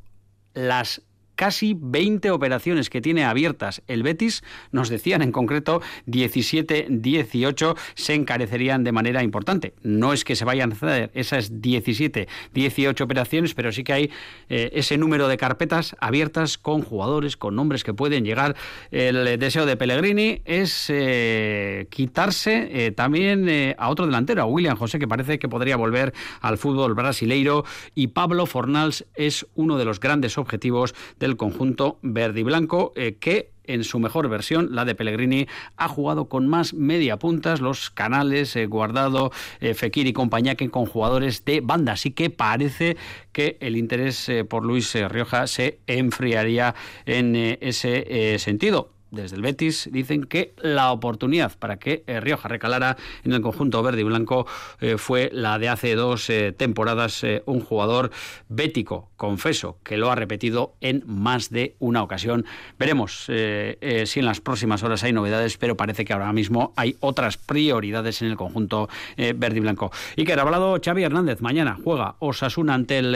las 0.54 1.04
casi 1.40 1.74
20 1.80 2.32
operaciones 2.32 2.90
que 2.90 3.00
tiene 3.00 3.24
abiertas 3.24 3.82
el 3.88 4.04
Betis, 4.04 4.44
nos 4.74 4.90
decían 4.90 5.22
en 5.22 5.32
concreto 5.32 5.82
17, 6.06 6.88
18, 6.90 7.78
se 7.94 8.14
encarecerían 8.14 8.84
de 8.84 8.92
manera 8.92 9.24
importante. 9.24 9.74
No 9.82 10.12
es 10.12 10.26
que 10.26 10.36
se 10.36 10.44
vayan 10.44 10.74
a 10.74 10.76
hacer 10.76 11.12
esas 11.14 11.62
17, 11.62 12.28
18 12.54 13.02
operaciones, 13.02 13.54
pero 13.54 13.72
sí 13.72 13.86
que 13.86 13.94
hay 13.94 14.12
eh, 14.50 14.72
ese 14.74 14.98
número 14.98 15.30
de 15.30 15.38
carpetas 15.38 15.96
abiertas 16.02 16.58
con 16.58 16.82
jugadores, 16.82 17.38
con 17.38 17.56
nombres 17.56 17.86
que 17.86 17.94
pueden 17.94 18.26
llegar. 18.26 18.58
El 18.92 19.40
deseo 19.40 19.66
de 19.66 19.78
Pellegrini 19.78 20.42
es 20.44 20.88
eh, 20.90 21.88
quitarse 21.90 22.68
eh, 22.88 22.92
también 22.92 23.48
a 23.78 23.88
otro 23.88 24.06
delantero, 24.06 24.42
a 24.42 24.46
William 24.46 24.76
José, 24.76 25.00
que 25.00 25.08
parece 25.08 25.40
que 25.40 25.48
podría 25.48 25.78
volver 25.78 26.14
al 26.42 26.58
fútbol 26.58 26.96
brasileiro, 26.96 27.64
y 27.96 28.08
Pablo 28.08 28.46
Fornals 28.46 29.06
es 29.16 29.48
uno 29.56 29.78
de 29.78 29.86
los 29.86 30.02
grandes 30.02 30.38
objetivos 30.38 30.94
del 31.18 31.29
el 31.30 31.38
conjunto 31.38 32.00
verde 32.02 32.42
y 32.42 32.44
blanco 32.44 32.92
eh, 32.96 33.16
que 33.20 33.52
en 33.70 33.84
su 33.84 34.00
mejor 34.00 34.28
versión, 34.30 34.70
la 34.72 34.84
de 34.84 34.96
Pellegrini, 34.96 35.48
ha 35.78 35.88
jugado 35.88 36.28
con 36.28 36.48
más 36.48 36.74
media 36.74 37.18
puntas, 37.18 37.62
los 37.62 37.92
canales 37.92 38.56
eh, 38.56 38.66
Guardado, 38.66 39.32
eh, 39.62 39.76
Fekir 39.76 40.08
y 40.08 40.14
compañía 40.14 40.56
que 40.56 40.70
con 40.72 40.88
jugadores 40.88 41.46
de 41.46 41.62
banda. 41.62 41.94
Así 41.94 42.12
que 42.12 42.32
parece 42.32 42.98
que 43.32 43.58
el 43.62 43.78
interés 43.78 44.28
eh, 44.28 44.44
por 44.44 44.66
Luis 44.66 44.96
Rioja 44.96 45.46
se 45.46 45.80
enfriaría 45.86 46.74
en 47.06 47.36
ese 47.36 48.38
sentido 48.40 48.99
desde 49.12 49.36
el 49.36 49.42
Betis 49.42 49.90
dicen 49.92 50.24
que 50.24 50.54
la 50.58 50.92
oportunidad 50.92 51.58
para 51.58 51.78
que 51.78 52.04
eh, 52.08 52.20
Rioja 52.20 52.48
recalara 52.48 52.98
en 53.24 53.34
el 53.34 53.42
conjunto 53.42 53.82
verde 53.82 54.02
y 54.02 54.04
blanco 54.04 54.46
eh, 54.80 54.98
fue 54.98 55.30
la 55.34 55.58
de 55.58 55.70
hace 55.70 55.96
dos 55.96 56.30
eh, 56.30 56.52
temporadas 56.52 57.26
un 57.46 57.60
jugador 57.60 58.12
bético, 58.48 59.10
confeso, 59.18 59.78
que 59.84 59.98
lo 59.98 60.12
ha 60.12 60.16
repetido 60.16 60.76
en 60.82 61.04
más 61.06 61.50
de 61.50 61.76
una 61.80 62.04
ocasión. 62.04 62.46
Veremos 62.78 63.26
si 63.26 64.20
en 64.20 64.26
las 64.26 64.42
próximas 64.42 64.84
horas 64.84 65.04
hay 65.04 65.14
novedades, 65.14 65.58
pero 65.58 65.76
parece 65.76 66.06
que 66.06 66.14
ahora 66.14 66.32
mismo 66.34 66.74
hay 66.76 66.96
otras 67.00 67.38
prioridades 67.38 68.22
en 68.22 68.30
el 68.30 68.38
conjunto 68.38 68.90
verde 69.18 69.58
y 69.58 69.60
blanco. 69.60 69.92
Y 70.16 70.26
que 70.26 70.34
ha 70.34 70.42
hablado 70.42 70.80
Xavi 70.84 71.04
Hernández, 71.04 71.42
mañana 71.42 71.78
juega 71.84 72.16
Osasuna 72.20 72.74
ante 72.76 73.00
el, 73.00 73.16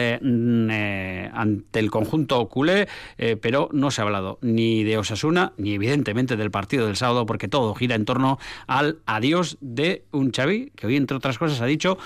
ante 1.34 1.80
el 1.80 1.92
conjunto 1.92 2.48
culé, 2.48 2.88
pero 3.42 3.70
no 3.72 3.92
se 3.92 4.02
ha 4.02 4.06
hablado 4.06 4.40
ni 4.42 4.84
de 4.84 4.98
Osasuna 4.98 5.54
ni 5.58 5.78
evidentemente 5.84 6.38
del 6.38 6.50
partido 6.50 6.86
del 6.86 6.96
sábado, 6.96 7.26
porque 7.26 7.48
todo 7.48 7.76
gira 7.76 7.96
en 7.96 8.06
torno 8.06 8.40
al 8.68 9.00
adiós 9.06 9.58
de 9.60 10.06
un 10.12 10.32
Xavi, 10.32 10.72
que 10.76 10.88
hoy, 10.88 10.96
entre 10.96 11.18
otras 11.18 11.38
cosas, 11.38 11.60
ha 11.60 11.66
dicho 11.66 11.98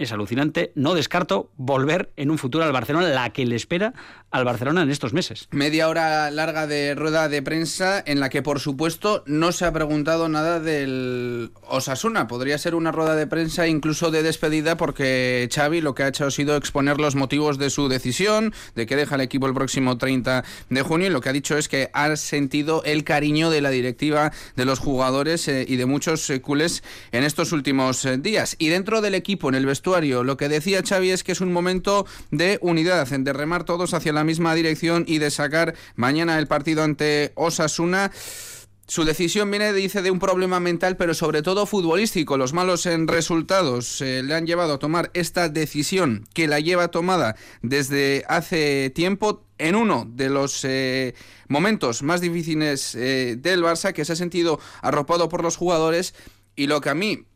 es 0.00 0.12
alucinante. 0.12 0.72
No 0.74 0.94
descarto 0.94 1.50
volver 1.56 2.10
en 2.16 2.30
un 2.30 2.38
futuro 2.38 2.64
al 2.64 2.72
Barcelona, 2.72 3.08
la 3.08 3.30
que 3.30 3.44
le 3.44 3.56
espera 3.56 3.92
al 4.30 4.44
Barcelona 4.44 4.82
en 4.82 4.90
estos 4.90 5.12
meses. 5.12 5.48
Media 5.50 5.88
hora 5.88 6.30
larga 6.30 6.66
de 6.66 6.94
rueda 6.94 7.28
de 7.28 7.42
prensa 7.42 8.02
en 8.04 8.20
la 8.20 8.30
que, 8.30 8.42
por 8.42 8.60
supuesto, 8.60 9.22
no 9.26 9.52
se 9.52 9.64
ha 9.64 9.72
preguntado 9.72 10.28
nada 10.28 10.60
del 10.60 11.52
Osasuna. 11.68 12.28
Podría 12.28 12.56
ser 12.56 12.74
una 12.74 12.92
rueda 12.92 13.14
de 13.16 13.26
prensa 13.26 13.68
incluso 13.68 14.10
de 14.10 14.22
despedida 14.22 14.76
porque 14.76 15.48
Xavi 15.52 15.80
lo 15.80 15.94
que 15.94 16.04
ha 16.04 16.08
hecho 16.08 16.26
ha 16.26 16.30
sido 16.30 16.56
exponer 16.56 16.98
los 16.98 17.14
motivos 17.14 17.58
de 17.58 17.70
su 17.70 17.88
decisión, 17.88 18.54
de 18.74 18.86
que 18.86 18.96
deja 18.96 19.16
el 19.16 19.20
equipo 19.20 19.46
el 19.46 19.54
próximo 19.54 19.98
30 19.98 20.44
de 20.70 20.82
junio 20.82 21.08
y 21.08 21.10
lo 21.10 21.20
que 21.20 21.28
ha 21.28 21.32
dicho 21.32 21.58
es 21.58 21.68
que 21.68 21.90
ha 21.92 22.14
sentido 22.16 22.82
el 22.84 23.04
cariño 23.04 23.50
de 23.50 23.60
la 23.60 23.70
directiva, 23.70 24.32
de 24.56 24.64
los 24.64 24.78
jugadores 24.78 25.46
eh, 25.48 25.66
y 25.68 25.76
de 25.76 25.86
muchos 25.86 26.28
eh, 26.30 26.40
culés 26.40 26.82
en 27.12 27.24
estos 27.24 27.52
últimos 27.52 28.04
eh, 28.04 28.16
días. 28.16 28.56
Y 28.58 28.68
dentro 28.68 29.00
del 29.00 29.14
equipo, 29.14 29.48
en 29.48 29.56
el 29.56 29.66
vestuario, 29.66 29.89
lo 29.90 30.36
que 30.36 30.48
decía 30.48 30.82
Xavi 30.86 31.10
es 31.10 31.24
que 31.24 31.32
es 31.32 31.40
un 31.40 31.52
momento 31.52 32.06
de 32.30 32.58
unidad, 32.62 33.08
de 33.08 33.32
remar 33.32 33.64
todos 33.64 33.92
hacia 33.92 34.12
la 34.12 34.22
misma 34.22 34.54
dirección 34.54 35.04
y 35.06 35.18
de 35.18 35.30
sacar 35.30 35.74
mañana 35.96 36.38
el 36.38 36.46
partido 36.46 36.84
ante 36.84 37.32
Osasuna. 37.34 38.12
Su 38.86 39.04
decisión 39.04 39.50
viene, 39.50 39.72
dice, 39.72 40.02
de 40.02 40.10
un 40.10 40.20
problema 40.20 40.60
mental, 40.60 40.96
pero 40.96 41.14
sobre 41.14 41.42
todo 41.42 41.66
futbolístico. 41.66 42.36
Los 42.36 42.52
malos 42.52 42.86
en 42.86 43.08
resultados 43.08 44.00
eh, 44.00 44.22
le 44.22 44.34
han 44.34 44.46
llevado 44.46 44.74
a 44.74 44.78
tomar 44.78 45.10
esta 45.14 45.48
decisión 45.48 46.26
que 46.34 46.48
la 46.48 46.60
lleva 46.60 46.88
tomada 46.88 47.36
desde 47.62 48.24
hace 48.28 48.90
tiempo 48.90 49.44
en 49.58 49.74
uno 49.74 50.06
de 50.08 50.28
los 50.28 50.64
eh, 50.64 51.14
momentos 51.48 52.02
más 52.02 52.20
difíciles 52.20 52.94
eh, 52.94 53.36
del 53.38 53.62
Barça, 53.62 53.92
que 53.92 54.04
se 54.04 54.12
ha 54.12 54.16
sentido 54.16 54.60
arropado 54.82 55.28
por 55.28 55.42
los 55.42 55.56
jugadores. 55.56 56.14
Y 56.56 56.66
lo 56.66 56.80
que 56.80 56.90
a 56.90 56.94
mí 56.94 57.26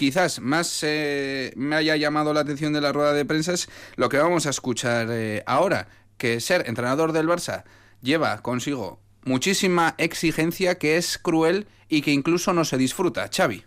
quizás 0.00 0.40
más 0.40 0.82
me 0.82 1.76
haya 1.76 1.94
llamado 1.96 2.32
la 2.32 2.40
atención 2.40 2.72
de 2.72 2.80
la 2.80 2.90
rueda 2.90 3.12
de 3.12 3.26
prensa 3.26 3.52
es 3.52 3.68
lo 3.96 4.08
que 4.08 4.16
vamos 4.16 4.46
a 4.46 4.50
escuchar 4.50 5.10
ahora, 5.44 5.88
que 6.16 6.40
ser 6.40 6.66
entrenador 6.66 7.12
del 7.12 7.28
Barça 7.28 7.64
lleva 8.00 8.40
consigo 8.40 8.98
muchísima 9.24 9.94
exigencia 9.98 10.78
que 10.78 10.96
es 10.96 11.18
cruel 11.18 11.66
y 11.90 12.00
que 12.00 12.12
incluso 12.12 12.54
no 12.54 12.64
se 12.64 12.78
disfruta. 12.78 13.28
Xavi. 13.28 13.62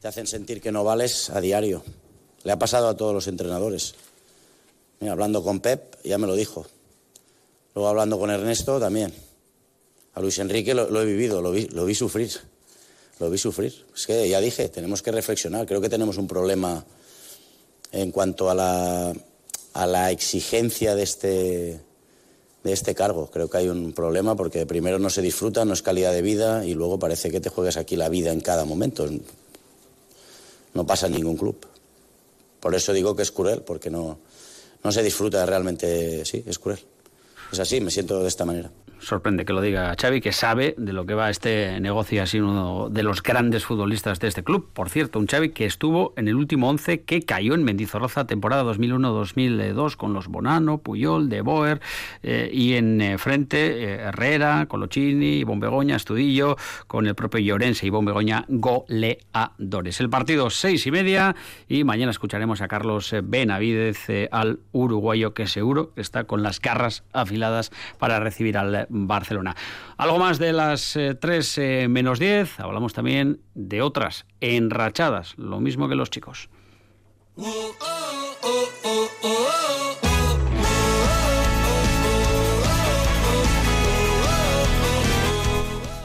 Te 0.00 0.08
hacen 0.08 0.26
sentir 0.26 0.62
que 0.62 0.72
no 0.72 0.84
vales 0.84 1.28
a 1.28 1.42
diario. 1.42 1.84
Le 2.44 2.52
ha 2.52 2.58
pasado 2.58 2.88
a 2.88 2.96
todos 2.96 3.12
los 3.12 3.28
entrenadores. 3.28 3.94
hablando 5.06 5.44
con 5.44 5.60
Pep, 5.60 5.96
ya 6.02 6.16
me 6.16 6.26
lo 6.26 6.34
dijo. 6.34 6.66
Luego 7.74 7.90
hablando 7.90 8.18
con 8.18 8.30
Ernesto 8.30 8.80
también. 8.80 9.12
A 10.14 10.20
Luis 10.20 10.38
Enrique 10.38 10.72
lo, 10.72 11.02
he 11.02 11.04
vivido, 11.04 11.42
lo 11.42 11.52
vi, 11.52 11.66
lo 11.66 11.84
vi 11.84 11.94
sufrir. 11.94 12.30
Lo 13.20 13.30
vi 13.30 13.38
sufrir. 13.38 13.86
Es 13.94 14.06
que 14.06 14.28
ya 14.28 14.40
dije, 14.40 14.68
tenemos 14.68 15.02
que 15.02 15.12
reflexionar. 15.12 15.66
Creo 15.66 15.80
que 15.80 15.88
tenemos 15.88 16.18
un 16.18 16.26
problema 16.26 16.84
en 17.92 18.10
cuanto 18.10 18.50
a 18.50 18.54
la, 18.54 19.12
a 19.72 19.86
la 19.86 20.10
exigencia 20.10 20.94
de 20.94 21.02
este, 21.02 21.80
de 22.64 22.72
este 22.72 22.94
cargo. 22.94 23.30
Creo 23.30 23.48
que 23.48 23.58
hay 23.58 23.68
un 23.68 23.92
problema 23.92 24.34
porque 24.34 24.66
primero 24.66 24.98
no 24.98 25.10
se 25.10 25.22
disfruta, 25.22 25.64
no 25.64 25.74
es 25.74 25.82
calidad 25.82 26.12
de 26.12 26.22
vida 26.22 26.64
y 26.64 26.74
luego 26.74 26.98
parece 26.98 27.30
que 27.30 27.40
te 27.40 27.50
juegas 27.50 27.76
aquí 27.76 27.96
la 27.96 28.08
vida 28.08 28.32
en 28.32 28.40
cada 28.40 28.64
momento. 28.64 29.08
No 30.74 30.86
pasa 30.86 31.06
en 31.06 31.12
ningún 31.12 31.36
club. 31.36 31.56
Por 32.58 32.74
eso 32.74 32.92
digo 32.92 33.14
que 33.14 33.22
es 33.22 33.30
cruel, 33.30 33.62
porque 33.62 33.90
no, 33.90 34.18
no 34.82 34.90
se 34.90 35.02
disfruta 35.02 35.46
realmente, 35.46 36.24
sí, 36.24 36.42
es 36.46 36.58
cruel. 36.58 36.80
Es 37.52 37.60
así, 37.60 37.80
me 37.80 37.90
siento 37.90 38.20
de 38.20 38.28
esta 38.28 38.44
manera 38.44 38.70
sorprende 39.04 39.44
que 39.44 39.52
lo 39.52 39.60
diga 39.60 39.94
Xavi, 40.00 40.20
que 40.20 40.32
sabe 40.32 40.74
de 40.78 40.92
lo 40.92 41.06
que 41.06 41.14
va 41.14 41.30
este 41.30 41.80
negocio, 41.80 42.26
sido 42.26 42.48
uno 42.48 42.88
de 42.90 43.02
los 43.02 43.22
grandes 43.22 43.64
futbolistas 43.64 44.20
de 44.20 44.28
este 44.28 44.42
club. 44.42 44.68
Por 44.72 44.88
cierto, 44.88 45.18
un 45.18 45.26
Xavi 45.26 45.50
que 45.50 45.66
estuvo 45.66 46.12
en 46.16 46.28
el 46.28 46.36
último 46.36 46.68
once 46.68 47.02
que 47.02 47.22
cayó 47.22 47.54
en 47.54 47.64
Mendizorroza 47.64 48.26
temporada 48.26 48.64
2001-2002 48.64 49.96
con 49.96 50.12
los 50.12 50.28
Bonano, 50.28 50.78
Puyol, 50.78 51.28
De 51.28 51.40
Boer 51.40 51.80
eh, 52.22 52.50
y 52.52 52.74
en 52.74 53.00
eh, 53.00 53.18
frente 53.18 53.84
eh, 53.84 53.94
Herrera, 53.94 54.66
Colochini, 54.66 55.38
Ivón 55.38 55.60
Begoña, 55.60 55.96
Estudillo, 55.96 56.56
con 56.86 57.06
el 57.06 57.14
propio 57.14 57.40
Llorense, 57.40 57.86
Ivón 57.86 58.04
Begoña, 58.04 58.44
goleadores. 58.48 60.00
El 60.00 60.10
partido 60.10 60.50
seis 60.50 60.86
y 60.86 60.90
media 60.90 61.36
y 61.68 61.84
mañana 61.84 62.10
escucharemos 62.10 62.60
a 62.60 62.68
Carlos 62.68 63.14
Benavidez, 63.22 64.06
al 64.30 64.60
uruguayo 64.72 65.34
que 65.34 65.46
seguro 65.46 65.92
está 65.96 66.24
con 66.24 66.42
las 66.42 66.60
garras 66.60 67.04
afiladas 67.12 67.70
para 67.98 68.20
recibir 68.20 68.56
al 68.56 68.86
Barcelona. 68.94 69.56
Algo 69.96 70.18
más 70.18 70.38
de 70.38 70.52
las 70.52 70.96
3 71.20 71.58
eh, 71.58 71.82
eh, 71.82 71.88
menos 71.88 72.18
10, 72.18 72.60
hablamos 72.60 72.92
también 72.92 73.40
de 73.54 73.82
otras 73.82 74.26
enrachadas, 74.40 75.34
lo 75.36 75.60
mismo 75.60 75.88
que 75.88 75.96
los 75.96 76.10
chicos. 76.10 76.48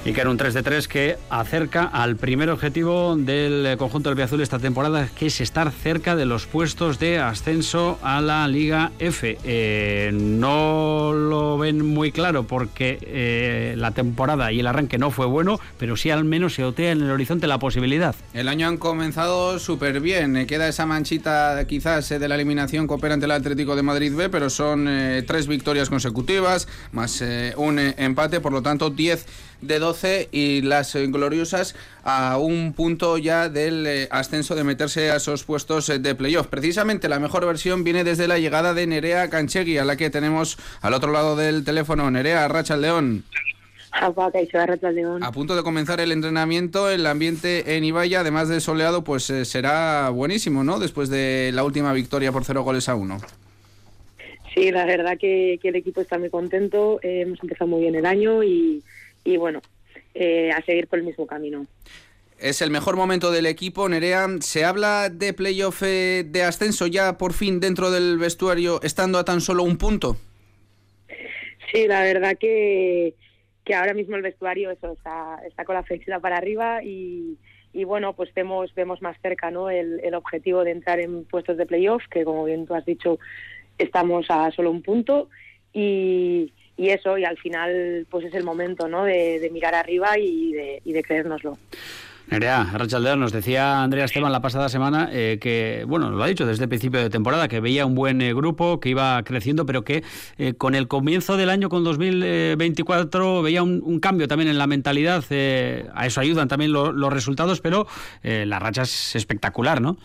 Y 0.05 0.13
que 0.13 0.21
era 0.21 0.29
un 0.29 0.37
3 0.37 0.53
de 0.53 0.63
3 0.63 0.87
que 0.87 1.17
acerca 1.29 1.83
al 1.83 2.15
primer 2.15 2.49
objetivo 2.49 3.15
del 3.17 3.77
conjunto 3.77 4.09
del 4.09 4.15
Viazul 4.15 4.41
esta 4.41 4.57
temporada, 4.57 5.09
que 5.13 5.27
es 5.27 5.41
estar 5.41 5.71
cerca 5.71 6.15
de 6.15 6.25
los 6.25 6.45
puestos 6.45 6.99
de 6.99 7.19
ascenso 7.19 7.99
a 8.01 8.21
la 8.21 8.47
Liga 8.47 8.91
F. 8.99 9.37
Eh, 9.43 10.11
no 10.13 11.11
lo 11.13 11.57
ven 11.57 11.85
muy 11.85 12.11
claro 12.11 12.43
porque 12.43 12.97
eh, 13.01 13.75
la 13.77 13.91
temporada 13.91 14.51
y 14.51 14.61
el 14.61 14.67
arranque 14.67 14.97
no 14.97 15.11
fue 15.11 15.25
bueno, 15.25 15.59
pero 15.77 15.97
sí 15.97 16.09
al 16.11 16.23
menos 16.23 16.53
se 16.53 16.63
otea 16.63 16.91
en 16.91 17.01
el 17.01 17.11
horizonte 17.11 17.47
la 17.47 17.59
posibilidad. 17.59 18.15
El 18.33 18.47
año 18.47 18.67
han 18.67 18.77
comenzado 18.77 19.59
súper 19.59 19.99
bien, 19.99 20.37
eh, 20.37 20.47
queda 20.47 20.67
esa 20.67 20.85
manchita 20.85 21.65
quizás 21.67 22.07
de 22.09 22.27
la 22.27 22.35
eliminación 22.35 22.87
que 22.87 22.93
opera 22.93 23.13
ante 23.13 23.25
el 23.25 23.31
Atlético 23.31 23.75
de 23.75 23.83
Madrid 23.83 24.15
B, 24.15 24.29
pero 24.29 24.49
son 24.49 24.89
tres 25.27 25.47
victorias 25.47 25.89
consecutivas, 25.89 26.67
más 26.91 27.23
un 27.57 27.79
empate, 27.79 28.39
por 28.39 28.51
lo 28.51 28.61
tanto 28.61 28.89
10 28.89 29.25
de 29.61 29.79
12 29.79 30.29
y 30.31 30.61
las 30.61 30.95
gloriosas 30.95 31.75
a 32.03 32.37
un 32.37 32.73
punto 32.73 33.17
ya 33.17 33.49
del 33.49 33.85
eh, 33.85 34.07
ascenso 34.11 34.55
de 34.55 34.63
meterse 34.63 35.11
a 35.11 35.17
esos 35.17 35.43
puestos 35.43 35.89
eh, 35.89 35.99
de 35.99 36.15
playoff. 36.15 36.47
Precisamente 36.47 37.09
la 37.09 37.19
mejor 37.19 37.45
versión 37.45 37.83
viene 37.83 38.03
desde 38.03 38.27
la 38.27 38.39
llegada 38.39 38.73
de 38.73 38.87
Nerea 38.87 39.29
Canchegui, 39.29 39.77
a 39.77 39.85
la 39.85 39.97
que 39.97 40.09
tenemos 40.09 40.57
al 40.81 40.93
otro 40.93 41.11
lado 41.11 41.35
del 41.35 41.63
teléfono. 41.63 42.09
Nerea, 42.09 42.47
Racha 42.47 42.77
León. 42.77 43.23
A 43.91 45.31
punto 45.31 45.55
de 45.55 45.63
comenzar 45.63 45.99
el 45.99 46.11
entrenamiento, 46.11 46.89
el 46.89 47.05
ambiente 47.07 47.75
en 47.75 47.83
Ibaya, 47.83 48.19
además 48.19 48.47
de 48.47 48.59
soleado, 48.59 49.03
pues 49.03 49.29
eh, 49.29 49.45
será 49.45 50.09
buenísimo, 50.09 50.63
¿no? 50.63 50.79
Después 50.79 51.09
de 51.09 51.51
la 51.53 51.63
última 51.63 51.91
victoria 51.93 52.31
por 52.31 52.45
cero 52.45 52.63
goles 52.63 52.87
a 52.87 52.95
uno. 52.95 53.17
Sí, 54.53 54.71
la 54.71 54.85
verdad 54.85 55.17
que, 55.17 55.59
el 55.61 55.75
equipo 55.75 56.01
está 56.01 56.17
muy 56.17 56.29
contento. 56.29 56.99
hemos 57.01 57.41
empezado 57.41 57.67
muy 57.67 57.81
bien 57.81 57.95
el 57.95 58.05
año 58.05 58.43
y, 58.43 58.83
y 59.23 59.37
bueno, 59.37 59.61
eh, 60.13 60.51
a 60.51 60.61
seguir 60.63 60.87
por 60.87 60.99
el 60.99 61.05
mismo 61.05 61.27
camino. 61.27 61.65
Es 62.39 62.61
el 62.61 62.71
mejor 62.71 62.95
momento 62.95 63.31
del 63.31 63.45
equipo, 63.45 63.89
Nerea. 63.89 64.27
¿Se 64.39 64.63
habla 64.63 65.09
de 65.09 65.33
playoff 65.33 65.83
eh, 65.83 66.23
de 66.25 66.43
ascenso 66.43 66.87
ya 66.87 67.17
por 67.17 67.33
fin 67.33 67.59
dentro 67.59 67.91
del 67.91 68.17
vestuario, 68.17 68.81
estando 68.81 69.19
a 69.19 69.25
tan 69.25 69.41
solo 69.41 69.63
un 69.63 69.77
punto? 69.77 70.15
Sí, 71.71 71.85
la 71.85 72.01
verdad 72.01 72.37
que, 72.39 73.13
que 73.65 73.75
ahora 73.75 73.93
mismo 73.93 74.15
el 74.15 74.21
vestuario 74.21 74.71
eso 74.71 74.93
está, 74.93 75.39
está 75.45 75.65
con 75.65 75.75
la 75.75 75.83
flexibilidad 75.83 76.21
para 76.21 76.37
arriba 76.37 76.81
y, 76.81 77.37
y 77.73 77.83
bueno, 77.83 78.13
pues 78.13 78.33
vemos, 78.33 78.73
vemos 78.73 79.01
más 79.01 79.17
cerca 79.21 79.51
¿no? 79.51 79.69
el, 79.69 79.99
el 80.01 80.15
objetivo 80.15 80.63
de 80.63 80.71
entrar 80.71 80.99
en 80.99 81.25
puestos 81.25 81.57
de 81.57 81.65
playoff, 81.65 82.03
que 82.09 82.23
como 82.23 82.45
bien 82.45 82.65
tú 82.65 82.73
has 82.73 82.85
dicho, 82.85 83.19
estamos 83.77 84.27
a 84.29 84.49
solo 84.51 84.71
un 84.71 84.81
punto. 84.81 85.29
Y, 85.73 86.53
y 86.79 86.91
eso, 86.91 87.17
y 87.17 87.25
al 87.25 87.37
final 87.37 88.07
pues 88.09 88.25
es 88.25 88.33
el 88.33 88.45
momento 88.45 88.87
¿no? 88.87 89.03
de, 89.03 89.49
mirar 89.51 89.75
arriba 89.75 90.17
y 90.17 90.53
de, 90.53 90.81
y 90.85 90.93
de 90.93 91.03
creérnoslo. 91.03 91.57
Nerea, 92.31 92.67
Rachaldeo, 92.71 93.17
nos 93.17 93.33
decía 93.33 93.83
Andrea 93.83 94.05
Esteban 94.05 94.31
la 94.31 94.41
pasada 94.41 94.69
semana 94.69 95.09
eh, 95.11 95.39
que, 95.41 95.83
bueno, 95.87 96.09
lo 96.09 96.23
ha 96.23 96.27
dicho 96.27 96.45
desde 96.45 96.63
el 96.63 96.69
principio 96.69 97.01
de 97.01 97.09
temporada, 97.09 97.49
que 97.49 97.59
veía 97.59 97.85
un 97.85 97.95
buen 97.95 98.21
eh, 98.21 98.33
grupo, 98.33 98.79
que 98.79 98.89
iba 98.89 99.21
creciendo, 99.23 99.65
pero 99.65 99.83
que 99.83 100.03
eh, 100.37 100.53
con 100.53 100.73
el 100.73 100.87
comienzo 100.87 101.35
del 101.35 101.49
año, 101.49 101.67
con 101.67 101.83
2024, 101.83 103.41
veía 103.41 103.61
un, 103.61 103.99
cambio 103.99 104.29
también 104.29 104.49
en 104.49 104.57
la 104.57 104.67
mentalidad. 104.67 105.23
a 105.93 106.05
eso 106.05 106.21
ayudan 106.21 106.47
también 106.47 106.71
los 106.71 107.11
resultados, 107.11 107.59
pero 107.59 107.87
la 108.23 108.59
racha 108.59 108.83
es 108.83 109.15
espectacular, 109.15 109.81
¿no? 109.81 109.97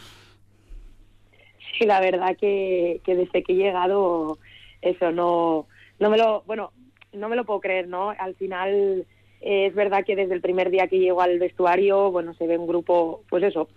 Sí, 1.78 1.84
la 1.86 2.00
verdad 2.00 2.36
que, 2.40 3.00
que 3.04 3.14
desde 3.14 3.44
que 3.44 3.52
he 3.52 3.56
llegado, 3.56 4.38
eso 4.82 5.12
no 5.12 5.68
no 5.98 6.10
me 6.10 6.18
lo, 6.18 6.42
bueno, 6.46 6.72
no 7.12 7.28
me 7.28 7.36
lo 7.36 7.44
puedo 7.44 7.60
creer, 7.60 7.88
¿no? 7.88 8.10
Al 8.10 8.34
final 8.34 9.06
eh, 9.40 9.66
es 9.66 9.74
verdad 9.74 10.04
que 10.04 10.16
desde 10.16 10.34
el 10.34 10.40
primer 10.40 10.70
día 10.70 10.88
que 10.88 10.98
llego 10.98 11.20
al 11.20 11.38
vestuario, 11.38 12.10
bueno, 12.10 12.34
se 12.34 12.46
ve 12.46 12.58
un 12.58 12.66
grupo, 12.66 13.22
pues 13.28 13.42
eso, 13.44 13.68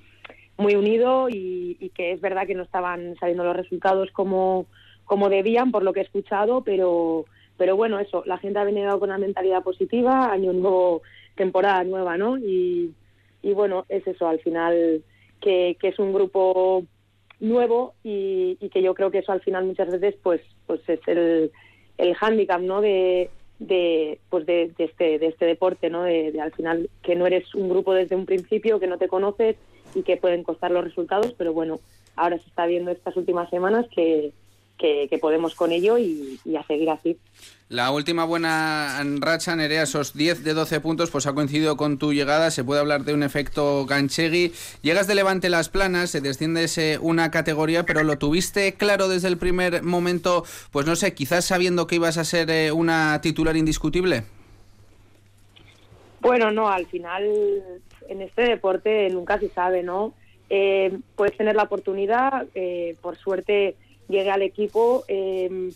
muy 0.58 0.76
unido 0.76 1.28
y, 1.30 1.92
que 1.96 2.12
es 2.12 2.22
verdad 2.22 2.46
que 2.48 2.56
no 2.56 2.64
estaban 2.64 3.16
saliendo 3.20 3.44
los 3.44 3.56
resultados 3.56 4.12
como, 4.12 4.66
como 5.06 5.30
debían, 5.30 5.72
por 5.72 5.84
lo 5.84 5.94
que 5.94 6.02
he 6.02 6.04
escuchado, 6.04 6.62
pero, 6.64 7.26
pero 7.58 7.76
bueno, 7.76 8.00
eso, 8.00 8.24
la 8.26 8.38
gente 8.38 8.60
ha 8.60 8.64
venido 8.64 9.00
con 9.00 9.10
una 9.10 9.18
mentalidad 9.18 9.64
positiva, 9.64 10.32
año 10.32 10.54
nuevo, 10.54 11.02
temporada 11.36 11.84
nueva, 11.84 12.18
¿no? 12.18 12.38
Y, 12.38 12.94
y 13.42 13.54
bueno, 13.54 13.86
es 13.90 14.06
eso, 14.08 14.28
al 14.28 14.40
final 14.40 15.04
que, 15.42 15.78
que 15.80 15.90
es 15.90 16.00
un 16.00 16.14
grupo 16.14 16.84
nuevo 17.40 17.94
y, 18.04 18.58
y, 18.60 18.70
que 18.70 18.82
yo 18.82 18.96
creo 18.96 19.12
que 19.12 19.20
eso 19.20 19.32
al 19.32 19.42
final 19.42 19.66
muchas 19.66 19.92
veces 19.92 20.16
pues 20.24 20.42
pues 20.66 20.82
es 20.90 21.00
el, 21.08 21.52
el 21.98 22.16
hándicap, 22.16 22.62
¿no? 22.62 22.82
De, 22.82 23.30
de 23.60 24.20
pues 24.30 24.46
de, 24.46 24.72
este 24.78 25.18
de 25.20 25.28
este 25.28 25.46
deporte 25.46 25.90
no 25.90 26.04
de, 26.04 26.40
al 26.40 26.52
final 26.52 26.90
que 27.02 27.16
no 27.16 27.26
eres 27.26 27.56
un 27.56 27.70
grupo 27.70 27.94
desde 27.94 28.16
un 28.16 28.26
principio 28.26 28.80
que 28.80 28.88
no 28.88 28.98
te 28.98 29.08
conoces 29.08 29.56
y 29.96 30.04
que 30.04 30.18
pueden 30.18 30.44
costar 30.44 30.70
los 30.70 30.84
resultados 30.84 31.34
pero 31.36 31.54
bueno 31.54 31.80
ahora 32.16 32.38
se 32.38 32.48
está 32.48 32.68
viendo 32.68 32.92
estas 32.92 33.18
últimas 33.18 33.50
semanas 33.50 33.88
que, 33.90 34.32
que, 34.78 35.18
podemos 35.22 35.56
con 35.56 35.72
ello 35.72 35.98
y, 35.98 36.40
a 36.58 36.64
seguir 36.66 36.90
así. 36.90 37.18
La 37.70 37.92
última 37.92 38.24
buena 38.24 39.04
racha, 39.20 39.56
Nerea, 39.56 39.84
esos 39.84 40.14
10 40.14 40.44
de 40.44 40.54
12 40.54 40.80
puntos, 40.80 41.12
pues 41.12 41.28
ha 41.28 41.34
coincidido 41.34 41.76
con 41.76 41.98
tu 41.98 42.14
llegada. 42.14 42.50
Se 42.50 42.64
puede 42.64 42.80
hablar 42.80 43.04
de 43.04 43.14
un 43.14 43.24
efecto 43.24 43.86
Ganchegui. 43.86 44.54
Llegas 44.82 45.08
de 45.08 45.16
Levante 45.16 45.50
Las 45.50 45.68
Planas, 45.68 46.12
se 46.12 46.22
desciendes 46.22 46.80
una 47.02 47.30
categoría, 47.30 47.84
pero 47.84 48.04
lo 48.04 48.18
tuviste 48.18 48.76
claro 48.76 49.10
desde 49.10 49.28
el 49.28 49.38
primer 49.38 49.84
momento, 49.84 50.46
pues 50.72 50.86
no 50.86 50.96
sé, 50.96 51.14
quizás 51.14 51.44
sabiendo 51.44 51.88
que 51.88 51.96
ibas 51.96 52.18
a 52.18 52.24
ser 52.24 52.50
eh, 52.50 52.72
una 52.72 53.20
titular 53.22 53.58
indiscutible. 53.58 54.24
Bueno, 56.22 56.52
no, 56.52 56.70
al 56.70 56.86
final 56.88 57.24
en 58.08 58.22
este 58.22 58.44
deporte 58.44 59.10
nunca 59.10 59.40
se 59.40 59.50
sabe, 59.50 59.84
¿no? 59.84 60.14
Eh, 60.50 60.98
puedes 61.16 61.36
tener 61.38 61.56
la 61.56 61.64
oportunidad, 61.64 62.48
eh, 62.56 62.96
por 63.02 63.18
suerte 63.18 63.76
llegué 64.08 64.30
al 64.30 64.42
equipo, 64.42 65.04
eh, 65.08 65.72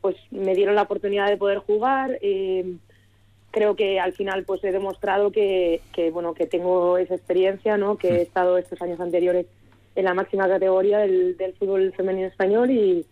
pues 0.00 0.16
me 0.30 0.54
dieron 0.54 0.74
la 0.74 0.82
oportunidad 0.82 1.28
de 1.28 1.36
poder 1.36 1.58
jugar. 1.58 2.18
Eh, 2.22 2.76
creo 3.50 3.76
que 3.76 3.98
al 3.98 4.12
final 4.12 4.44
pues 4.44 4.62
he 4.64 4.72
demostrado 4.72 5.32
que, 5.32 5.80
bueno 6.12 6.34
que 6.34 6.46
tengo 6.46 6.98
esa 6.98 7.14
experiencia, 7.14 7.76
¿no? 7.76 7.96
Que 7.96 8.08
he 8.08 8.22
estado 8.22 8.58
estos 8.58 8.80
años 8.82 9.00
anteriores 9.00 9.46
en 9.94 10.04
la 10.04 10.14
máxima 10.14 10.48
categoría 10.48 10.98
del, 10.98 11.36
fútbol 11.58 11.92
femenino 11.96 12.28
español 12.28 12.70
y, 12.70 13.04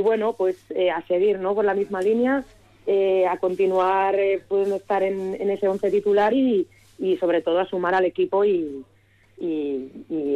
bueno 0.00 0.34
pues 0.34 0.56
eh, 0.70 0.90
a 0.90 1.06
seguir, 1.06 1.38
¿no? 1.38 1.54
Por 1.54 1.64
la 1.64 1.74
misma 1.74 2.02
línea, 2.02 2.44
a 3.28 3.36
continuar 3.38 4.16
pudiendo 4.46 4.76
estar 4.76 5.02
en, 5.02 5.50
ese 5.50 5.66
once 5.66 5.90
titular 5.90 6.32
y, 6.32 6.66
y 6.98 7.16
sobre 7.16 7.42
todo 7.42 7.58
a 7.58 7.66
sumar 7.66 7.94
al 7.94 8.04
equipo 8.04 8.44
y, 8.44 8.84
y, 9.38 9.90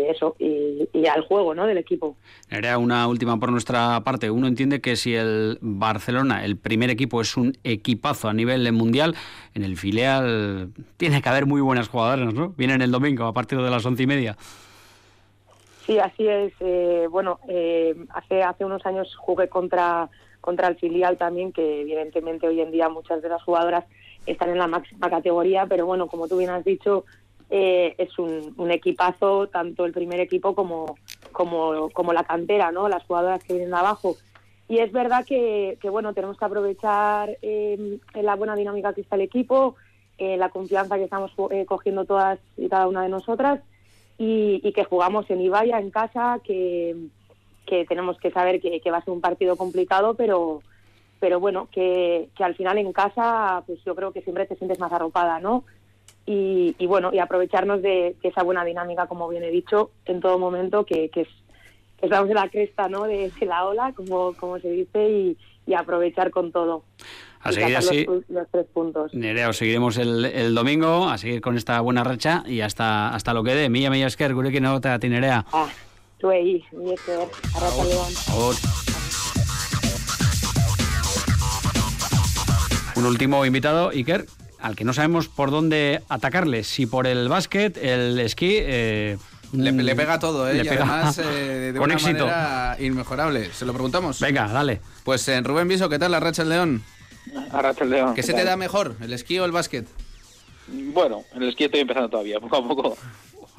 eso, 0.08 0.36
y, 0.38 1.06
al 1.06 1.22
juego 1.22 1.54
¿no? 1.54 1.66
del 1.66 1.78
equipo. 1.78 2.16
Era 2.50 2.78
una 2.78 3.06
última 3.08 3.38
por 3.38 3.50
nuestra 3.50 4.00
parte. 4.04 4.30
Uno 4.30 4.46
entiende 4.46 4.80
que 4.80 4.96
si 4.96 5.14
el 5.14 5.58
Barcelona, 5.60 6.44
el 6.44 6.56
primer 6.56 6.90
equipo, 6.90 7.20
es 7.20 7.36
un 7.36 7.56
equipazo 7.64 8.28
a 8.28 8.34
nivel 8.34 8.70
mundial, 8.72 9.14
en 9.54 9.64
el 9.64 9.76
filial 9.76 10.72
tiene 10.96 11.22
que 11.22 11.28
haber 11.28 11.46
muy 11.46 11.60
buenas 11.60 11.88
jugadoras, 11.88 12.32
¿no? 12.34 12.50
Vienen 12.56 12.82
el 12.82 12.90
domingo 12.90 13.24
a 13.24 13.32
partir 13.32 13.60
de 13.60 13.70
las 13.70 13.84
once 13.86 14.02
y 14.02 14.06
media. 14.06 14.36
Sí, 15.86 15.98
así 15.98 16.28
es. 16.28 16.52
Eh, 16.60 17.08
bueno, 17.10 17.40
eh, 17.48 17.96
hace, 18.10 18.42
hace 18.42 18.64
unos 18.64 18.84
años 18.86 19.14
jugué 19.16 19.48
contra, 19.48 20.08
contra 20.40 20.68
el 20.68 20.76
filial 20.76 21.16
también, 21.16 21.52
que 21.52 21.80
evidentemente 21.80 22.46
hoy 22.46 22.60
en 22.60 22.70
día 22.70 22.88
muchas 22.88 23.22
de 23.22 23.28
las 23.28 23.42
jugadoras 23.42 23.84
están 24.26 24.50
en 24.50 24.58
la 24.58 24.66
máxima 24.66 25.10
categoría, 25.10 25.66
pero 25.66 25.86
bueno, 25.86 26.06
como 26.06 26.28
tú 26.28 26.36
bien 26.36 26.50
has 26.50 26.64
dicho, 26.64 27.04
eh, 27.50 27.94
es 27.98 28.18
un, 28.18 28.70
equipazo, 28.70 29.48
tanto 29.48 29.84
el 29.84 29.92
primer 29.92 30.20
equipo 30.20 30.54
como, 30.54 30.96
como, 31.32 31.90
como, 31.90 32.12
la 32.12 32.24
cantera, 32.24 32.70
¿no? 32.70 32.88
las 32.88 33.04
jugadoras 33.04 33.42
que 33.42 33.54
vienen 33.54 33.74
abajo. 33.74 34.16
Y 34.68 34.78
es 34.78 34.92
verdad 34.92 35.24
que, 35.26 35.76
bueno, 35.90 36.14
tenemos 36.14 36.38
que 36.38 36.44
aprovechar 36.44 37.36
eh, 37.42 37.98
la 38.14 38.36
buena 38.36 38.54
dinámica 38.54 38.92
que 38.92 39.00
está 39.00 39.16
el 39.16 39.22
equipo, 39.22 39.74
eh, 40.16 40.36
la 40.36 40.50
confianza 40.50 40.96
que 40.96 41.04
estamos 41.04 41.32
eh, 41.50 41.64
cogiendo 41.66 42.04
todas 42.04 42.38
y 42.56 42.68
cada 42.68 42.86
una 42.86 43.02
de 43.02 43.08
nosotras 43.08 43.60
y, 44.16 44.60
que 44.72 44.84
jugamos 44.84 45.28
en 45.28 45.40
Ibaya, 45.40 45.80
en 45.80 45.90
casa, 45.90 46.40
que, 46.44 46.94
que 47.66 47.84
tenemos 47.86 48.16
que 48.18 48.30
saber 48.30 48.60
que, 48.60 48.80
que, 48.80 48.90
va 48.92 48.98
a 48.98 49.04
ser 49.04 49.12
un 49.12 49.20
partido 49.20 49.56
complicado, 49.56 50.14
pero, 50.14 50.60
pero 51.18 51.40
bueno, 51.40 51.68
que, 51.72 52.28
que 52.36 52.44
al 52.44 52.54
final 52.54 52.78
en 52.78 52.92
casa, 52.92 53.64
pues 53.66 53.82
yo 53.82 53.96
creo 53.96 54.12
que 54.12 54.22
siempre 54.22 54.46
te 54.46 54.54
sientes 54.54 54.78
más 54.78 54.92
arropada, 54.92 55.40
¿no? 55.40 55.64
Y, 56.26 56.86
bueno, 56.86 57.10
y 57.12 57.18
aprovecharnos 57.18 57.82
de, 57.82 58.14
esa 58.22 58.42
buena 58.42 58.64
dinámica, 58.64 59.06
como 59.06 59.28
bien 59.28 59.42
he 59.42 59.50
dicho, 59.50 59.90
en 60.04 60.20
todo 60.20 60.38
momento, 60.38 60.84
que, 60.84 61.08
que 61.08 61.22
es, 61.22 61.28
estamos 62.00 62.28
en 62.28 62.36
la 62.36 62.48
cresta 62.48 62.88
¿no? 62.88 63.04
de, 63.04 63.32
la 63.42 63.64
ola, 63.64 63.92
como, 63.94 64.34
como 64.34 64.58
se 64.58 64.70
dice, 64.70 65.10
y, 65.10 65.36
aprovechar 65.74 66.32
con 66.32 66.50
todo. 66.50 66.82
A 67.42 67.52
seguir 67.52 67.76
así. 67.76 68.04
Los, 68.28 68.48
tres 68.50 68.66
puntos. 68.74 69.14
Nerea, 69.14 69.48
os 69.48 69.56
seguiremos 69.56 69.96
el, 69.98 70.24
el, 70.24 70.52
domingo, 70.52 71.08
a 71.08 71.16
seguir 71.16 71.40
con 71.40 71.56
esta 71.56 71.80
buena 71.80 72.02
racha 72.02 72.42
y 72.44 72.60
hasta 72.60 73.14
hasta 73.14 73.32
lo 73.32 73.44
que 73.44 73.54
dé. 73.54 73.68
Milla, 73.68 73.88
milla 73.88 74.08
esker, 74.08 74.34
que 74.34 74.60
no 74.60 74.80
te 74.80 75.08
Nerea. 75.08 75.46
Ah, 75.52 75.68
tú 76.18 76.28
ahí, 76.28 76.64
esker. 76.92 77.28
Un 82.96 83.06
último 83.06 83.46
invitado, 83.46 83.90
Iker, 83.90 84.26
al 84.60 84.76
que 84.76 84.84
no 84.84 84.92
sabemos 84.92 85.28
por 85.28 85.50
dónde 85.50 86.02
atacarle, 86.08 86.64
si 86.64 86.86
por 86.86 87.06
el 87.06 87.28
básquet, 87.28 87.76
el 87.76 88.18
esquí... 88.20 88.56
Eh, 88.58 89.18
le, 89.52 89.72
mm, 89.72 89.96
pega 89.96 90.18
todo, 90.18 90.48
¿eh? 90.48 90.62
y 90.62 90.68
además 90.68 91.18
eh, 91.24 91.72
de 91.72 91.80
una 91.80 91.98
manera 91.98 92.76
inmejorable. 92.78 93.52
¿Se 93.52 93.64
lo 93.64 93.72
preguntamos? 93.72 94.20
Venga, 94.20 94.46
dale. 94.48 94.80
Pues 95.04 95.26
en 95.28 95.44
eh, 95.44 95.48
Rubén 95.48 95.66
Viso, 95.66 95.88
¿qué 95.88 95.98
tal 95.98 96.12
la 96.12 96.20
racha 96.20 96.42
el 96.42 96.50
león? 96.50 96.82
La 97.52 97.60
racha 97.60 97.84
el 97.84 97.90
león. 97.90 98.14
¿Qué, 98.14 98.22
se 98.22 98.32
te 98.32 98.44
da 98.44 98.56
mejor, 98.56 98.96
el 99.00 99.12
esquí 99.12 99.38
o 99.38 99.44
el 99.44 99.52
básquet? 99.52 99.86
Bueno, 100.68 101.24
en 101.34 101.42
el 101.42 101.48
esquí 101.48 101.64
estoy 101.64 101.80
empezando 101.80 102.08
todavía, 102.08 102.38
poco 102.40 102.56
a 102.56 102.68
poco. 102.68 102.98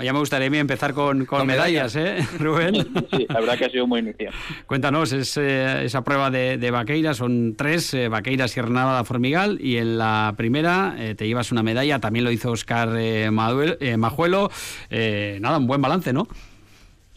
Ya 0.03 0.13
me 0.13 0.19
gustaría 0.19 0.47
empezar 0.59 0.93
con, 0.93 1.25
con, 1.25 1.45
medallas, 1.45 1.95
¿eh, 1.95 2.17
Rubén? 2.39 2.75
Sí, 3.11 3.25
la 3.29 3.39
verdad 3.39 3.57
que 3.57 3.65
ha 3.65 3.69
sido 3.69 3.87
muy 3.87 3.99
inicio. 3.99 4.31
Cuéntanos, 4.65 5.13
es, 5.13 5.37
eh, 5.37 5.85
esa 5.85 6.03
prueba 6.03 6.29
de, 6.29 6.57
de 6.57 6.71
vaqueira, 6.71 7.13
son 7.13 7.55
tres, 7.55 7.93
eh, 7.93 8.07
vaqueiras 8.07 8.55
y 8.57 8.61
Renada 8.61 9.03
Formigal, 9.03 9.59
y 9.61 9.77
en 9.77 9.97
la 9.97 10.33
primera 10.37 10.95
eh, 10.97 11.15
te 11.15 11.27
llevas 11.27 11.51
una 11.51 11.63
medalla, 11.63 11.99
también 11.99 12.25
lo 12.25 12.31
hizo 12.31 12.51
Oscar 12.51 12.89
Majuelo. 13.31 14.49
nada, 14.89 15.57
un 15.57 15.67
buen 15.67 15.81
balance, 15.81 16.13
¿no? 16.13 16.27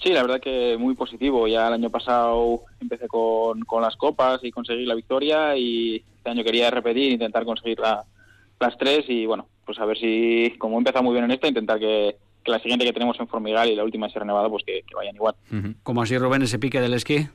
Sí, 0.02 0.10
la 0.10 0.22
verdad 0.22 0.40
que 0.40 0.76
muy 0.78 0.94
positivo. 0.94 1.48
Ya 1.48 1.68
el 1.68 1.74
año 1.74 1.90
pasado 1.90 2.62
empecé 2.80 3.08
con, 3.08 3.60
con 3.62 3.82
las 3.82 3.96
copas 3.96 4.40
y 4.42 4.50
conseguí 4.50 4.84
la 4.84 4.94
victoria, 4.94 5.56
y 5.56 5.96
este 5.96 6.30
año 6.30 6.44
quería 6.44 6.70
repetir, 6.70 7.12
intentar 7.12 7.44
conseguir 7.44 7.78
las 7.80 8.78
tres, 8.78 9.06
y 9.08 9.26
bueno, 9.26 9.46
pues 9.64 9.78
a 9.78 9.84
ver 9.86 9.98
si, 9.98 10.54
como 10.58 10.76
he 10.76 10.78
empezado 10.78 11.02
muy 11.02 11.12
bien 11.12 11.24
en 11.24 11.30
esta, 11.30 11.48
intentar 11.48 11.78
que 11.78 12.16
que 12.44 12.50
la 12.50 12.58
siguiente 12.58 12.84
que 12.84 12.92
tenemos 12.92 13.18
en 13.18 13.26
Formigal 13.26 13.68
y 13.68 13.76
la 13.76 13.84
última 13.84 14.06
en 14.06 14.12
Sierra 14.12 14.26
Nevada, 14.26 14.48
pues 14.48 14.64
que, 14.64 14.84
vayan 14.94 15.14
igual. 15.14 15.34
¿Cómo 15.82 16.02
así, 16.02 16.16
Rubén, 16.18 16.42
ese 16.42 16.58
pique 16.58 16.80
del 16.80 16.94
esquí? 16.94 17.26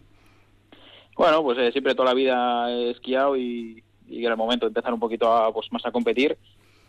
Bueno, 1.18 1.44
pues 1.44 1.58
eh, 1.58 1.72
siempre 1.72 1.96
toda 1.96 2.10
la 2.10 2.14
vida 2.14 2.72
he 2.72 2.92
esquiado 2.92 3.36
y, 3.36 3.84
y, 4.08 4.24
era 4.24 4.32
el 4.32 4.38
momento 4.38 4.66
de 4.66 4.70
empezar 4.70 4.94
un 4.94 5.00
poquito 5.00 5.34
a, 5.34 5.52
pues, 5.52 5.72
más 5.72 5.86
a 5.86 5.92
competir. 5.92 6.38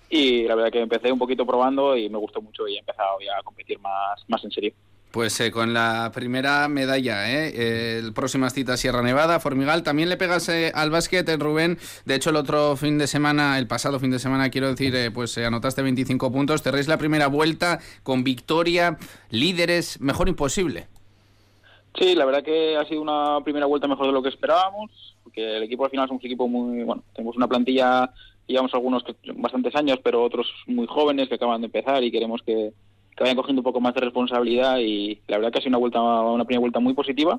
Y 0.08 0.42
la 0.42 0.54
verdad 0.54 0.70
que 0.70 0.80
empecé 0.80 1.10
un 1.10 1.18
poquito 1.18 1.46
probando 1.46 1.96
y 1.96 2.08
me 2.08 2.18
gustó 2.18 2.42
mucho 2.42 2.68
y 2.68 2.76
he 2.76 2.78
empezado 2.78 3.18
ya 3.20 3.38
a 3.38 3.42
competir 3.42 3.78
más, 3.80 4.24
más 4.28 4.44
en 4.44 4.50
serio. 4.50 4.72
Pues 5.10 5.40
eh, 5.40 5.50
con 5.50 5.74
la 5.74 6.12
primera 6.14 6.68
medalla, 6.68 7.28
¿eh? 7.28 7.98
el 7.98 8.12
próxima 8.12 8.48
cita 8.48 8.76
Sierra 8.76 9.02
Nevada, 9.02 9.40
Formigal. 9.40 9.82
También 9.82 10.08
le 10.08 10.16
pegas 10.16 10.48
eh, 10.48 10.70
al 10.72 10.90
básquet, 10.90 11.28
eh, 11.28 11.36
Rubén. 11.36 11.78
De 12.04 12.14
hecho, 12.14 12.30
el 12.30 12.36
otro 12.36 12.76
fin 12.76 12.96
de 12.96 13.08
semana, 13.08 13.58
el 13.58 13.66
pasado 13.66 13.98
fin 13.98 14.12
de 14.12 14.20
semana, 14.20 14.50
quiero 14.50 14.68
decir, 14.68 15.12
pues 15.12 15.36
anotaste 15.36 15.82
25 15.82 16.30
puntos. 16.30 16.62
Te 16.62 16.70
la 16.84 16.96
primera 16.96 17.26
vuelta 17.26 17.80
con 18.04 18.22
victoria, 18.22 18.98
líderes, 19.30 20.00
mejor 20.00 20.28
imposible. 20.28 20.86
Sí, 21.98 22.14
la 22.14 22.24
verdad 22.24 22.44
que 22.44 22.76
ha 22.76 22.84
sido 22.84 23.02
una 23.02 23.40
primera 23.42 23.66
vuelta 23.66 23.88
mejor 23.88 24.06
de 24.06 24.12
lo 24.12 24.22
que 24.22 24.28
esperábamos, 24.28 25.16
porque 25.24 25.56
el 25.56 25.64
equipo 25.64 25.84
al 25.84 25.90
final 25.90 26.04
es 26.04 26.12
un 26.12 26.18
equipo 26.18 26.46
muy, 26.46 26.84
bueno, 26.84 27.02
tenemos 27.14 27.36
una 27.36 27.48
plantilla, 27.48 28.12
llevamos 28.46 28.72
algunos 28.74 29.02
que, 29.02 29.16
bastantes 29.34 29.74
años, 29.74 29.98
pero 30.04 30.22
otros 30.22 30.46
muy 30.68 30.86
jóvenes 30.86 31.28
que 31.28 31.34
acaban 31.34 31.60
de 31.60 31.66
empezar 31.66 32.04
y 32.04 32.12
queremos 32.12 32.42
que 32.42 32.72
que 33.20 33.24
vayan 33.24 33.36
cogiendo 33.36 33.60
un 33.60 33.64
poco 33.64 33.82
más 33.82 33.92
de 33.92 34.00
responsabilidad 34.00 34.78
y 34.78 35.20
la 35.28 35.36
verdad 35.36 35.52
que 35.52 35.58
ha 35.58 35.60
sido 35.60 35.72
una 35.72 35.78
vuelta 35.78 36.00
una 36.00 36.46
primera 36.46 36.60
vuelta 36.60 36.80
muy 36.80 36.94
positiva 36.94 37.38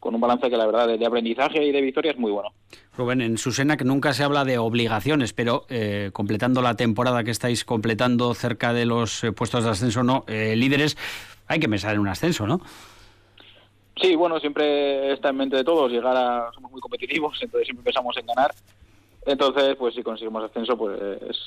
con 0.00 0.12
un 0.12 0.20
balance 0.20 0.50
que 0.50 0.56
la 0.56 0.66
verdad 0.66 0.98
de, 0.98 1.06
aprendizaje 1.06 1.64
y 1.64 1.70
de 1.70 1.80
victoria 1.80 2.10
es 2.10 2.18
muy 2.18 2.32
bueno. 2.32 2.48
Rubén, 2.96 3.20
en 3.20 3.38
Susena 3.38 3.76
que 3.76 3.84
nunca 3.84 4.12
se 4.12 4.24
habla 4.24 4.44
de 4.44 4.58
obligaciones, 4.58 5.32
pero 5.32 5.66
eh, 5.68 6.10
completando 6.12 6.62
la 6.62 6.74
temporada 6.74 7.22
que 7.22 7.30
estáis 7.30 7.64
completando 7.64 8.34
cerca 8.34 8.72
de 8.72 8.86
los 8.86 9.22
eh, 9.22 9.30
puestos 9.30 9.62
de 9.62 9.70
ascenso, 9.70 10.02
no 10.02 10.24
eh, 10.26 10.56
líderes, 10.56 10.98
hay 11.46 11.60
que 11.60 11.68
pensar 11.68 11.94
en 11.94 12.00
un 12.00 12.08
ascenso, 12.08 12.48
¿no? 12.48 12.60
Sí, 14.02 14.16
bueno, 14.16 14.40
siempre 14.40 15.12
está 15.12 15.28
en 15.28 15.36
mente 15.36 15.56
de 15.56 15.64
todos 15.64 15.92
llegar 15.92 16.16
a 16.16 16.50
somos 16.52 16.72
muy 16.72 16.80
competitivos, 16.80 17.38
entonces 17.40 17.66
siempre 17.68 17.84
pensamos 17.84 18.16
en 18.16 18.26
ganar 18.26 18.50
entonces, 19.26 19.74
pues 19.76 19.94
si 19.94 20.02
conseguimos 20.02 20.44
ascenso, 20.44 20.76
pues 20.76 20.98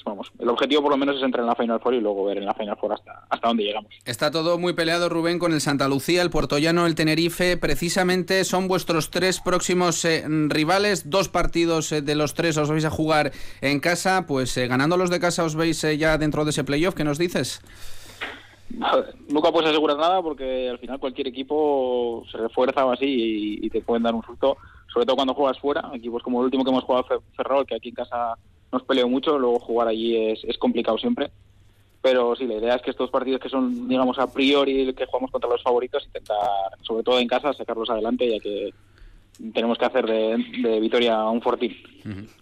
vamos, 0.03 0.31
el 0.39 0.49
objetivo 0.49 0.81
por 0.81 0.91
lo 0.91 0.97
menos 0.97 1.17
es 1.17 1.23
entrar 1.23 1.43
en 1.43 1.49
la 1.49 1.55
Final 1.55 1.79
Four 1.79 1.93
y 1.93 2.01
luego 2.01 2.25
ver 2.25 2.37
en 2.37 2.45
la 2.45 2.53
Final 2.53 2.75
Four 2.77 2.93
hasta, 2.93 3.23
hasta 3.29 3.47
dónde 3.47 3.63
llegamos. 3.63 3.91
Está 4.05 4.31
todo 4.31 4.57
muy 4.57 4.73
peleado, 4.73 5.09
Rubén, 5.09 5.37
con 5.37 5.53
el 5.53 5.61
Santa 5.61 5.87
Lucía, 5.87 6.23
el 6.23 6.31
Puertollano, 6.31 6.87
el 6.87 6.95
Tenerife. 6.95 7.55
Precisamente 7.57 8.43
son 8.45 8.67
vuestros 8.67 9.11
tres 9.11 9.39
próximos 9.39 10.03
eh, 10.05 10.25
rivales. 10.47 11.09
Dos 11.09 11.29
partidos 11.29 11.91
eh, 11.91 12.01
de 12.01 12.15
los 12.15 12.33
tres 12.33 12.57
os 12.57 12.69
vais 12.69 12.85
a 12.85 12.89
jugar 12.89 13.31
en 13.61 13.79
casa. 13.79 14.25
Pues 14.27 14.57
eh, 14.57 14.67
ganando 14.67 14.97
los 14.97 15.11
de 15.11 15.19
casa 15.19 15.43
os 15.43 15.55
veis 15.55 15.81
ya 15.81 16.17
dentro 16.17 16.45
de 16.45 16.49
ese 16.49 16.63
playoff. 16.63 16.95
¿Qué 16.95 17.03
nos 17.03 17.19
dices? 17.19 17.61
Nunca 19.29 19.51
puedes 19.51 19.69
asegurar 19.69 19.97
nada 19.97 20.21
porque 20.23 20.69
al 20.69 20.79
final 20.79 20.99
cualquier 20.99 21.27
equipo 21.27 22.25
se 22.31 22.37
refuerza 22.37 22.85
o 22.85 22.91
así 22.91 23.05
y, 23.05 23.65
y 23.65 23.69
te 23.69 23.81
pueden 23.81 24.03
dar 24.03 24.15
un 24.15 24.23
susto 24.23 24.57
sobre 24.97 25.05
todo 25.05 25.17
cuando 25.17 25.35
juegas 25.35 25.59
fuera, 25.59 25.91
equipos 25.93 26.23
como 26.23 26.39
el 26.39 26.45
último 26.45 26.63
que 26.63 26.71
hemos 26.71 26.83
jugado 26.83 27.05
Ferrol, 27.35 27.67
que 27.67 27.75
aquí 27.75 27.89
en 27.89 27.95
casa 27.95 28.33
nos 28.71 28.81
peleó 28.81 29.07
mucho, 29.07 29.37
luego 29.37 29.59
jugar 29.59 29.89
allí 29.89 30.31
es, 30.31 30.43
es 30.43 30.57
complicado 30.57 30.97
siempre. 30.97 31.29
Pero 32.01 32.35
sí, 32.35 32.47
la 32.47 32.55
idea 32.55 32.75
es 32.75 32.81
que 32.81 32.89
estos 32.89 33.11
partidos 33.11 33.39
que 33.39 33.47
son, 33.47 33.87
digamos, 33.87 34.17
a 34.17 34.33
priori 34.33 34.91
que 34.95 35.05
jugamos 35.05 35.29
contra 35.29 35.51
los 35.51 35.61
favoritos, 35.61 36.03
intentar, 36.03 36.37
sobre 36.81 37.03
todo 37.03 37.19
en 37.19 37.27
casa, 37.27 37.53
sacarlos 37.53 37.91
adelante, 37.91 38.27
ya 38.27 38.39
que 38.39 38.73
tenemos 39.53 39.77
que 39.77 39.85
hacer 39.85 40.07
de, 40.07 40.43
de 40.63 40.79
Vitoria 40.79 41.23
un 41.25 41.43
fortín. 41.43 41.75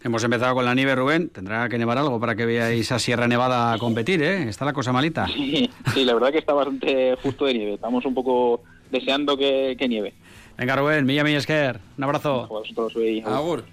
Hemos 0.01 0.23
empezado 0.23 0.55
con 0.55 0.63
la 0.63 0.73
nieve, 0.73 0.95
Rubén. 0.95 1.27
Tendrá 1.27 1.67
que 1.67 1.77
nevar 1.77 1.97
algo 1.97 2.21
para 2.21 2.37
que 2.37 2.45
veáis 2.45 2.89
a 2.93 2.99
Sierra 2.99 3.27
Nevada 3.27 3.73
a 3.73 3.77
competir, 3.77 4.23
¿eh? 4.23 4.47
Está 4.47 4.63
la 4.63 4.71
cosa 4.71 4.93
malita. 4.93 5.27
Sí, 5.27 5.69
sí 5.93 6.05
la 6.05 6.13
verdad 6.13 6.31
que 6.31 6.37
está 6.37 6.53
bastante 6.53 7.17
justo 7.21 7.43
de 7.43 7.53
nieve. 7.53 7.73
Estamos 7.73 8.05
un 8.05 8.13
poco 8.13 8.63
deseando 8.89 9.35
que, 9.35 9.75
que 9.77 9.89
nieve. 9.89 10.13
Venga, 10.57 10.75
Rubén, 10.75 11.05
Milla 11.05 11.23
Millesquer, 11.23 11.79
un 11.97 12.03
abrazo. 12.03 12.47
Agur. 13.25 13.65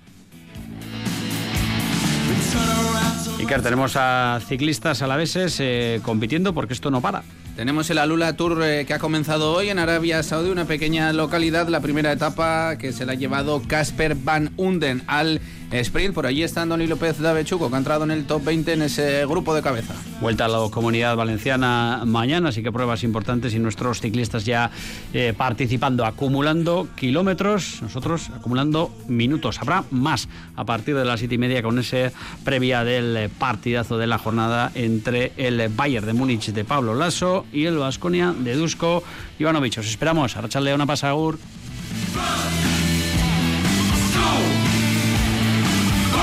Iker, 3.39 3.63
tenemos 3.63 3.97
a 3.97 4.41
ciclistas 4.47 5.03
alaveses 5.03 5.59
eh, 5.61 6.01
compitiendo 6.05 6.55
porque 6.55 6.75
esto 6.75 6.91
no 6.91 7.01
para. 7.01 7.23
Tenemos 7.57 7.91
el 7.91 7.99
Alula 7.99 8.37
Tour 8.37 8.63
eh, 8.65 8.85
que 8.87 8.95
ha 8.95 8.99
comenzado 8.99 9.53
hoy 9.53 9.69
en 9.69 9.79
Arabia 9.79 10.23
Saudí, 10.23 10.51
una 10.51 10.65
pequeña 10.65 11.13
localidad, 11.13 11.69
la 11.69 11.81
primera 11.81 12.11
etapa 12.11 12.77
que 12.79 12.93
se 12.93 13.05
la 13.05 13.13
ha 13.13 13.15
llevado 13.15 13.63
Casper 13.67 14.15
Van 14.15 14.53
Unden 14.57 15.03
al 15.07 15.41
sprint. 15.73 16.15
Por 16.15 16.27
allí 16.27 16.43
está 16.43 16.63
Andoni 16.63 16.87
López 16.87 17.19
Davechuco, 17.19 17.69
que 17.69 17.75
ha 17.75 17.79
entrado 17.79 18.05
en 18.05 18.11
el 18.11 18.25
top 18.25 18.45
20 18.45 18.73
en 18.73 18.83
ese 18.83 19.27
grupo 19.27 19.55
de 19.55 19.63
cabeza. 19.63 19.95
Vuelta 20.21 20.45
a 20.45 20.49
la 20.49 20.59
comunidad 20.71 21.17
valenciana 21.17 22.03
mañana, 22.07 22.51
así 22.51 22.63
que 22.63 22.71
pruebas 22.71 23.03
importantes 23.05 23.55
y 23.55 23.59
nuestros 23.59 24.01
ciclistas 24.01 24.45
ya 24.45 24.71
eh, 25.13 25.35
participando, 25.37 26.05
acumulando 26.05 26.89
kilómetros, 26.97 27.81
nosotros 27.83 28.31
acumulando 28.31 28.91
minutos. 29.09 29.61
Habrá 29.61 29.85
más 29.91 30.29
a 30.57 30.65
partir 30.65 30.95
de 30.97 31.05
las 31.05 31.21
siete 31.21 31.35
y 31.35 31.39
media 31.39 31.63
con 31.63 31.79
ese 31.79 32.13
previa 32.45 32.85
del 32.85 33.31
partidazo 33.31 33.99
de 33.99 34.07
la 34.07 34.19
jornada 34.19 34.71
entre 34.75 35.33
el 35.37 35.69
Bayern 35.69 36.07
de 36.07 36.13
Múnich 36.13 36.53
de 36.53 36.65
Pablo 36.65 36.95
Lasso 36.95 37.47
y 37.53 37.65
el 37.65 37.79
Vasconia 37.79 38.35
de 38.37 38.55
Dusko 38.55 39.03
Ivanovic. 39.39 39.79
Os 39.79 39.87
esperamos. 39.87 40.37
A 40.37 40.43
una 40.75 40.87
pasagur. 40.87 41.39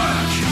back. 0.10 0.49